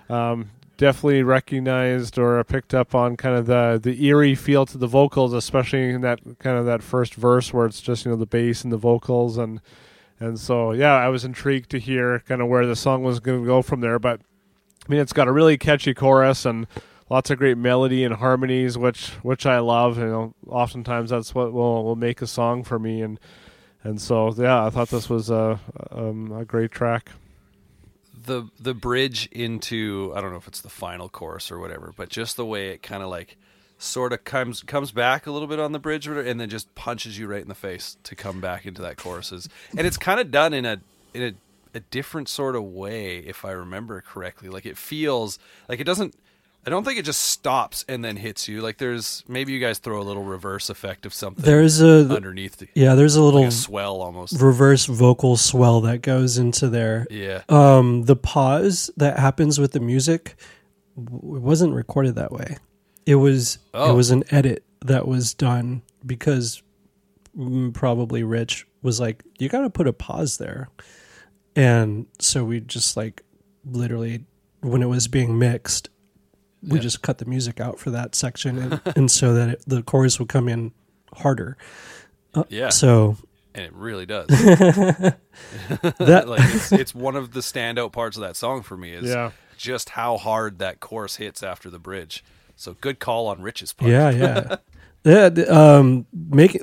[0.10, 4.88] um, definitely recognized or picked up on kind of the the eerie feel to the
[4.88, 8.26] vocals, especially in that kind of that first verse where it's just you know the
[8.26, 9.62] bass and the vocals and
[10.20, 13.40] and so yeah, I was intrigued to hear kind of where the song was going
[13.40, 14.00] to go from there.
[14.00, 14.20] But
[14.86, 16.68] I mean, it's got a really catchy chorus and
[17.12, 19.98] lots of great melody and harmonies, which which I love.
[19.98, 23.20] You know, oftentimes that's what will will make a song for me, and
[23.84, 25.60] and so yeah, I thought this was a
[25.92, 27.12] um, a great track.
[28.26, 32.10] the the bridge into I don't know if it's the final chorus or whatever, but
[32.10, 33.38] just the way it kind of like
[33.78, 37.18] sort of comes comes back a little bit on the bridge and then just punches
[37.18, 39.50] you right in the face to come back into that choruses.
[39.78, 40.82] And it's kind of done in a
[41.14, 41.34] in a
[41.74, 44.50] a different sort of way if I remember correctly.
[44.50, 46.16] Like it feels like it doesn't
[46.66, 48.62] I don't think it just stops and then hits you.
[48.62, 52.58] Like there's maybe you guys throw a little reverse effect of something There's a underneath
[52.58, 52.94] the, yeah.
[52.96, 54.40] There's a little like a swell almost.
[54.40, 57.08] reverse vocal swell that goes into there.
[57.10, 57.42] Yeah.
[57.50, 60.36] Um, the pause that happens with the music
[60.98, 62.58] it wasn't recorded that way.
[63.08, 63.92] It was Oh.
[63.92, 66.62] it was an edit that was done because
[67.36, 70.70] mm, probably Rich was like, "You got to put a pause there,"
[71.56, 73.24] and so we just like
[73.66, 74.26] literally
[74.62, 75.90] when it was being mixed,
[76.64, 76.82] we Yeah.
[76.84, 80.20] just cut the music out for that section, and, and so that it, the chorus
[80.20, 80.72] would come in
[81.14, 81.58] harder.
[82.50, 82.70] Yeah.
[82.70, 83.18] So
[83.54, 84.28] and it really does.
[84.30, 89.10] that like it's, it's one of the standout parts of that song for me is
[89.10, 89.32] Yeah.
[89.58, 92.24] just how hard that chorus hits after the bridge.
[92.56, 93.92] So good call on Rich's part.
[93.92, 94.56] Yeah, yeah,
[95.04, 95.26] yeah.
[95.50, 96.62] Um, make it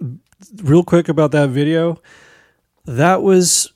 [0.63, 2.01] real quick about that video.
[2.85, 3.73] That was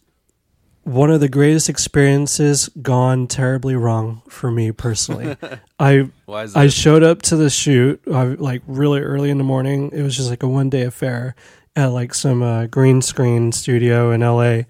[0.84, 5.36] one of the greatest experiences gone terribly wrong for me personally.
[5.78, 9.44] I Why is I showed up to the shoot I, like really early in the
[9.44, 9.90] morning.
[9.92, 11.34] It was just like a one day affair
[11.76, 14.62] at like some uh, green screen studio in LA.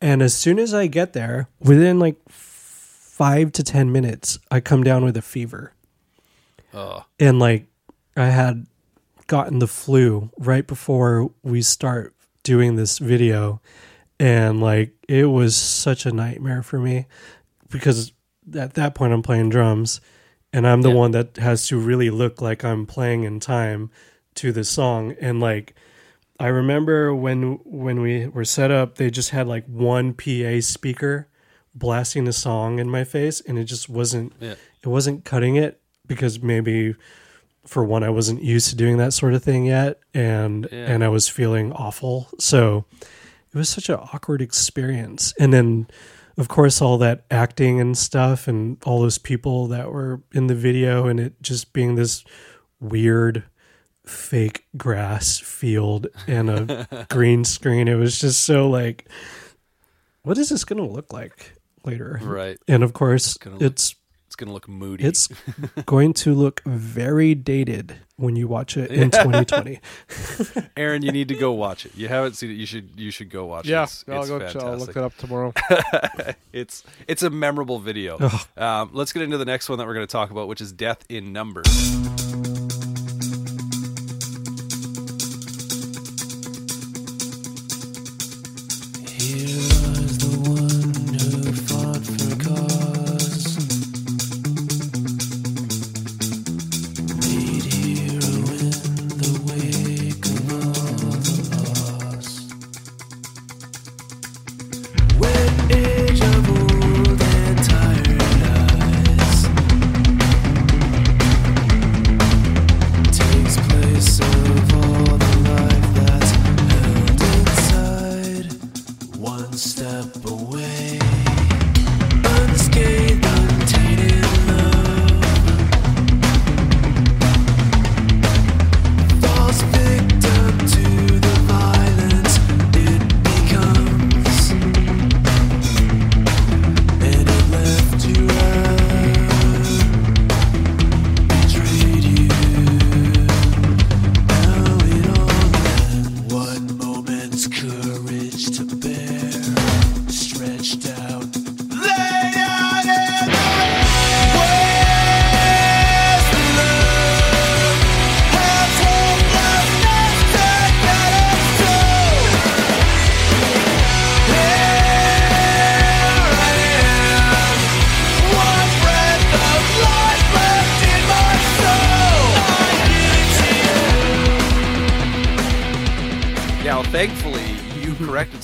[0.00, 4.82] And as soon as I get there, within like five to ten minutes, I come
[4.82, 5.72] down with a fever
[6.74, 7.66] oh, and like
[8.16, 8.66] I had
[9.26, 13.60] gotten the flu right before we start doing this video
[14.20, 17.06] and like it was such a nightmare for me
[17.70, 18.12] because
[18.54, 20.00] at that point I'm playing drums
[20.52, 20.94] and I'm the Yeah.
[20.96, 23.90] one that has to really look like I'm playing in time
[24.36, 25.74] to the song and like
[26.40, 31.28] I remember when when we were set up they just had like one PA speaker
[31.74, 34.54] blasting the song in my face and it just wasn't yeah.
[34.82, 36.94] it wasn't cutting it because maybe
[37.66, 40.86] for one I wasn't used to doing that sort of thing yet and Yeah.
[40.92, 42.28] and I was feeling awful.
[42.38, 42.84] So
[43.52, 45.34] it was such an awkward experience.
[45.38, 45.88] And then
[46.38, 50.54] of course all that acting and stuff and all those people that were in the
[50.54, 52.24] video and it just being this
[52.80, 53.44] weird
[54.06, 57.88] fake grass field and a green screen.
[57.88, 59.08] It was just so like
[60.22, 61.54] what is this going to look like
[61.84, 62.20] later?
[62.22, 62.58] Right.
[62.68, 63.78] And of course, gonna look
[64.32, 65.04] it's It's gonna look moody.
[65.04, 65.28] It's
[65.86, 69.78] going to look very dated when you watch it in 2020.
[70.76, 71.92] Aaron, you need to go watch it.
[71.94, 72.54] You haven't seen it.
[72.54, 72.98] You should.
[72.98, 73.84] You should go watch Yeah, it.
[73.84, 74.48] It's, I'll it's go.
[74.48, 75.52] ch- I'll look it up tomorrow.
[76.52, 78.18] it's it's a memorable video.
[78.56, 80.72] Um, let's get into the next one that we're going to talk about, which is
[80.72, 81.66] Death in Numbers.
[89.18, 89.71] Here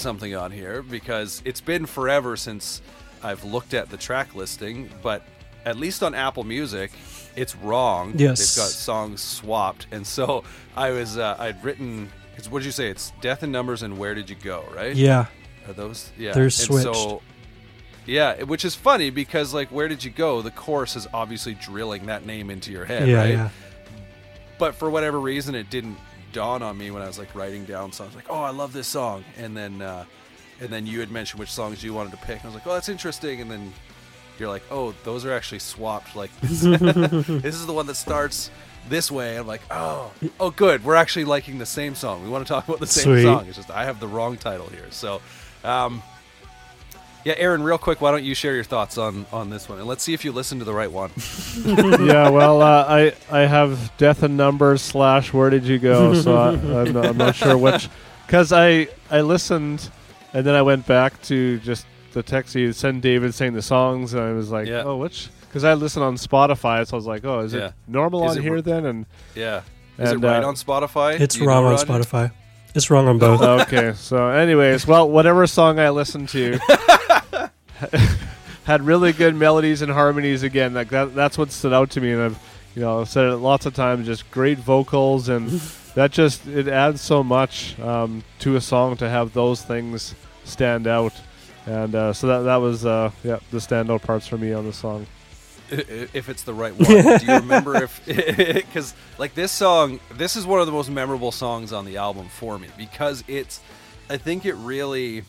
[0.08, 2.80] something on here because it's been forever since
[3.22, 5.22] I've looked at the track listing, but
[5.66, 6.90] at least on Apple Music,
[7.36, 8.14] it's wrong.
[8.16, 8.38] Yes.
[8.38, 10.44] they've got songs swapped, and so
[10.74, 12.08] I was uh, I'd written.
[12.38, 12.88] It's, what did you say?
[12.88, 14.64] It's Death in Numbers and Where Did You Go?
[14.74, 14.96] Right?
[14.96, 15.26] Yeah.
[15.66, 16.10] Are those?
[16.16, 16.32] Yeah.
[16.32, 16.84] They're And switched.
[16.84, 17.20] So,
[18.06, 20.40] yeah, which is funny because like Where Did You Go?
[20.40, 23.30] The chorus is obviously drilling that name into your head, Yeah, right?
[23.34, 23.48] yeah.
[24.58, 25.98] but for whatever reason it didn't
[26.32, 28.86] dawn on me when I was like writing down songs like oh I love this
[28.86, 29.24] song.
[29.36, 30.04] And then uh,
[30.60, 32.66] and then you had mentioned which songs you wanted to pick and I was like
[32.66, 33.40] oh that's interesting.
[33.40, 33.72] And then
[34.38, 36.64] you're like oh those are actually swapped like this.
[36.64, 38.50] Is the one that starts
[38.88, 39.36] this way.
[39.36, 40.84] I'm like oh oh good.
[40.84, 42.22] We're actually liking the same song.
[42.22, 43.22] We want to talk about the same Sweet.
[43.22, 43.46] song.
[43.46, 44.86] It's just I have the wrong title here.
[44.90, 45.20] So
[45.64, 46.02] um,
[47.24, 49.86] yeah Aaron real quick why don't you share your thoughts on on this one and
[49.86, 51.10] let's see if you listen to the right one
[52.06, 56.14] yeah, well, uh, I I have death and numbers slash where did you go?
[56.14, 57.88] So I, I'm, not, I'm not sure which,
[58.26, 59.90] because I I listened
[60.32, 64.14] and then I went back to just the text you send David saying the songs
[64.14, 64.82] and I was like, Yeah.
[64.84, 65.28] oh, which?
[65.40, 67.68] Because I listened on Spotify, so I was like, oh, is Yeah.
[67.68, 68.84] it normal Is on it here r- then?
[68.86, 69.62] And yeah
[69.98, 72.30] is And, it right uh, on Spotify It's wrong on Spotify.
[72.74, 73.40] It's wrong on both.
[73.62, 76.58] okay, so anyways, well, whatever song I listened to
[78.64, 80.74] had really good melodies and harmonies again.
[80.74, 82.38] Like that that's what stood out to me and I've
[82.74, 85.48] you know, I've said it lots of times, just great vocals and
[85.94, 90.14] that just it adds so much um, to a song to have those things
[90.44, 91.12] stand out.
[91.66, 94.72] And uh, so that that was uh, yeah the standout parts for me on the
[94.72, 95.06] song.
[95.70, 97.18] If it's the right one.
[97.18, 101.32] Do you remember if because like this song, this is one of the most memorable
[101.32, 103.60] songs on the album for me because it's
[104.08, 105.24] I think it really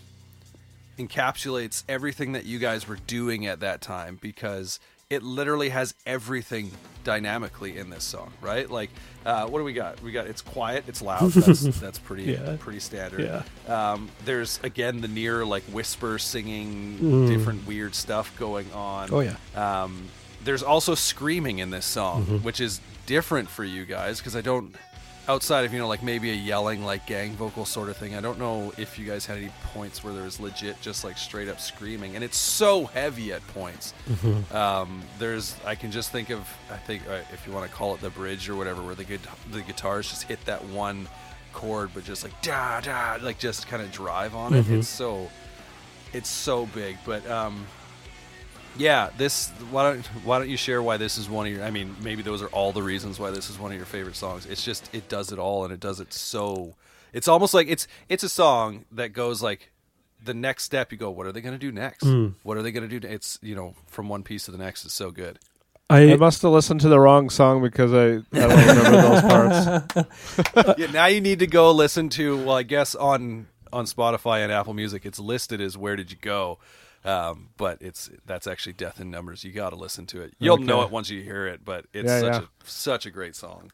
[0.99, 6.69] encapsulates everything that you guys were doing at that time because it literally has everything
[7.03, 8.69] dynamically in this song, right?
[8.69, 8.91] Like,
[9.25, 9.99] uh, what do we got?
[10.03, 11.31] We got it's quiet, it's loud.
[11.31, 12.57] That's that's pretty Yeah.
[12.59, 13.21] pretty standard.
[13.67, 13.91] Yeah.
[13.93, 17.27] Um, there's again the near like whisper singing, Mm.
[17.27, 19.09] different weird stuff going on.
[19.11, 19.35] Oh, yeah.
[19.55, 20.09] Um,
[20.43, 22.37] there's also screaming in this song, Mm-hmm.
[22.45, 24.75] which is different for you guys because I don't,
[25.29, 28.15] outside of you know like maybe a yelling like gang vocal sort of thing.
[28.15, 31.17] I don't know if you guys had any points where there was legit just like
[31.17, 33.93] straight up screaming, and it's so heavy at points.
[34.09, 34.55] Mm-hmm.
[34.55, 37.93] Um, there's I can just think of I think uh, if you want to call
[37.93, 41.07] it the bridge or whatever, where the good the guitars just hit that one
[41.53, 44.65] chord, but just like da da, like just kind of drive on it.
[44.65, 44.79] Mm-hmm.
[44.79, 45.29] It's so
[46.11, 47.67] it's so big, but um,
[48.79, 51.69] yeah, this why don't why don't you share why this is one of your I
[51.69, 54.45] mean, maybe those are all the reasons why this is one of your favorite songs.
[54.45, 56.75] It's just it does it all and it does it so
[57.13, 59.71] it's almost like it's it's a song that goes like
[60.23, 62.03] the next step you go, what are they going to do next?
[62.03, 62.29] Hmm.
[62.43, 63.07] What are they going to do?
[63.07, 65.39] It's, you know, from one piece to the next is so good.
[65.89, 69.21] I I must have listened to the wrong song because I, I don't remember those
[69.21, 70.77] parts.
[70.77, 74.51] yeah, now you need to go listen to well, I guess on on Spotify and
[74.51, 76.59] Apple Music it's listed as where did you go?
[77.05, 79.43] Um, but it's that's actually Death in Numbers.
[79.43, 80.33] You got to listen to it.
[80.39, 82.39] You'll know it once you hear it, but it's Yeah, such yeah.
[82.41, 83.71] a such a great song.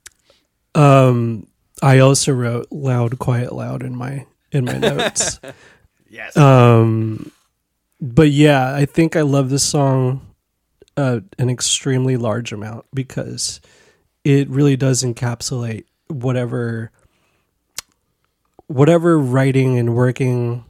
[0.76, 1.48] Um,
[1.82, 5.40] I also wrote "loud, quiet, loud" in my in my notes.
[6.08, 6.38] Yes.
[6.38, 7.30] um,
[8.00, 10.22] but yeah, I think I love this song
[10.96, 13.60] uh, an extremely large amount because
[14.24, 16.92] it really does encapsulate whatever
[18.68, 20.64] whatever writing and working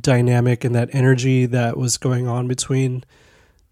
[0.00, 3.04] dynamic and that energy that was going on between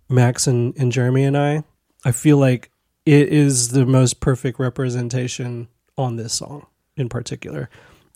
[0.09, 1.65] Max and, and Jeremy and I.
[2.05, 2.71] I feel like
[3.07, 6.67] it is the most perfect representation on this song
[6.97, 7.69] in particular.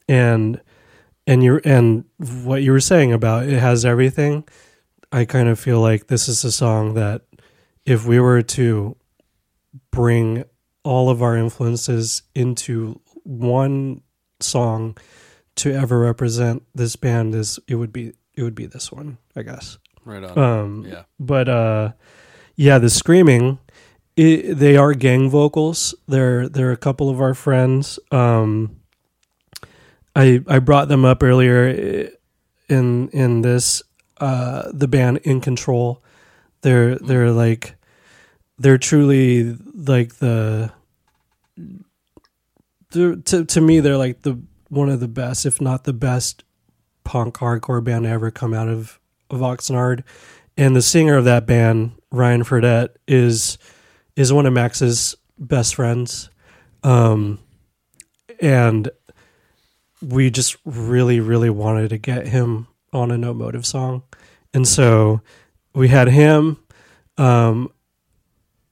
[0.08, 0.60] And
[1.26, 4.44] and you and what you were saying about it has everything.
[5.10, 7.22] I kind of feel like this is a song that
[7.84, 8.96] if we were to
[9.90, 10.44] bring
[10.84, 14.02] all of our influences into one
[14.40, 14.96] song
[15.56, 19.42] to ever represent this band is it would be it would be this one, I
[19.42, 19.78] guess.
[20.04, 20.38] right on.
[20.38, 21.02] Um yeah.
[21.18, 21.92] but uh
[22.56, 23.58] yeah the screaming
[24.16, 28.76] it, they are gang vocals they're they're a couple of our friends um
[30.14, 32.08] i i brought them up earlier eh,
[32.68, 33.82] in in this
[34.18, 36.02] uh the band in control
[36.62, 37.74] they're they're like
[38.58, 40.72] they're truly like the
[42.92, 44.38] to to me they're like the
[44.68, 46.44] one of the best if not the best
[47.04, 48.98] punk hardcore band to ever come out of
[49.30, 50.02] of Oxnard.
[50.56, 53.58] And the singer of that band, Ryan Fredette, is
[54.16, 56.30] is one of Max's best friends,
[56.82, 57.38] um,
[58.40, 58.90] and
[60.00, 64.02] we just really, really wanted to get him on a No Motive song,
[64.54, 65.20] and so
[65.74, 66.56] we had him,
[67.18, 67.70] um,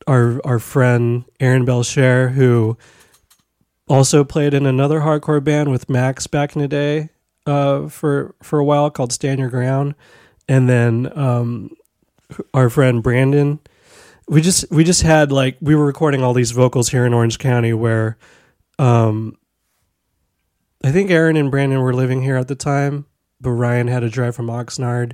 [0.07, 2.79] our our friend Aaron Belcher, who
[3.89, 7.11] also played in another hardcore band with Max back in the day,
[7.47, 9.94] uh, for for a while called Stand Your Ground
[10.48, 11.70] and then um,
[12.52, 13.61] our friend Brandon.
[14.28, 17.39] We just we just had like we were recording all these vocals here in Orange
[17.39, 18.16] County where,
[18.78, 19.36] um,
[20.82, 23.06] I think Aaron and Brandon were living here at the time,
[23.40, 25.12] but Ryan had to drive from Oxnard.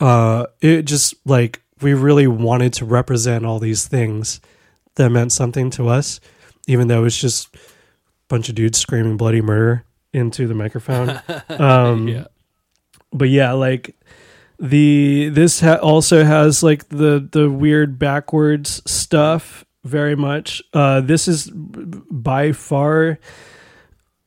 [0.00, 4.40] Uh, it just like we really wanted to represent all these things
[4.96, 6.18] that meant something to us,
[6.66, 7.58] even though it's just a
[8.28, 11.20] bunch of dudes screaming bloody murder into the microphone.
[11.48, 12.24] Um, yeah.
[13.12, 13.96] but yeah, like
[14.58, 20.62] the this ha- also has like the the weird backwards stuff very much.
[20.72, 23.18] Uh, this is by far.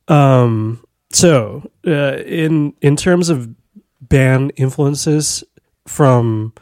[0.07, 0.83] Um.
[1.11, 3.49] So, uh, in in terms of
[4.01, 5.43] band influences
[5.87, 6.53] from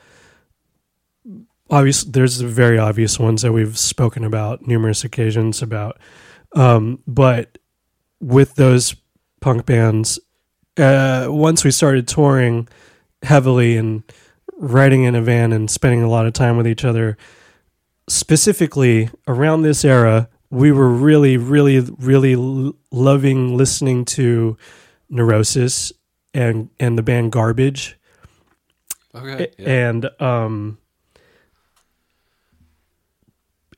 [1.69, 5.97] obvious there's very obvious ones that we've spoken about numerous occasions about
[6.55, 7.57] um but
[8.19, 8.95] with those
[9.41, 10.19] punk bands
[10.77, 12.67] uh once we started touring
[13.23, 14.03] heavily and
[14.57, 17.17] riding in a van and spending a lot of time with each other
[18.07, 24.55] specifically around this era we were really really really l- loving listening to
[25.09, 25.91] neurosis
[26.33, 27.97] and and the band garbage
[29.13, 29.47] Okay.
[29.57, 29.69] Yeah.
[29.89, 30.77] and um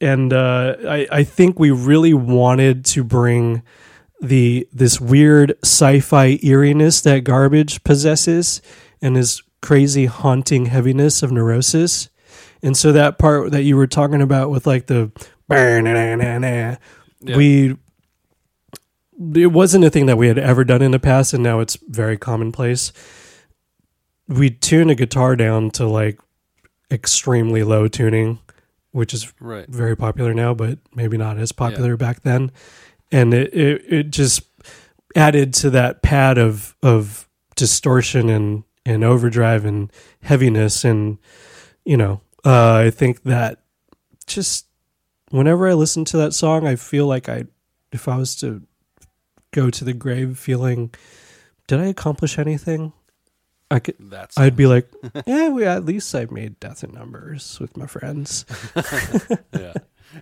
[0.02, 3.64] and uh I, I think we really wanted to bring
[4.22, 8.62] the this weird sci-fi eeriness that garbage possesses
[9.02, 12.10] and his crazy haunting heaviness of neurosis.
[12.64, 15.12] And so that part that you were talking about with like the
[17.22, 17.38] Yeah.
[17.38, 17.78] we
[19.36, 21.78] it wasn't a thing that we had ever done in the past and now it's
[21.88, 22.92] very commonplace.
[24.28, 26.20] We tune a guitar down to like
[26.92, 28.40] extremely low tuning
[28.98, 29.68] which is right.
[29.70, 32.52] very popular now but maybe not as popular back then.
[33.12, 34.42] And it, it it just
[35.16, 39.92] added to that pad of of distortion and and overdrive and
[40.22, 40.84] heaviness.
[40.84, 41.20] And
[41.88, 43.62] you know uh i think that
[44.28, 44.68] just
[45.32, 47.46] whenever i listen to that song i feel like i
[47.94, 48.62] if i was to
[49.52, 50.94] go to the grave feeling
[51.66, 52.92] did i accomplish anything
[53.70, 54.90] i could That's i'd be like
[55.26, 58.46] yeah we at least i made death in numbers with my friends
[59.54, 59.74] yeah.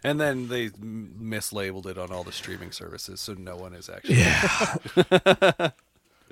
[0.04, 4.16] And then they mislabeled it on all the streaming services, so no one is actually.
[4.18, 5.70] Yeah.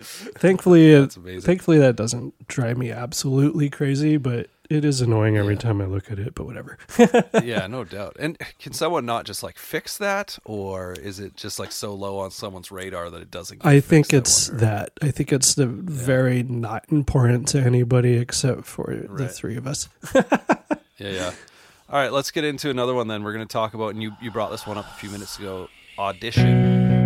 [0.01, 1.41] thankfully That's uh, amazing.
[1.43, 5.59] thankfully that doesn't drive me absolutely crazy but it is annoying every Yeah.
[5.61, 6.77] time i look at it but whatever
[7.43, 8.15] yeah, no doubt.
[8.19, 12.17] And can someone not just like fix that, or is it just like so low
[12.19, 13.61] on someone's radar that it doesn't?
[13.61, 14.65] Get i think I it's wonder?
[14.65, 19.67] that i think it's the very not important to anybody except for the three of
[19.67, 19.89] us
[20.97, 21.31] Yeah, yeah.
[21.89, 23.23] All right, let's get into another one then.
[23.23, 25.37] We're going to talk about, and you, you brought this one up a few minutes
[25.37, 25.67] ago
[25.99, 27.02] Audition.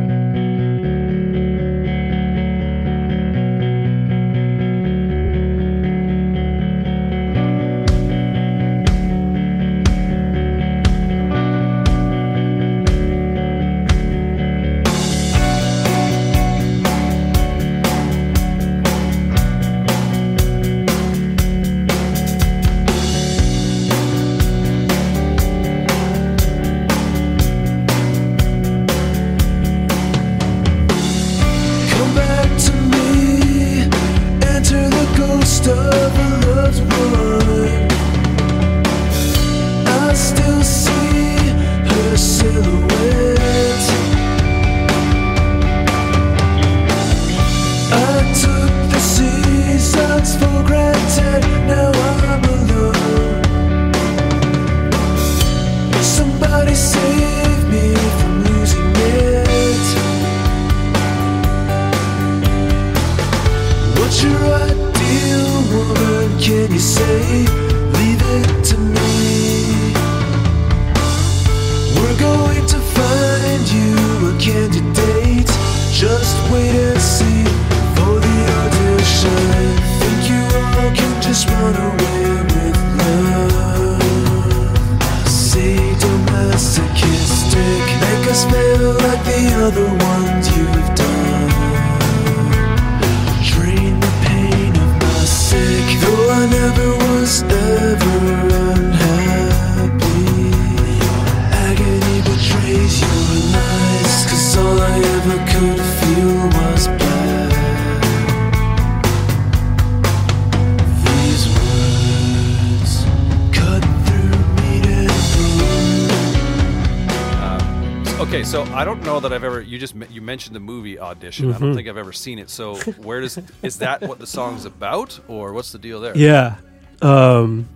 [121.28, 121.54] Movie audition.
[121.54, 122.50] I don't think I've ever seen it.
[122.50, 126.16] So where does is that what the song's about, or what's the deal there?
[126.16, 126.58] Yeah.
[127.02, 127.68] Um,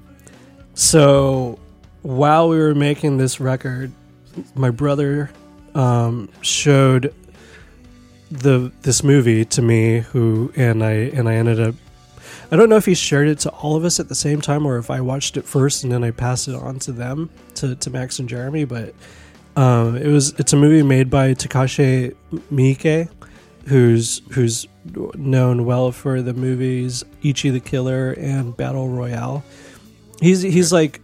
[0.73, 1.59] so
[2.01, 3.91] while we were making this record,
[4.55, 5.31] my brother
[5.75, 7.13] um, showed
[8.29, 9.99] the this movie to me.
[9.99, 11.75] Who and I and I ended up.
[12.51, 14.65] I don't know if he shared it to all of us at the same time
[14.65, 17.75] or if I watched it first and then I passed it on to them to,
[17.75, 18.65] to Max and Jeremy.
[18.65, 18.93] But
[19.55, 22.15] um, it was it's a movie made by Takashi
[22.51, 23.09] Miike,
[23.67, 24.67] who's who's
[25.15, 29.43] known well for the movies Ichi the Killer and Battle Royale.
[30.19, 31.01] He's he's like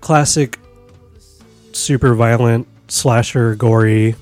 [0.00, 0.58] classic
[1.72, 4.14] super violent slasher gory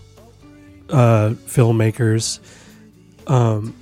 [0.90, 2.40] uh filmmakers.
[3.26, 3.74] Um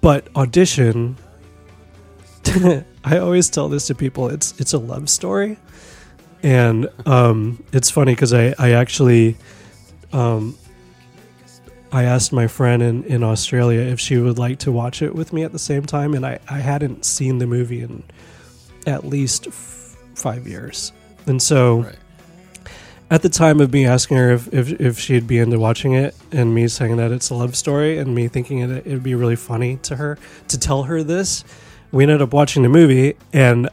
[0.00, 1.16] but audition
[3.04, 5.58] I always tell this to people it's it's a love story.
[6.42, 9.36] And um it's funny cuz I I actually
[10.12, 10.56] um
[11.96, 15.32] I asked my friend in, in Australia if she would like to watch it with
[15.32, 18.02] me at the same time, and I, I hadn't seen the movie in
[18.86, 20.92] at least f- five years.
[21.26, 21.96] And so Right.
[23.10, 26.14] at the time of me asking her if, if, if she'd be into watching it,
[26.32, 29.14] and me saying that it's a love story, and me thinking it, it would be
[29.14, 30.18] really funny to her
[30.48, 31.44] to tell her this,
[31.92, 33.70] we ended up watching the movie, and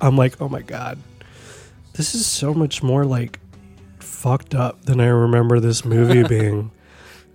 [0.00, 0.96] I'm like, oh my God,
[1.94, 3.40] this is so much more like
[3.98, 6.70] fucked up than I remember this movie being.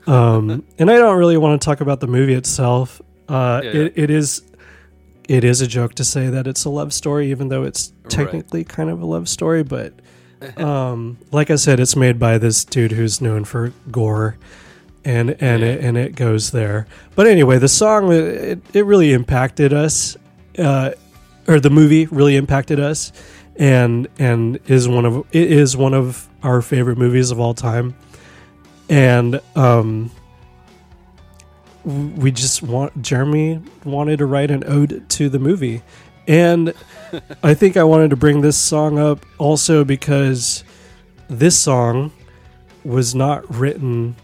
[0.10, 3.02] Um, and I don't really want to talk about the movie itself.
[3.28, 4.42] Uh, Yeah, it, it is
[5.28, 8.12] it is a joke to say that it's a love story, even though it's Right.
[8.12, 9.62] technically kind of a love story.
[9.64, 9.94] But
[10.58, 14.38] um, like I said, it's made by this dude who's known for gore,
[15.06, 16.88] and and it and it goes there.
[17.16, 20.18] But anyway, the song it, it really impacted us,
[20.58, 20.92] uh,
[21.48, 23.12] or the movie really impacted us,
[23.58, 27.94] and and is one of it is one of our favorite movies of all time,
[28.90, 30.12] and um.
[31.86, 35.82] We just want Jeremy wanted to write an ode to the movie,
[36.28, 36.74] and
[37.44, 40.64] I think I wanted to bring this song up also because
[41.30, 42.12] this song
[42.84, 44.18] was not written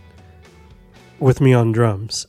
[1.20, 2.28] with me on drums,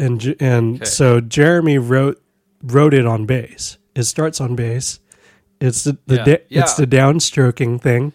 [0.00, 0.84] and and Okay.
[0.84, 2.20] so Jeremy wrote
[2.62, 3.78] wrote it on bass.
[3.94, 4.98] It starts on bass.
[5.60, 6.24] It's the, the Yeah.
[6.24, 6.60] da- Yeah.
[6.62, 8.12] it's the downstroking thing.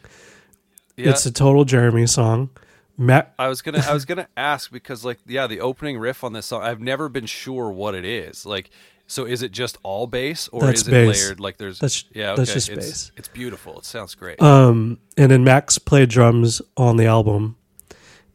[0.98, 2.50] Yeah, It's a total Jeremy song.
[2.98, 6.34] Matt, I was gonna I was gonna ask because like yeah, the opening riff on
[6.34, 8.45] this song, I've never been sure what it is.
[8.45, 8.70] Like,
[9.07, 11.24] so is it just all bass or That's is it bass.
[11.24, 11.40] layered?
[11.40, 13.11] Like there's That's- yeah, that's just it's, bass.
[13.18, 13.80] It's beautiful.
[13.80, 14.41] It sounds great.
[14.41, 17.56] Um, and then Max played drums on the album.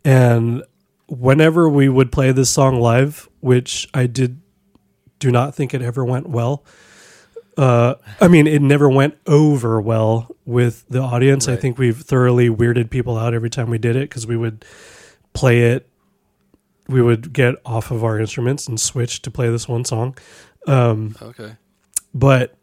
[0.05, 0.63] And
[1.07, 4.41] whenever we would play this song live, which I did
[5.19, 6.65] do not think it ever went well.
[7.57, 11.47] Uh, I mean, it never went over well with the audience.
[11.47, 14.65] I think we've thoroughly weirded people out every time we did it because we would
[15.35, 15.87] play it.
[16.89, 20.17] We would get off of our instruments and switch to play this one song.
[20.67, 21.53] Um, okay.
[22.15, 22.57] but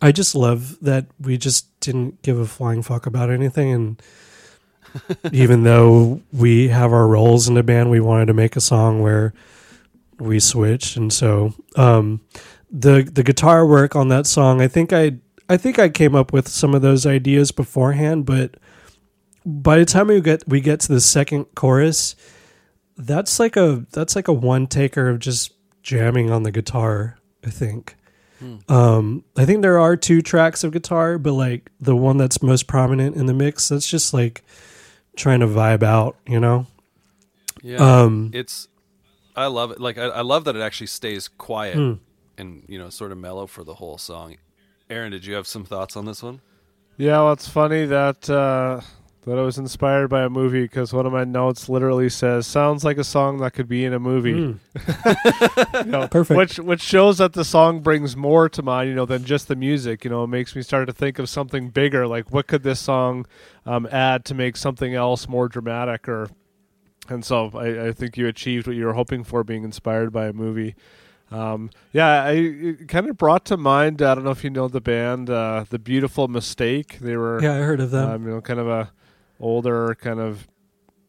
[0.00, 4.02] I just love that we just didn't give a flying fuck about anything, and
[5.32, 9.00] even though we have our roles in the band, we wanted to make a song
[9.00, 9.32] where
[10.18, 12.20] we switched, and so um,
[12.68, 15.18] the the guitar work on that song, I think I
[15.52, 18.56] I think I came up with some of those ideas beforehand, but
[19.44, 22.16] by the time we get we get to the second chorus,
[22.96, 25.52] that's like a that's like a one taker of just
[25.82, 27.18] jamming on the guitar.
[27.44, 27.96] I think.
[28.68, 32.66] Um, I think there are two tracks of guitar, but like the one that's most
[32.66, 34.42] prominent in the mix, that's just like
[35.16, 36.66] trying to vibe out, you know.
[37.62, 37.76] Yeah.
[37.76, 38.66] Um, it's
[39.36, 39.80] I love it.
[39.80, 41.92] Like I, I love that it actually stays quiet Hmm.
[42.36, 44.36] and you know sort of mellow for the whole song.
[44.92, 46.40] Aaron, did you have some thoughts on this one?
[46.98, 48.82] Yeah, well, it's funny that uh,
[49.24, 52.84] that I was inspired by a movie because one of my notes literally says, "Sounds
[52.84, 54.58] like a song that could be in a movie." Mm.
[55.84, 56.36] You know, Perfect.
[56.36, 59.56] Which which shows that the song brings more to mind, you know, than just the
[59.56, 60.04] music.
[60.04, 62.06] You know, it makes me start to think of something bigger.
[62.06, 63.26] Like, what could this song
[63.64, 66.08] um, add to make something else more dramatic?
[66.08, 66.28] Or,
[67.08, 70.26] and so I, I think you achieved what you were hoping for, being inspired by
[70.26, 70.74] a movie.
[71.32, 74.02] Um, yeah, I it kind of brought to mind.
[74.02, 76.98] I don't know if you know the band, uh, the Beautiful Mistake.
[77.00, 78.08] They were Yeah, I heard of them.
[78.10, 78.92] um, you know, kind of a
[79.40, 80.46] older kind of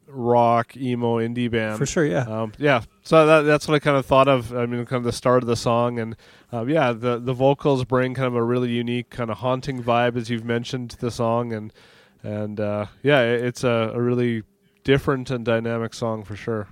[0.07, 1.77] rock emo indie band.
[1.77, 2.21] For sure, yeah.
[2.21, 2.81] Um, yeah.
[3.03, 4.55] So that, that's what I kind of thought of.
[4.55, 6.15] I mean, kind of the start of the song, and
[6.51, 10.15] um, yeah, the the vocals bring kind of a really unique, kind of haunting vibe,
[10.15, 11.73] as you've mentioned to the song, and
[12.21, 14.43] and uh, yeah, it- it's a, a really
[14.83, 16.67] different and dynamic song for sure.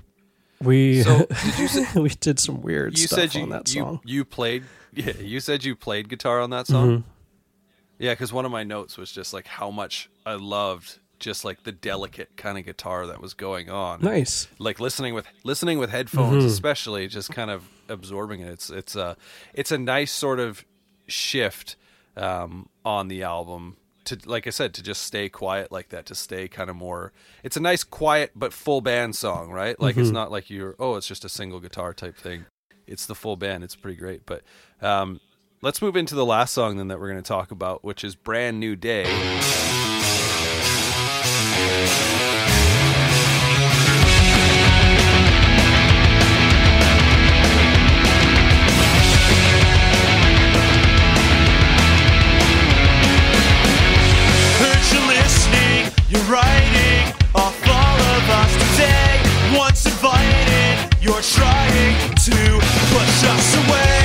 [0.61, 3.67] We So, did you say- we did some weird you stuff said you on that
[3.67, 3.99] song.
[4.05, 4.63] you played
[4.93, 7.03] yeah you said you played guitar on that song Mhm.
[7.99, 11.63] yeah because one of my notes was just like how much i loved just like
[11.63, 14.47] the delicate kind of guitar that was going on Nice.
[14.59, 16.47] like listening with listening with headphones Mhm.
[16.47, 19.15] especially just kind of absorbing it it's it's a
[19.53, 20.65] it's a nice sort of
[21.07, 21.75] shift
[22.17, 26.15] um, on the album to like i said to just stay quiet like that to
[26.15, 27.11] stay kind of more
[27.43, 29.79] it's a nice quiet but full band song right?
[29.79, 32.45] Like it's not like you're oh it's just a single guitar type thing.
[32.87, 34.43] It's the full band it's pretty great but
[34.81, 35.19] um,
[35.61, 38.15] let's move into the last song then that we're going to talk about which is
[38.15, 39.05] brand new day
[56.31, 59.19] writing off all of us today.
[59.53, 62.37] Once invited, you're trying to
[62.87, 63.99] push us away.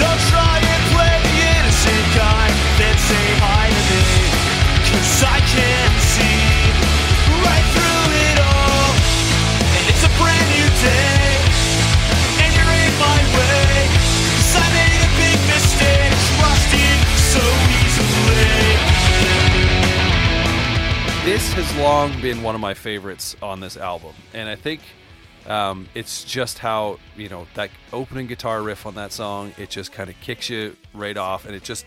[0.00, 2.48] Don't try and play the innocent guy,
[2.80, 4.02] then say hi to me.
[4.88, 5.81] Cause I can
[21.54, 24.80] this has long been one of my favorites on this album, and I think
[25.46, 29.52] um, it's just how you know that opening guitar riff on that song.
[29.58, 31.84] It just kind of kicks you right off, and it just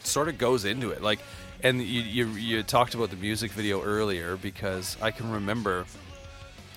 [0.00, 1.02] sort of goes into it.
[1.02, 1.20] Like,
[1.62, 5.84] and you you, you talked about the music video earlier because I can remember.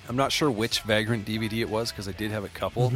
[0.08, 2.92] I'm not sure which Vagrant DVD it was because I did have a couple,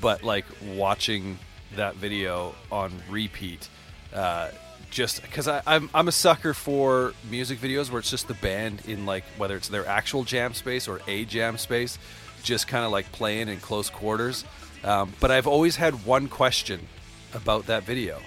[0.00, 0.44] but like
[0.74, 1.38] watching
[1.76, 3.68] that video on repeat,
[4.12, 4.48] uh,
[4.90, 9.06] just because I'm I'm a sucker for music videos where it's just the band in
[9.06, 11.98] like whether it's their actual jam space or a jam space,
[12.42, 14.44] just kind of like playing in close quarters.
[14.84, 16.86] Um, but I've always had one question
[17.34, 18.20] about that video,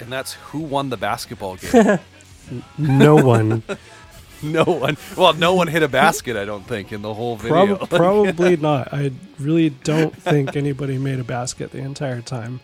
[0.00, 1.98] and that's who won the basketball game.
[2.78, 3.62] No one.
[4.42, 4.96] no one.
[5.16, 6.36] Well, no one hit a basket.
[6.36, 7.76] I don't think in the whole video.
[7.76, 8.92] Prob- probably not.
[8.92, 12.60] I really don't think anybody made a basket the entire time.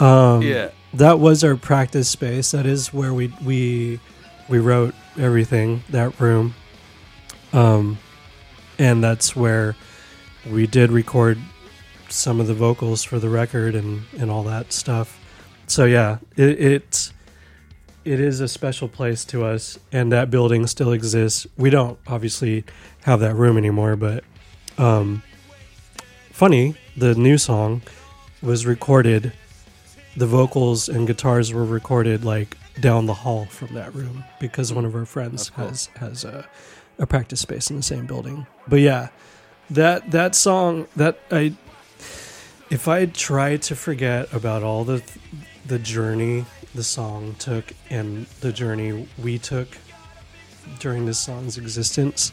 [0.00, 0.70] Um, yeah.
[0.94, 2.52] That was our practice space.
[2.52, 4.00] That is where we we
[4.48, 5.82] we wrote everything.
[5.90, 6.54] That room,
[7.52, 7.98] um,
[8.78, 9.76] and that's where
[10.50, 11.38] we did record
[12.08, 15.20] some of the vocals for the record and and all that stuff.
[15.66, 17.12] So yeah, it,
[18.04, 21.46] it is a special place to us, and that building still exists.
[21.56, 22.64] We don't obviously
[23.02, 24.24] have that room anymore, but
[24.76, 25.22] um,
[26.30, 27.82] funny, the new song
[28.42, 29.32] was recorded.
[30.16, 34.84] The vocals and guitars were recorded like down the hall from that room because one
[34.84, 36.46] of our friends has has a,
[36.98, 38.46] a practice space in the same building.
[38.68, 39.08] But yeah,
[39.70, 41.54] that that song that I
[42.70, 45.02] if I try to forget about all the
[45.66, 49.68] the journey the song took and the journey we took
[50.80, 52.32] during this song's existence,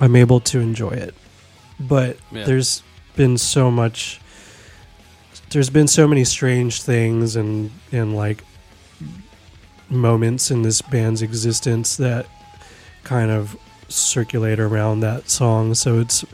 [0.00, 1.14] I'm able to enjoy it.
[1.78, 2.44] But Yeah.
[2.44, 2.82] there's
[3.14, 4.20] been so much
[5.52, 8.44] there's been so many strange things and and like
[9.88, 12.26] moments in this band's existence that
[13.04, 13.56] kind of
[13.88, 15.74] circulate around that song.
[15.74, 16.24] So it's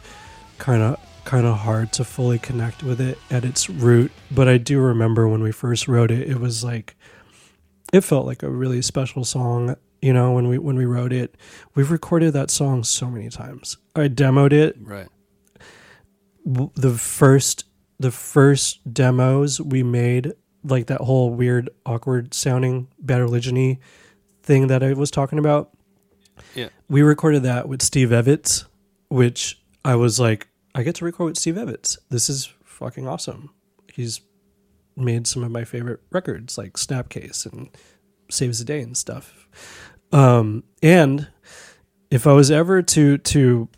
[0.58, 4.10] kind of kind of hard to fully connect with it at its root.
[4.30, 6.96] But i do remember when we first wrote it it was like
[7.92, 11.36] it felt like a really special song you know when we when we wrote it.
[11.74, 13.76] We've recorded that song so many times.
[13.96, 15.08] I demoed it Right.
[16.44, 17.64] the first
[17.98, 20.32] the first demos we made
[20.64, 23.78] like that whole weird awkward sounding bad religion
[24.42, 25.70] thing that i was talking about
[26.54, 26.68] Yeah.
[26.88, 28.66] we recorded that with steve evans
[29.08, 33.50] which i was like i get to record with steve evans this is fucking awesome.
[33.92, 34.20] He's
[34.96, 37.68] made some of my favorite records like snapcase and
[38.30, 39.48] saves the day and stuff.
[40.12, 41.26] Um and
[42.08, 43.68] if I was ever to to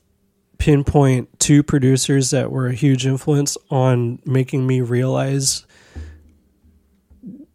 [0.60, 5.66] pinpoint two producers that were a huge influence on making me realize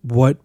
[0.02, 0.38] what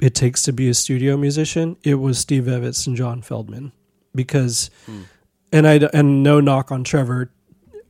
[0.00, 3.72] it takes to be a studio musician, it was Steve Evans and John Feldmann
[4.14, 5.02] because hmm.
[5.50, 7.32] and I and no knock on Trevor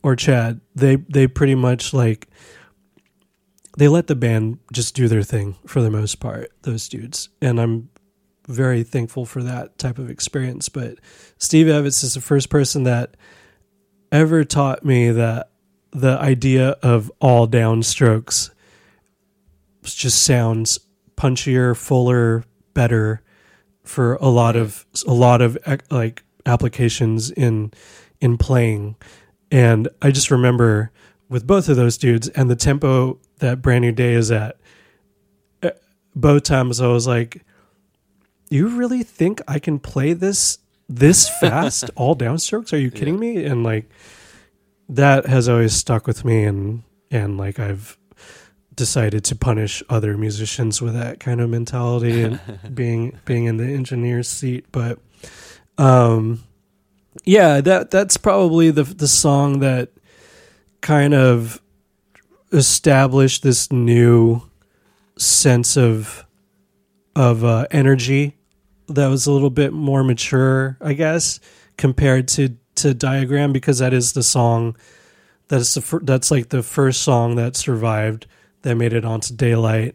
[0.02, 2.28] or Chad, they they pretty much like
[3.76, 7.30] they let the band just do their thing for the most part, those dudes.
[7.42, 7.90] And I'm
[8.46, 10.68] very thankful for that type of experience.
[10.68, 10.98] But
[11.38, 13.16] Steve Evans is the first person that
[14.14, 15.50] ever taught me that
[15.90, 18.50] the idea of all downstrokes
[19.82, 20.78] just sounds
[21.16, 23.22] punchier, fuller, better
[23.82, 25.58] for a lot of a lot of
[25.90, 27.72] like applications in
[28.20, 28.94] in playing.
[29.50, 30.92] And I just remember
[31.28, 34.56] with both of those dudes and the tempo that Brand New Day is at,
[35.62, 35.70] eh,
[36.14, 37.44] both times I was like,
[38.48, 40.58] "You really think I can play this
[40.88, 42.72] this fast, all downstrokes?
[42.72, 43.88] Are you kidding me?" And like
[44.88, 47.98] that has always stuck with me, and and like I've
[48.74, 52.40] decided to punish other musicians with that kind of mentality and
[52.74, 54.98] being being in the engineer's seat, but
[55.76, 56.44] um
[57.24, 59.90] yeah that that's probably the the song that
[60.80, 61.60] kind of
[62.52, 64.42] established this new
[65.18, 66.24] sense of
[67.16, 68.36] of uh, energy
[68.88, 71.40] that was a little bit more mature i guess
[71.76, 74.76] compared to to diagram because that is the song
[75.48, 78.26] that's the fir- that's like the first song that survived
[78.62, 79.94] that made it onto daylight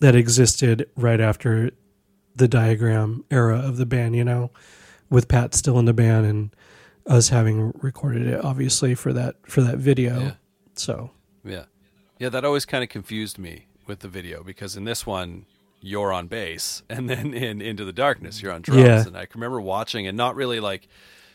[0.00, 1.70] that existed right after
[2.36, 4.50] the diagram era of the band you know
[5.10, 6.56] with Pat still in the band and
[7.06, 10.20] us having recorded it obviously for that for that video.
[10.20, 10.32] Yeah.
[10.74, 11.10] So
[11.44, 11.64] Yeah.
[12.18, 15.46] Yeah, that always kind of confused me with the video because in this one
[15.80, 19.06] you're on bass and then in Into the Darkness you're on drums Yeah.
[19.06, 20.88] and I can remember watching and not really like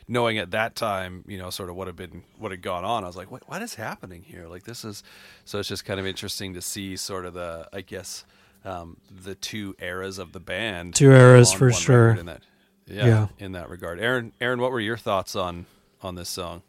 [0.08, 3.04] knowing at that time, you know, sort of what had been what had gone on.
[3.04, 4.48] I was like, what what is happening here?
[4.48, 5.04] Like this is
[5.46, 8.24] so it's just kind of interesting to see sort of the I guess
[8.64, 10.96] um, the two eras of the band.
[10.96, 12.12] Two eras for sure.
[12.12, 12.42] In that,
[12.88, 13.28] yeah, Yeah.
[13.40, 14.00] in that regard.
[14.00, 15.66] Aaron, Aaron, what were your thoughts on
[16.04, 16.62] on this song?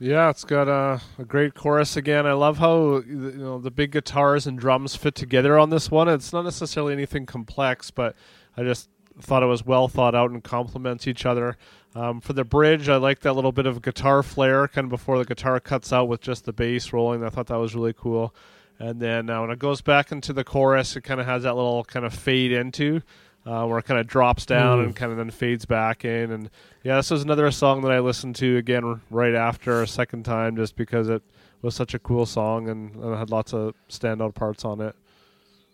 [0.00, 2.26] Yeah, it's got a, a great chorus again.
[2.26, 6.08] I love how you know the big guitars and drums fit together on this one.
[6.08, 8.16] It's not necessarily anything complex, but
[8.56, 8.90] I just
[9.20, 11.56] thought it was well thought out and complements each other.
[11.94, 15.16] Um, for the bridge, I like that little bit of guitar flair, kind of before
[15.16, 17.22] the guitar cuts out with just the bass rolling.
[17.22, 18.34] I thought that was really cool.
[18.80, 21.54] And then uh, when it goes back into the chorus, it kind of has that
[21.54, 23.00] little kind of fade into,
[23.46, 24.84] uh, where it kind of drops down Mm.
[24.84, 26.30] and kind of then fades back in.
[26.30, 26.50] And
[26.82, 30.56] yeah, this was another song that I listened to again right after a second time,
[30.56, 31.22] just because it
[31.62, 34.94] was such a cool song and, and it had lots of standout parts on it.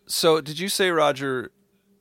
[0.06, 1.50] So, did you say, Roger,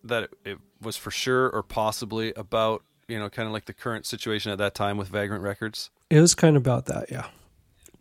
[0.04, 3.74] that it, it was for sure or possibly about you know kind of like the
[3.74, 5.90] current situation at that time with Vagrant Records?
[6.10, 7.26] it was kind of about that, yeah.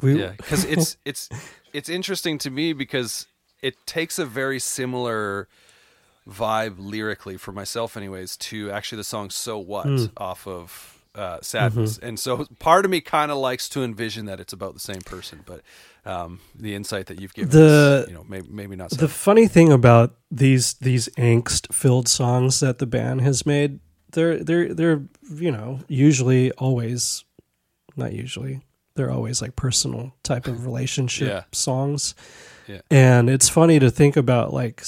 [0.00, 1.28] We Yeah, because it's it's
[1.72, 3.26] it's interesting to me because
[3.60, 5.48] it takes a very similar
[6.28, 11.98] vibe lyrically for myself, anyways, to actually the song "So What" off of uh, "Sadness,"
[11.98, 15.00] and so part of me kind of likes to envision that it's about the same
[15.00, 15.62] person, but
[16.04, 18.90] um, the insight that you've given, The- you know, maybe, maybe not.
[18.92, 18.96] So.
[18.96, 23.80] the funny thing about these these angst filled songs that the band has made,
[24.12, 25.02] they're they're they're
[25.34, 27.24] you know usually always,
[27.96, 28.60] not usually,
[28.94, 31.42] they're always like personal type of relationship Yeah.
[31.52, 32.14] songs.
[32.68, 32.80] Yeah.
[32.90, 34.82] And it's funny to think about like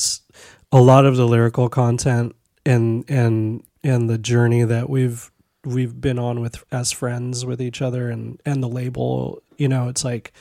[0.73, 2.35] a lot of the lyrical content
[2.65, 5.31] and and and the journey that we've
[5.65, 9.43] we've been on with as friends with each other and and the label.
[9.57, 10.33] You know, it's like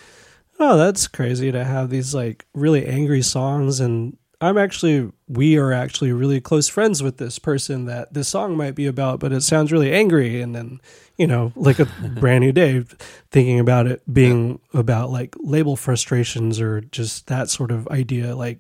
[0.60, 3.80] oh, that's crazy to have these like really angry songs.
[3.80, 8.56] And I'm actually we are actually really close friends with this person that this song
[8.56, 10.42] might be about, but it sounds really angry.
[10.42, 10.82] And then,
[11.18, 11.86] you know, like a
[12.20, 12.84] brand new day
[13.32, 18.36] thinking about it being about like label frustrations or just that sort of idea.
[18.36, 18.60] Like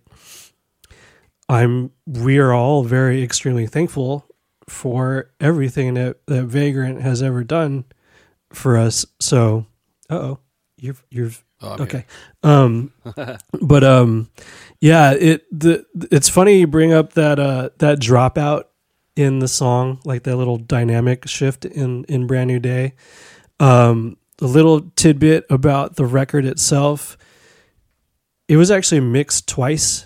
[1.49, 4.25] I'm we are all very extremely thankful
[4.69, 7.85] for everything that, that Vagrant has ever done
[8.53, 9.05] for us.
[9.19, 9.65] So,
[10.09, 10.39] uh oh,
[10.77, 11.31] you're you're
[11.61, 12.05] Oh, okay.
[12.41, 12.93] Um,
[13.61, 14.29] but um,
[14.79, 18.63] yeah, it the it's funny you bring up that uh that dropout
[19.15, 22.93] in the song, like that little dynamic shift in in Brand New Day.
[23.59, 27.17] Um, a little tidbit about the record itself.
[28.47, 30.05] It was actually mixed twice.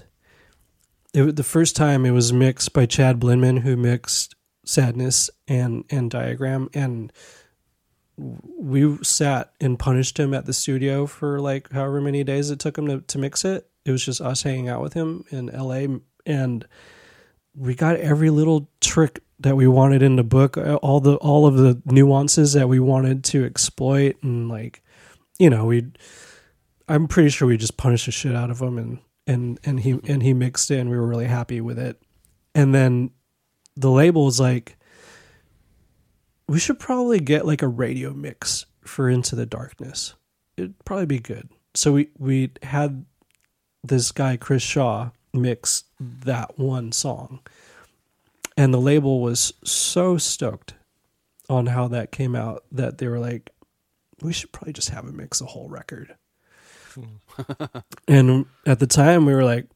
[1.14, 4.36] It the first time it was mixed by Chad Blinman, who mixed
[4.66, 7.12] Sadness and and Diagram, and
[8.18, 12.78] we sat and punished him at the studio for like however many days it took
[12.78, 13.68] him to, to mix it.
[13.86, 16.66] It was just us hanging out with him in LA and
[17.56, 21.46] we got every little trick that we wanted in the book, uh, all the all
[21.46, 24.82] of the nuances that we wanted to exploit, and like,
[25.40, 25.92] you know, we.
[26.90, 29.94] I'm pretty sure we just punished the shit out of him, and and and he
[29.94, 30.12] mm-hmm.
[30.12, 32.02] and he mixed it, and we were really happy with it.
[32.56, 33.12] And then
[33.76, 34.78] the label was like,
[36.48, 40.16] we should probably get like a radio mix for Into the Darkness.
[40.58, 41.50] It'd probably be good.
[41.74, 43.06] So we we had
[43.84, 47.40] this guy Chris Shaw mix that one song.
[48.56, 50.76] And the label was so stoked
[51.50, 53.50] on how that came out that they were like,
[54.22, 56.16] we should probably just have him mix a whole record.
[56.94, 57.04] Hmm.
[58.08, 59.68] And at the time, we were like,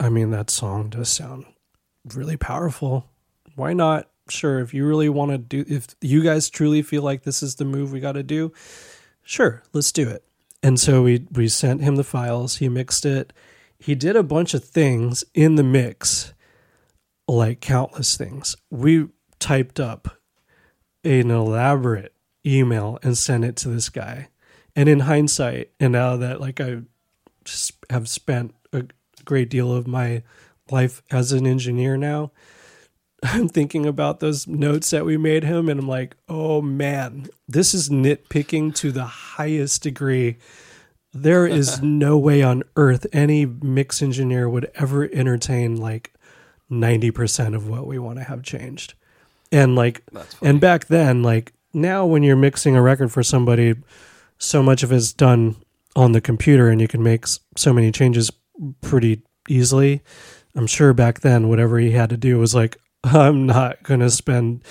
[0.00, 1.46] I mean, that song does sound
[2.14, 3.08] really powerful.
[3.54, 4.10] Why not?
[4.28, 7.56] Sure, if you really want to do, if you guys truly feel like this is
[7.56, 8.52] the move we got to do,
[9.22, 10.24] sure, let's do it.
[10.62, 12.56] And so we we sent him the files.
[12.56, 13.34] He mixed it.
[13.78, 16.32] He did a bunch of things in the mix,
[17.28, 18.56] like countless things.
[18.70, 19.08] We
[19.38, 20.08] typed up
[21.04, 22.14] an elaborate
[22.46, 24.28] email and sent it to this guy.
[24.76, 26.78] And in hindsight, and now that like I
[27.90, 28.84] have spent a
[29.24, 30.22] great deal of my
[30.70, 32.32] life as an engineer now,
[33.22, 37.72] I'm thinking about those notes that we made him, and I'm like, oh man, this
[37.72, 40.36] is nitpicking to the highest degree.
[41.12, 46.12] There is no way on earth any mix engineer would ever entertain like
[46.70, 48.94] 90% of what we want to have changed.
[49.50, 50.02] And like,
[50.42, 53.74] and back then, like now when you're mixing a record for somebody,
[54.38, 55.56] so much of it's done
[55.96, 58.30] on the computer and you can make so many changes
[58.80, 60.02] pretty easily.
[60.56, 64.10] I'm sure back then, whatever he had to do was like, I'm not going to
[64.10, 64.62] spend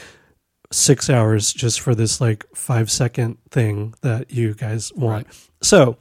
[0.71, 5.27] six hours just for this like five second thing that you guys want.
[5.61, 5.97] So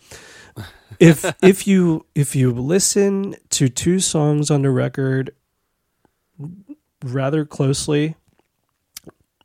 [0.98, 5.34] if if you if you listen to two songs on the record
[7.04, 8.16] rather closely,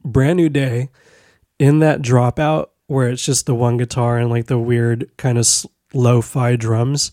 [0.03, 0.89] brand new day
[1.60, 5.48] in that dropout where it's just the one guitar and like the weird kind of
[5.94, 7.12] lo-fi drums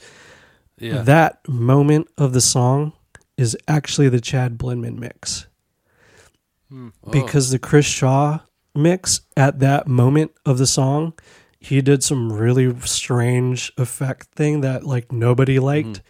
[0.79, 1.03] Yeah.
[1.03, 2.93] that moment of the song
[3.37, 5.47] is actually the Chad Blinman mix.
[6.69, 6.89] Hmm.
[7.05, 7.11] Oh.
[7.11, 8.41] Because the Chris Shaw
[8.75, 11.13] mix at that moment of the song,
[11.59, 15.99] he did some really strange effect thing that like nobody liked.
[15.99, 16.03] Hmm.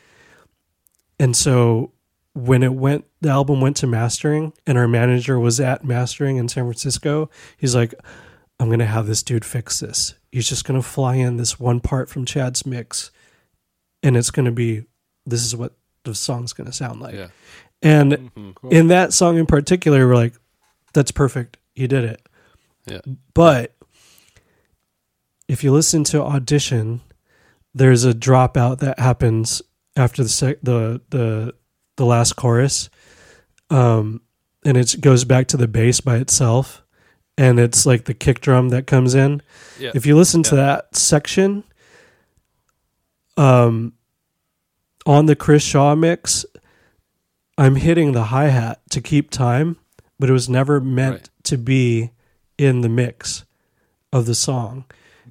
[1.20, 1.92] And so
[2.34, 6.48] when it went the album went to mastering and our manager was at mastering in
[6.48, 7.94] San Francisco, he's like
[8.64, 10.14] I'm going to have this dude fix this.
[10.32, 13.10] He's just going to fly in this one part from Chad's mix
[14.02, 14.84] and it's going to be
[15.26, 15.72] this is what
[16.04, 17.14] the song's going to sound like.
[17.14, 17.28] Yeah.
[17.82, 18.30] And
[18.70, 20.32] in that song in particular, we're like,
[20.94, 21.58] that's perfect.
[21.74, 22.26] You did it.
[22.86, 23.00] Yeah.
[23.34, 23.74] But
[25.48, 27.02] if you listen to audition,
[27.74, 29.60] there's a dropout that happens
[29.94, 31.54] after the sec- the the
[31.96, 32.88] the last chorus,
[33.68, 34.22] um,
[34.64, 36.82] and it goes back to the bass by itself,
[37.36, 39.42] and it's like the kick drum that comes in.
[39.78, 39.90] Yeah.
[39.94, 41.64] If you listen to that section,
[43.36, 43.92] um,
[45.06, 46.46] on the Chris Shaw mix,
[47.58, 49.76] I'm hitting the hi hat to keep time,
[50.18, 51.28] but it was never meant Right.
[51.44, 52.10] to be
[52.58, 53.44] in the mix
[54.12, 54.84] of the song.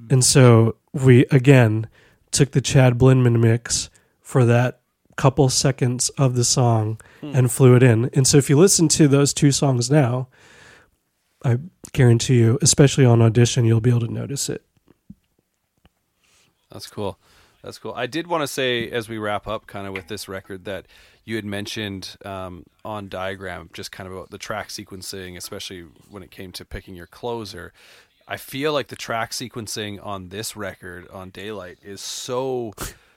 [0.09, 1.87] And so we again
[2.31, 3.89] took the Chad Blinman mix
[4.21, 4.79] for that
[5.15, 8.09] couple seconds of the song and flew it in.
[8.13, 10.27] And so if you listen to those two songs now,
[11.45, 11.57] I
[11.93, 14.63] guarantee you, especially on audition, you'll be able to notice it.
[16.71, 17.17] That's cool.
[17.63, 17.93] That's cool.
[17.95, 20.85] I did want to say as we wrap up, kind of with this record, that
[21.23, 26.23] you had mentioned um, on diagram just kind of about the track sequencing, especially when
[26.23, 27.71] it came to picking your closer.
[28.27, 32.73] I feel like the track sequencing on this record on Daylight is so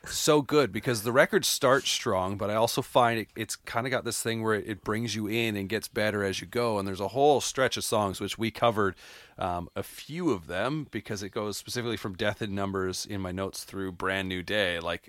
[0.06, 3.90] so good because the record starts strong, but I also find it, it's kind of
[3.90, 6.78] got this thing where it, it brings you in and gets better as you go.
[6.78, 8.94] And there's a whole stretch of songs which we covered
[9.38, 13.32] um, a few of them because it goes specifically from Death in Numbers in my
[13.32, 15.08] notes through Brand New Day, like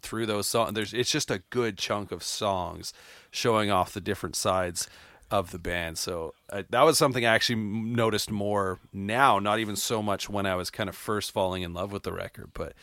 [0.00, 0.74] through those songs.
[0.74, 2.92] There's it's just a good chunk of songs
[3.30, 4.88] showing off the different sides
[5.30, 5.96] of the band.
[5.96, 10.44] So uh, that was something I actually noticed more now, not even so much when
[10.44, 12.74] I was kind of first falling in love with the record, but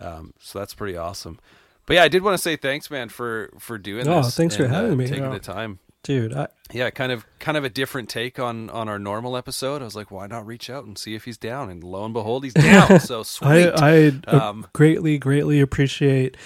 [0.00, 1.38] um, so that's pretty awesome.
[1.86, 4.08] But yeah, I did want to say thanks, man, for for doing this.
[4.08, 4.36] Oh, this.
[4.36, 5.06] thanks for having uh, me.
[5.06, 5.30] taking Yeah.
[5.30, 5.78] the time.
[6.04, 9.82] Dude, I, Yeah, kind of kind of a different take on on our normal episode.
[9.82, 11.70] I was like, why not reach out and see if he's down?
[11.70, 13.00] And lo and behold, he's down.
[13.00, 13.48] So sweet.
[13.48, 16.36] I, I uh, Um, greatly, greatly appreciate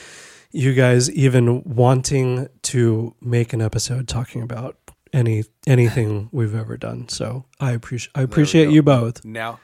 [0.52, 4.76] you guys even wanting to make an episode talking about
[5.12, 7.08] any anything we've ever done.
[7.08, 9.24] So I appreciate I appreciate you both.
[9.24, 9.60] now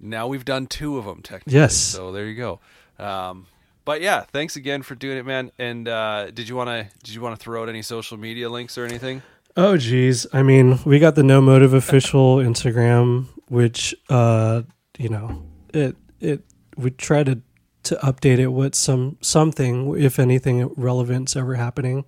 [0.00, 1.54] now we've done two of them technically.
[1.54, 1.76] Yes.
[1.76, 2.60] So there you go.
[2.98, 3.46] Um,
[3.84, 5.50] But yeah, thanks again for doing it, man.
[5.58, 8.48] And uh, did you want to did you want to throw out any social media
[8.48, 9.22] links or anything?
[9.56, 14.62] Oh geez, I mean, we got the No Motive official Instagram, which uh,
[14.98, 15.42] you know,
[15.72, 16.42] it it
[16.76, 17.40] we try to
[17.84, 22.04] to update it with some something, if anything relevant's ever happening.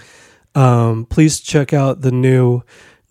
[0.55, 2.63] Um, please check out the new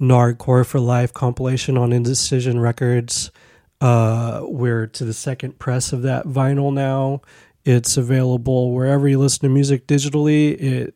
[0.01, 3.31] Nardcore for Life compilation on Indecision Records.
[3.79, 7.21] Uh, we're to the second press of that vinyl now.
[7.65, 10.55] It's available wherever you listen to music digitally.
[10.61, 10.95] It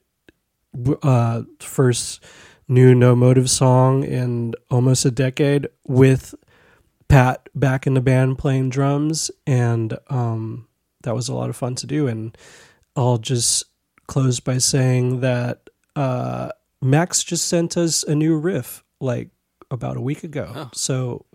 [1.04, 2.24] uh, first
[2.68, 6.36] new No Motive song in almost a decade with
[7.08, 10.68] Pat back in the band playing drums, and um,
[11.02, 12.08] that was a lot of fun to do.
[12.08, 12.38] And
[12.96, 13.64] I'll just
[14.06, 16.50] close by saying that uh,
[16.82, 19.30] Max just sent us a new riff like
[19.72, 20.52] about a week ago.
[20.56, 20.70] Oh.
[20.74, 21.26] So,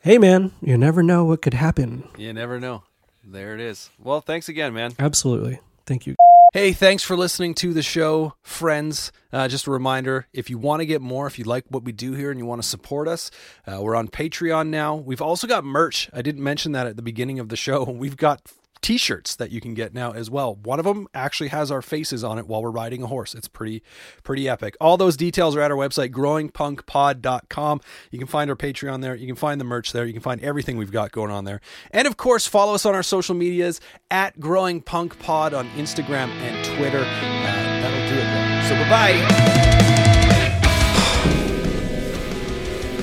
[0.00, 2.04] hey, man, you never know what could happen.
[2.16, 2.84] You never know.
[3.24, 3.90] There it is.
[3.98, 4.92] Well, thanks again, man.
[4.98, 5.60] Absolutely.
[5.86, 6.16] Thank you.
[6.52, 9.12] Hey, thanks for listening to the show, friends.
[9.32, 11.92] Uh, just a reminder if you want to get more, if you like what we
[11.92, 13.30] do here and you want to support us,
[13.68, 14.96] uh, we're on Patreon now.
[14.96, 16.10] We've also got merch.
[16.12, 17.84] I didn't mention that at the beginning of the show.
[17.88, 18.42] We've got
[18.82, 20.54] t shirts that you can get now as well.
[20.54, 23.34] One of them actually has our faces on it while we're riding a horse.
[23.34, 23.82] It's pretty,
[24.22, 24.76] pretty epic.
[24.80, 27.80] All those details are at our website, growingpunkpod.com.
[28.10, 29.14] You can find our Patreon there.
[29.14, 30.06] You can find the merch there.
[30.06, 31.60] You can find everything we've got going on there.
[31.90, 33.80] And of course, follow us on our social medias
[34.10, 37.00] at Growing Punk Pod on Instagram and Twitter.
[37.00, 38.24] That'll do it.
[38.24, 38.68] Though.
[38.68, 39.80] So bye bye.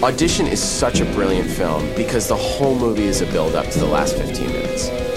[0.03, 3.79] Audition is such a brilliant film because the whole movie is a build up to
[3.79, 5.16] the last 15 minutes.